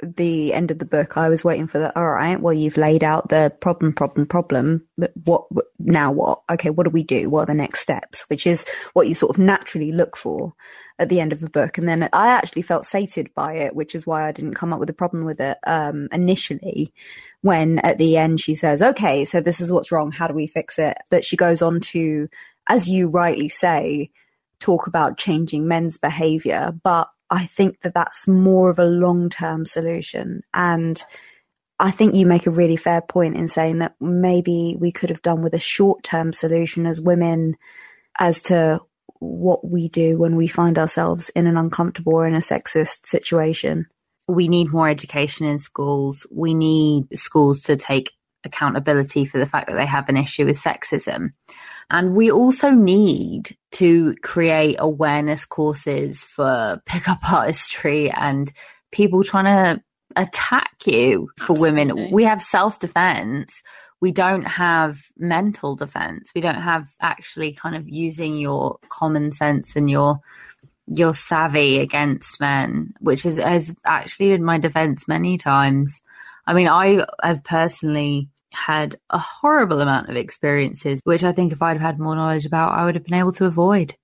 the 0.02 0.52
end 0.52 0.70
of 0.70 0.78
the 0.78 0.84
book, 0.84 1.16
I 1.16 1.28
was 1.28 1.42
waiting 1.44 1.68
for 1.68 1.78
the, 1.78 1.98
all 1.98 2.10
right, 2.10 2.40
well, 2.40 2.52
you've 2.52 2.76
laid 2.76 3.02
out 3.02 3.28
the 3.28 3.52
problem, 3.60 3.92
problem, 3.92 4.26
problem, 4.26 4.86
but 4.98 5.12
what 5.24 5.46
now 5.78 6.12
what? 6.12 6.42
Okay, 6.50 6.70
what 6.70 6.84
do 6.84 6.90
we 6.90 7.02
do? 7.02 7.30
What 7.30 7.42
are 7.42 7.52
the 7.52 7.54
next 7.54 7.80
steps? 7.80 8.28
Which 8.28 8.46
is 8.46 8.66
what 8.92 9.08
you 9.08 9.14
sort 9.14 9.34
of 9.34 9.38
naturally 9.42 9.92
look 9.92 10.16
for 10.16 10.52
at 10.98 11.08
the 11.08 11.20
end 11.20 11.32
of 11.32 11.42
a 11.42 11.50
book. 11.50 11.78
And 11.78 11.88
then 11.88 12.08
I 12.12 12.28
actually 12.28 12.62
felt 12.62 12.84
sated 12.84 13.32
by 13.34 13.54
it, 13.54 13.74
which 13.74 13.94
is 13.94 14.06
why 14.06 14.28
I 14.28 14.32
didn't 14.32 14.54
come 14.54 14.72
up 14.72 14.80
with 14.80 14.90
a 14.90 14.94
problem 14.94 15.24
with 15.24 15.40
it, 15.40 15.58
um, 15.66 16.08
initially 16.12 16.92
when 17.42 17.78
at 17.80 17.98
the 17.98 18.16
end 18.16 18.40
she 18.40 18.54
says, 18.54 18.82
okay, 18.82 19.24
so 19.24 19.40
this 19.40 19.60
is 19.60 19.72
what's 19.72 19.92
wrong. 19.92 20.10
How 20.10 20.26
do 20.26 20.34
we 20.34 20.46
fix 20.46 20.78
it? 20.78 20.96
But 21.10 21.24
she 21.24 21.36
goes 21.36 21.62
on 21.62 21.80
to, 21.80 22.28
as 22.68 22.88
you 22.88 23.08
rightly 23.08 23.48
say, 23.48 24.10
talk 24.60 24.86
about 24.86 25.18
changing 25.18 25.68
men's 25.68 25.98
behavior, 25.98 26.72
but 26.82 27.08
I 27.30 27.46
think 27.46 27.80
that 27.80 27.94
that's 27.94 28.28
more 28.28 28.70
of 28.70 28.78
a 28.78 28.84
long 28.84 29.28
term 29.28 29.64
solution. 29.64 30.42
And 30.54 31.02
I 31.78 31.90
think 31.90 32.14
you 32.14 32.26
make 32.26 32.46
a 32.46 32.50
really 32.50 32.76
fair 32.76 33.00
point 33.02 33.36
in 33.36 33.48
saying 33.48 33.78
that 33.78 33.94
maybe 34.00 34.76
we 34.78 34.92
could 34.92 35.10
have 35.10 35.22
done 35.22 35.42
with 35.42 35.54
a 35.54 35.58
short 35.58 36.02
term 36.02 36.32
solution 36.32 36.86
as 36.86 37.00
women 37.00 37.56
as 38.18 38.42
to 38.42 38.80
what 39.18 39.68
we 39.68 39.88
do 39.88 40.18
when 40.18 40.36
we 40.36 40.46
find 40.46 40.78
ourselves 40.78 41.30
in 41.30 41.46
an 41.46 41.56
uncomfortable 41.56 42.14
or 42.14 42.26
in 42.26 42.34
a 42.34 42.38
sexist 42.38 43.06
situation. 43.06 43.86
We 44.28 44.48
need 44.48 44.72
more 44.72 44.88
education 44.88 45.46
in 45.46 45.58
schools. 45.58 46.26
We 46.30 46.54
need 46.54 47.16
schools 47.18 47.62
to 47.62 47.76
take 47.76 48.12
accountability 48.44 49.24
for 49.24 49.38
the 49.38 49.46
fact 49.46 49.68
that 49.68 49.76
they 49.76 49.86
have 49.86 50.08
an 50.08 50.16
issue 50.16 50.46
with 50.46 50.60
sexism. 50.60 51.30
And 51.90 52.14
we 52.14 52.30
also 52.30 52.70
need 52.70 53.56
to 53.72 54.14
create 54.22 54.76
awareness 54.78 55.44
courses 55.44 56.20
for 56.20 56.80
pickup 56.84 57.18
artistry 57.32 58.10
and 58.10 58.52
people 58.90 59.22
trying 59.22 59.44
to 59.44 59.82
attack 60.16 60.72
you 60.86 61.28
for 61.38 61.54
women. 61.54 62.10
We 62.10 62.24
have 62.24 62.42
self 62.42 62.78
defense. 62.78 63.62
We 64.00 64.12
don't 64.12 64.46
have 64.46 64.98
mental 65.16 65.74
defense. 65.76 66.32
We 66.34 66.40
don't 66.40 66.54
have 66.54 66.88
actually 67.00 67.54
kind 67.54 67.76
of 67.76 67.88
using 67.88 68.36
your 68.36 68.78
common 68.88 69.32
sense 69.32 69.74
and 69.76 69.88
your 69.88 70.20
your 70.86 71.14
savvy 71.14 71.78
against 71.78 72.40
men, 72.40 72.94
which 73.00 73.26
is, 73.26 73.38
has 73.38 73.74
actually 73.84 74.28
been 74.28 74.44
my 74.44 74.58
defense 74.58 75.08
many 75.08 75.36
times. 75.36 76.00
I 76.46 76.54
mean, 76.54 76.68
I 76.68 77.04
have 77.22 77.42
personally 77.42 78.28
had 78.56 78.96
a 79.10 79.18
horrible 79.18 79.80
amount 79.80 80.08
of 80.08 80.16
experiences, 80.16 81.00
which 81.04 81.22
I 81.22 81.32
think 81.32 81.52
if 81.52 81.62
I'd 81.62 81.80
had 81.80 81.98
more 81.98 82.16
knowledge 82.16 82.46
about, 82.46 82.72
I 82.72 82.84
would 82.84 82.94
have 82.94 83.04
been 83.04 83.14
able 83.14 83.32
to 83.34 83.44
avoid. 83.44 83.94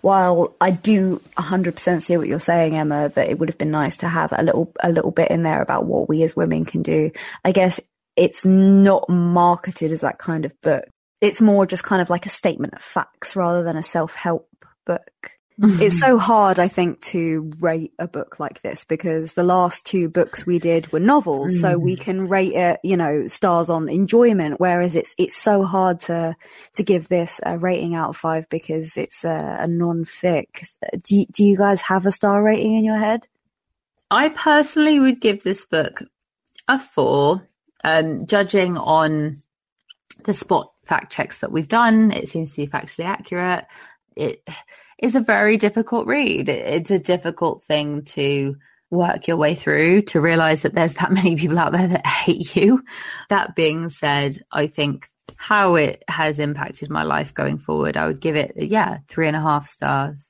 While 0.00 0.54
I 0.60 0.70
do 0.70 1.20
100% 1.36 2.02
see 2.02 2.16
what 2.16 2.28
you're 2.28 2.38
saying, 2.38 2.76
Emma, 2.76 3.08
that 3.08 3.28
it 3.28 3.38
would 3.38 3.48
have 3.48 3.58
been 3.58 3.72
nice 3.72 3.96
to 3.98 4.08
have 4.08 4.32
a 4.32 4.44
little 4.44 4.72
a 4.80 4.92
little 4.92 5.10
bit 5.10 5.30
in 5.30 5.42
there 5.42 5.60
about 5.60 5.86
what 5.86 6.08
we 6.08 6.22
as 6.22 6.36
women 6.36 6.64
can 6.64 6.82
do. 6.82 7.10
I 7.44 7.50
guess 7.50 7.80
it's 8.14 8.44
not 8.44 9.08
marketed 9.08 9.90
as 9.90 10.02
that 10.02 10.18
kind 10.18 10.44
of 10.44 10.52
book. 10.60 10.84
It's 11.20 11.40
more 11.40 11.66
just 11.66 11.82
kind 11.82 12.00
of 12.00 12.10
like 12.10 12.26
a 12.26 12.30
statement 12.30 12.74
of 12.74 12.82
facts 12.82 13.34
rather 13.34 13.64
than 13.64 13.76
a 13.76 13.82
self-help 13.82 14.48
book. 14.86 15.37
Mm-hmm. 15.60 15.82
It's 15.82 15.98
so 16.00 16.18
hard, 16.18 16.58
I 16.58 16.68
think, 16.68 17.00
to 17.02 17.50
rate 17.60 17.92
a 17.98 18.06
book 18.06 18.38
like 18.38 18.62
this 18.62 18.84
because 18.84 19.32
the 19.32 19.42
last 19.42 19.84
two 19.84 20.08
books 20.08 20.46
we 20.46 20.58
did 20.58 20.92
were 20.92 21.00
novels, 21.00 21.54
mm. 21.54 21.60
so 21.60 21.78
we 21.78 21.96
mm. 21.96 22.00
can 22.00 22.28
rate 22.28 22.54
it, 22.54 22.80
you 22.82 22.96
know, 22.96 23.26
stars 23.26 23.70
on 23.70 23.88
enjoyment. 23.88 24.60
Whereas 24.60 24.96
it's 24.96 25.14
it's 25.18 25.36
so 25.36 25.64
hard 25.64 26.00
to 26.02 26.36
to 26.74 26.82
give 26.82 27.08
this 27.08 27.40
a 27.44 27.58
rating 27.58 27.94
out 27.94 28.10
of 28.10 28.16
five 28.16 28.48
because 28.48 28.96
it's 28.96 29.24
a, 29.24 29.58
a 29.60 29.66
non-fic. 29.66 30.68
Do 31.02 31.24
do 31.32 31.44
you 31.44 31.56
guys 31.56 31.80
have 31.82 32.06
a 32.06 32.12
star 32.12 32.42
rating 32.42 32.74
in 32.74 32.84
your 32.84 32.98
head? 32.98 33.26
I 34.10 34.30
personally 34.30 34.98
would 35.00 35.20
give 35.20 35.42
this 35.42 35.66
book 35.66 36.02
a 36.66 36.78
four. 36.78 37.46
Um, 37.84 38.26
judging 38.26 38.76
on 38.76 39.42
the 40.24 40.34
spot 40.34 40.72
fact 40.84 41.12
checks 41.12 41.38
that 41.38 41.52
we've 41.52 41.68
done, 41.68 42.10
it 42.10 42.28
seems 42.28 42.50
to 42.50 42.56
be 42.56 42.66
factually 42.66 43.04
accurate. 43.04 43.66
It 44.16 44.42
is 44.98 45.14
a 45.14 45.20
very 45.20 45.56
difficult 45.56 46.06
read. 46.06 46.48
It's 46.48 46.90
a 46.90 46.98
difficult 46.98 47.64
thing 47.64 48.02
to 48.06 48.56
work 48.90 49.28
your 49.28 49.36
way 49.36 49.54
through 49.54 50.02
to 50.02 50.20
realize 50.20 50.62
that 50.62 50.74
there's 50.74 50.94
that 50.94 51.12
many 51.12 51.36
people 51.36 51.58
out 51.58 51.72
there 51.72 51.88
that 51.88 52.06
hate 52.06 52.56
you. 52.56 52.82
That 53.28 53.54
being 53.54 53.90
said, 53.90 54.42
I 54.50 54.66
think 54.66 55.08
how 55.36 55.76
it 55.76 56.04
has 56.08 56.38
impacted 56.38 56.90
my 56.90 57.04
life 57.04 57.34
going 57.34 57.58
forward, 57.58 57.96
I 57.96 58.06
would 58.06 58.20
give 58.20 58.34
it, 58.34 58.54
yeah, 58.56 58.98
three 59.08 59.28
and 59.28 59.36
a 59.36 59.40
half 59.40 59.68
stars, 59.68 60.28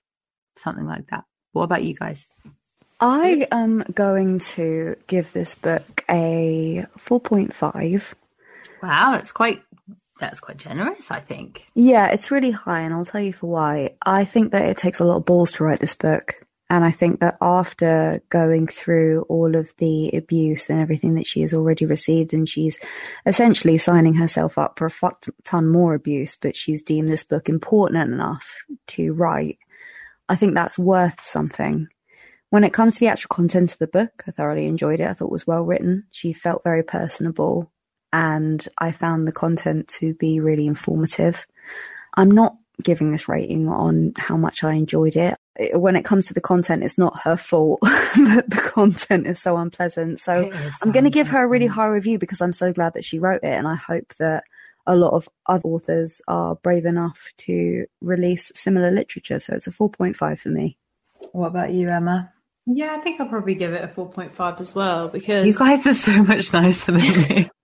something 0.57 0.87
like 0.87 1.09
that. 1.09 1.25
What 1.53 1.65
about 1.65 1.85
you 1.85 1.95
guys? 1.95 2.27
I 3.01 3.47
am 3.53 3.85
going 3.95 4.41
to 4.41 4.97
give 5.07 5.33
this 5.33 5.55
book 5.55 6.05
a 6.11 6.85
4.5. 6.99 8.15
Wow, 8.83 9.13
that's 9.13 9.33
quite 9.33 9.63
that's 10.19 10.41
quite 10.41 10.57
generous, 10.57 11.11
I 11.11 11.21
think. 11.21 11.67
Yeah, 11.75 12.09
it's 12.09 12.31
really 12.31 12.51
high, 12.51 12.81
and 12.81 12.95
I'll 12.95 13.05
tell 13.05 13.21
you 13.21 13.33
for 13.33 13.47
why. 13.47 13.97
I 14.03 14.25
think 14.25 14.53
that 14.53 14.67
it 14.67 14.77
takes 14.77 15.01
a 15.01 15.05
lot 15.05 15.17
of 15.17 15.25
balls 15.25 15.53
to 15.53 15.65
write 15.65 15.81
this 15.81 15.95
book. 15.95 16.35
And 16.71 16.85
I 16.85 16.91
think 16.91 17.21
that 17.21 17.39
after 17.41 18.23
going 18.29 18.67
through 18.67 19.25
all 19.31 19.57
of 19.57 19.73
the 19.79 20.11
abuse 20.11 20.69
and 20.69 20.81
everything 20.81 21.15
that 21.15 21.27
she 21.27 21.41
has 21.41 21.55
already 21.55 21.87
received, 21.87 22.35
and 22.35 22.47
she's 22.47 22.79
essentially 23.25 23.79
signing 23.79 24.15
herself 24.15 24.59
up 24.59 24.79
for 24.79 24.87
a 24.87 24.91
fuck 24.91 25.25
ton 25.45 25.67
more 25.67 25.95
abuse, 25.95 26.37
but 26.37 26.57
she's 26.57 26.83
deemed 26.83 27.09
this 27.09 27.25
book 27.25 27.49
important 27.49 28.13
enough 28.13 28.65
to 28.89 29.15
write, 29.15 29.59
I 30.29 30.37
think 30.37 30.55
that's 30.55 30.79
worth 30.79 31.23
something. 31.25 31.89
When 32.51 32.65
it 32.65 32.75
comes 32.75 32.95
to 32.95 33.01
the 33.01 33.09
actual 33.09 33.29
content 33.29 33.73
of 33.73 33.79
the 33.79 33.87
book, 33.87 34.25
I 34.27 34.31
thoroughly 34.31 34.67
enjoyed 34.67 35.01
it. 35.01 35.09
I 35.09 35.15
thought 35.15 35.27
it 35.27 35.33
was 35.33 35.47
well 35.47 35.63
written. 35.63 36.07
She 36.11 36.35
felt 36.35 36.65
very 36.65 36.83
personable 36.83 37.71
and 38.13 38.67
I 38.79 38.93
found 38.93 39.27
the 39.27 39.33
content 39.33 39.89
to 39.89 40.15
be 40.15 40.41
really 40.41 40.67
informative. 40.67 41.47
I'm 42.15 42.31
not 42.31 42.57
giving 42.83 43.11
this 43.11 43.29
rating 43.29 43.69
on 43.69 44.13
how 44.17 44.37
much 44.37 44.63
I 44.63 44.75
enjoyed 44.75 45.17
it. 45.17 45.37
When 45.73 45.97
it 45.97 46.05
comes 46.05 46.29
to 46.29 46.35
the 46.35 46.41
content, 46.41 46.85
it's 46.85 46.99
not 46.99 47.21
her 47.21 47.37
fault 47.37 47.81
that 47.83 48.45
the 48.49 48.71
content 48.73 49.27
is 49.27 49.41
so 49.41 49.57
unpleasant. 49.57 50.21
So 50.21 50.51
I'm 50.83 50.93
going 50.93 51.05
to 51.05 51.11
give 51.11 51.29
her 51.29 51.45
a 51.45 51.49
really 51.49 51.67
high 51.67 51.87
review 51.87 52.19
because 52.19 52.41
I'm 52.41 52.53
so 52.53 52.73
glad 52.73 52.95
that 52.95 53.05
she 53.05 53.19
wrote 53.19 53.43
it. 53.43 53.55
And 53.55 53.67
I 53.67 53.75
hope 53.75 54.15
that 54.19 54.45
a 54.87 54.95
lot 54.95 55.13
of 55.13 55.29
other 55.47 55.69
authors 55.69 56.23
are 56.29 56.55
brave 56.57 56.87
enough 56.87 57.33
to 57.39 57.87
release 58.01 58.53
similar 58.55 58.91
literature. 58.91 59.41
So 59.41 59.55
it's 59.55 59.67
a 59.67 59.73
4.5 59.73 60.39
for 60.39 60.49
me. 60.49 60.79
What 61.33 61.49
about 61.49 61.73
you, 61.73 61.91
Emma? 61.91 62.33
Yeah, 62.67 62.95
I 62.95 62.99
think 63.01 63.21
I'll 63.21 63.29
probably 63.29 63.55
give 63.55 63.73
it 63.73 63.83
a 63.83 63.89
4.5 63.89 64.61
as 64.61 64.75
well 64.75 65.09
because 65.09 65.47
you 65.47 65.55
guys 65.55 65.87
are 65.87 65.95
so 65.95 66.23
much 66.23 66.53
nicer 66.53 66.93
than 66.93 67.23
me. 67.23 67.51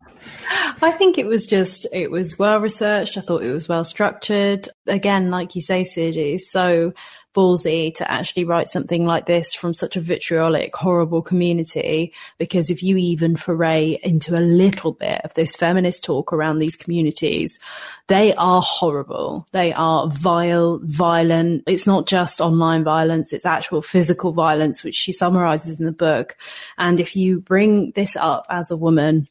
I 0.82 0.90
think 0.90 1.18
it 1.18 1.26
was 1.26 1.46
just, 1.46 1.86
it 1.92 2.10
was 2.10 2.38
well 2.38 2.60
researched. 2.60 3.16
I 3.16 3.20
thought 3.20 3.42
it 3.42 3.52
was 3.52 3.68
well 3.68 3.84
structured. 3.84 4.68
Again, 4.86 5.30
like 5.30 5.54
you 5.54 5.60
say, 5.60 5.84
Sid, 5.84 6.16
it's 6.16 6.50
so 6.50 6.92
ballsy 7.34 7.92
to 7.92 8.10
actually 8.10 8.44
write 8.44 8.68
something 8.68 9.04
like 9.04 9.26
this 9.26 9.54
from 9.54 9.74
such 9.74 9.96
a 9.96 10.00
vitriolic, 10.00 10.74
horrible 10.74 11.20
community. 11.20 12.12
Because 12.38 12.70
if 12.70 12.82
you 12.82 12.96
even 12.96 13.36
foray 13.36 13.98
into 14.02 14.38
a 14.38 14.40
little 14.40 14.92
bit 14.92 15.20
of 15.24 15.34
this 15.34 15.56
feminist 15.56 16.04
talk 16.04 16.32
around 16.32 16.58
these 16.58 16.76
communities, 16.76 17.58
they 18.06 18.34
are 18.34 18.62
horrible. 18.64 19.46
They 19.52 19.72
are 19.72 20.08
vile, 20.08 20.80
violent. 20.82 21.64
It's 21.66 21.86
not 21.86 22.06
just 22.06 22.40
online 22.40 22.84
violence, 22.84 23.32
it's 23.32 23.46
actual 23.46 23.82
physical 23.82 24.32
violence, 24.32 24.84
which 24.84 24.94
she 24.94 25.12
summarizes 25.12 25.78
in 25.78 25.86
the 25.86 25.92
book. 25.92 26.36
And 26.78 27.00
if 27.00 27.16
you 27.16 27.40
bring 27.40 27.92
this 27.92 28.16
up 28.16 28.46
as 28.48 28.70
a 28.70 28.76
woman, 28.76 29.28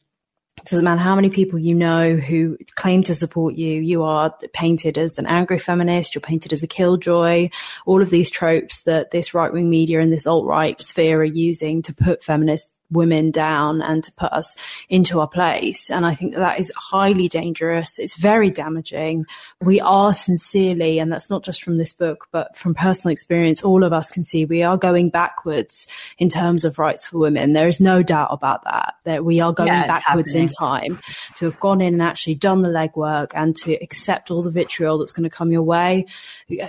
doesn't 0.64 0.84
matter 0.84 1.00
how 1.00 1.14
many 1.14 1.30
people 1.30 1.58
you 1.58 1.74
know 1.74 2.16
who 2.16 2.56
claim 2.74 3.02
to 3.04 3.14
support 3.14 3.54
you, 3.54 3.80
you 3.80 4.02
are 4.02 4.34
painted 4.52 4.98
as 4.98 5.18
an 5.18 5.26
angry 5.26 5.58
feminist, 5.58 6.14
you're 6.14 6.22
painted 6.22 6.52
as 6.52 6.62
a 6.62 6.66
killjoy, 6.66 7.50
all 7.86 8.02
of 8.02 8.10
these 8.10 8.30
tropes 8.30 8.82
that 8.82 9.10
this 9.10 9.34
right 9.34 9.52
wing 9.52 9.68
media 9.68 10.00
and 10.00 10.12
this 10.12 10.26
alt 10.26 10.46
right 10.46 10.80
sphere 10.80 11.20
are 11.20 11.24
using 11.24 11.82
to 11.82 11.94
put 11.94 12.24
feminists 12.24 12.72
women 12.90 13.30
down 13.30 13.82
and 13.82 14.04
to 14.04 14.12
put 14.12 14.32
us 14.32 14.56
into 14.88 15.20
our 15.20 15.28
place. 15.28 15.90
And 15.90 16.06
I 16.06 16.14
think 16.14 16.34
that, 16.34 16.40
that 16.40 16.60
is 16.60 16.72
highly 16.76 17.28
dangerous. 17.28 17.98
It's 17.98 18.16
very 18.16 18.50
damaging. 18.50 19.26
We 19.60 19.80
are 19.80 20.14
sincerely, 20.14 20.98
and 20.98 21.12
that's 21.12 21.30
not 21.30 21.42
just 21.42 21.62
from 21.62 21.78
this 21.78 21.92
book, 21.92 22.28
but 22.30 22.56
from 22.56 22.74
personal 22.74 23.12
experience, 23.12 23.62
all 23.62 23.82
of 23.84 23.92
us 23.92 24.10
can 24.10 24.24
see 24.24 24.44
we 24.44 24.62
are 24.62 24.76
going 24.76 25.10
backwards 25.10 25.86
in 26.18 26.28
terms 26.28 26.64
of 26.64 26.78
rights 26.78 27.06
for 27.06 27.18
women. 27.18 27.52
There 27.52 27.68
is 27.68 27.80
no 27.80 28.02
doubt 28.02 28.28
about 28.30 28.64
that, 28.64 28.94
that 29.04 29.24
we 29.24 29.40
are 29.40 29.52
going 29.52 29.68
yeah, 29.68 29.86
backwards 29.86 30.32
happening. 30.32 30.48
in 30.48 30.48
time 30.48 31.00
to 31.36 31.46
have 31.46 31.58
gone 31.60 31.80
in 31.80 31.94
and 31.94 32.02
actually 32.02 32.34
done 32.34 32.62
the 32.62 32.68
legwork 32.68 33.32
and 33.34 33.56
to 33.56 33.72
accept 33.82 34.30
all 34.30 34.42
the 34.42 34.50
vitriol 34.50 34.98
that's 34.98 35.12
going 35.12 35.24
to 35.24 35.30
come 35.30 35.50
your 35.50 35.62
way. 35.62 36.06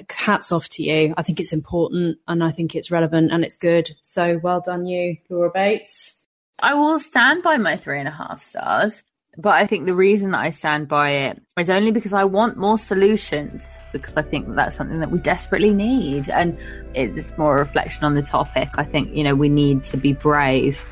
Hats 0.10 0.52
off 0.52 0.70
to 0.70 0.84
you. 0.84 1.14
I 1.18 1.24
think 1.24 1.40
it's 1.40 1.54
important 1.54 2.18
and 2.28 2.44
I 2.44 2.52
think 2.52 2.76
it's 2.76 2.92
relevant 2.92 3.32
and 3.32 3.44
it's 3.44 3.58
good. 3.58 3.96
So 4.02 4.38
well 4.38 4.62
done 4.62 4.86
you, 4.86 5.18
Laura 5.30 5.52
Bates. 5.54 6.15
I 6.60 6.74
will 6.74 7.00
stand 7.00 7.44
by 7.44 7.58
my 7.58 7.78
three 7.78 8.00
and 8.00 8.08
a 8.08 8.12
half 8.12 8.42
stars. 8.42 9.04
But 9.38 9.56
I 9.56 9.68
think 9.68 9.86
the 9.86 9.96
reason 9.96 10.32
that 10.32 10.40
I 10.40 10.50
stand 10.50 10.88
by 10.88 11.12
it 11.12 11.42
is 11.60 11.70
only 11.70 11.92
because 11.92 12.14
I 12.14 12.24
want 12.24 12.58
more 12.58 12.78
solutions, 12.78 13.70
because 13.92 14.16
I 14.16 14.22
think 14.22 14.48
that 14.48 14.56
that's 14.56 14.76
something 14.78 15.00
that 15.02 15.12
we 15.12 15.20
desperately 15.20 15.74
need. 15.74 16.30
And 16.30 16.58
it's 16.94 17.38
more 17.38 17.58
a 17.58 17.60
reflection 17.60 18.06
on 18.06 18.16
the 18.16 18.22
topic. 18.22 18.70
I 18.76 18.84
think, 18.84 19.14
you 19.14 19.24
know, 19.26 19.36
we 19.36 19.50
need 19.50 19.84
to 19.86 19.98
be 19.98 20.14
brave. 20.14 20.84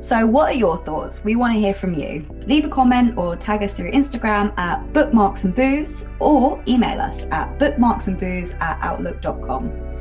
So, 0.00 0.26
what 0.26 0.48
are 0.48 0.56
your 0.56 0.78
thoughts? 0.78 1.22
We 1.22 1.36
want 1.36 1.54
to 1.54 1.60
hear 1.60 1.74
from 1.74 1.94
you. 1.94 2.26
Leave 2.46 2.64
a 2.64 2.68
comment 2.68 3.16
or 3.16 3.36
tag 3.36 3.62
us 3.62 3.74
through 3.74 3.92
Instagram 3.92 4.58
at 4.58 4.92
bookmarks 4.92 5.44
and 5.44 5.54
booze 5.54 6.06
or 6.18 6.60
email 6.66 7.00
us 7.00 7.24
at 7.30 7.58
bookmarksandbooze 7.58 8.58
at 8.60 8.78
outlook.com. 8.80 9.91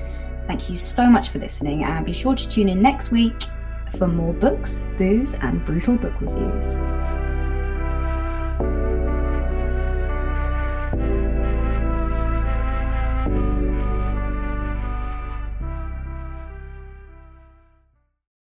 Thank 0.48 0.70
you 0.70 0.78
so 0.78 1.10
much 1.10 1.30
for 1.30 1.40
listening, 1.40 1.84
and 1.84 2.06
be 2.06 2.14
sure 2.14 2.36
to 2.36 2.50
tune 2.50 2.70
in 2.70 2.82
next 2.82 3.12
week 3.12 3.36
for 3.98 4.08
more 4.08 4.34
books, 4.34 4.84
booze, 4.98 5.34
and 5.36 5.64
brutal 5.66 5.98
book 5.98 6.20
reviews. 6.20 6.78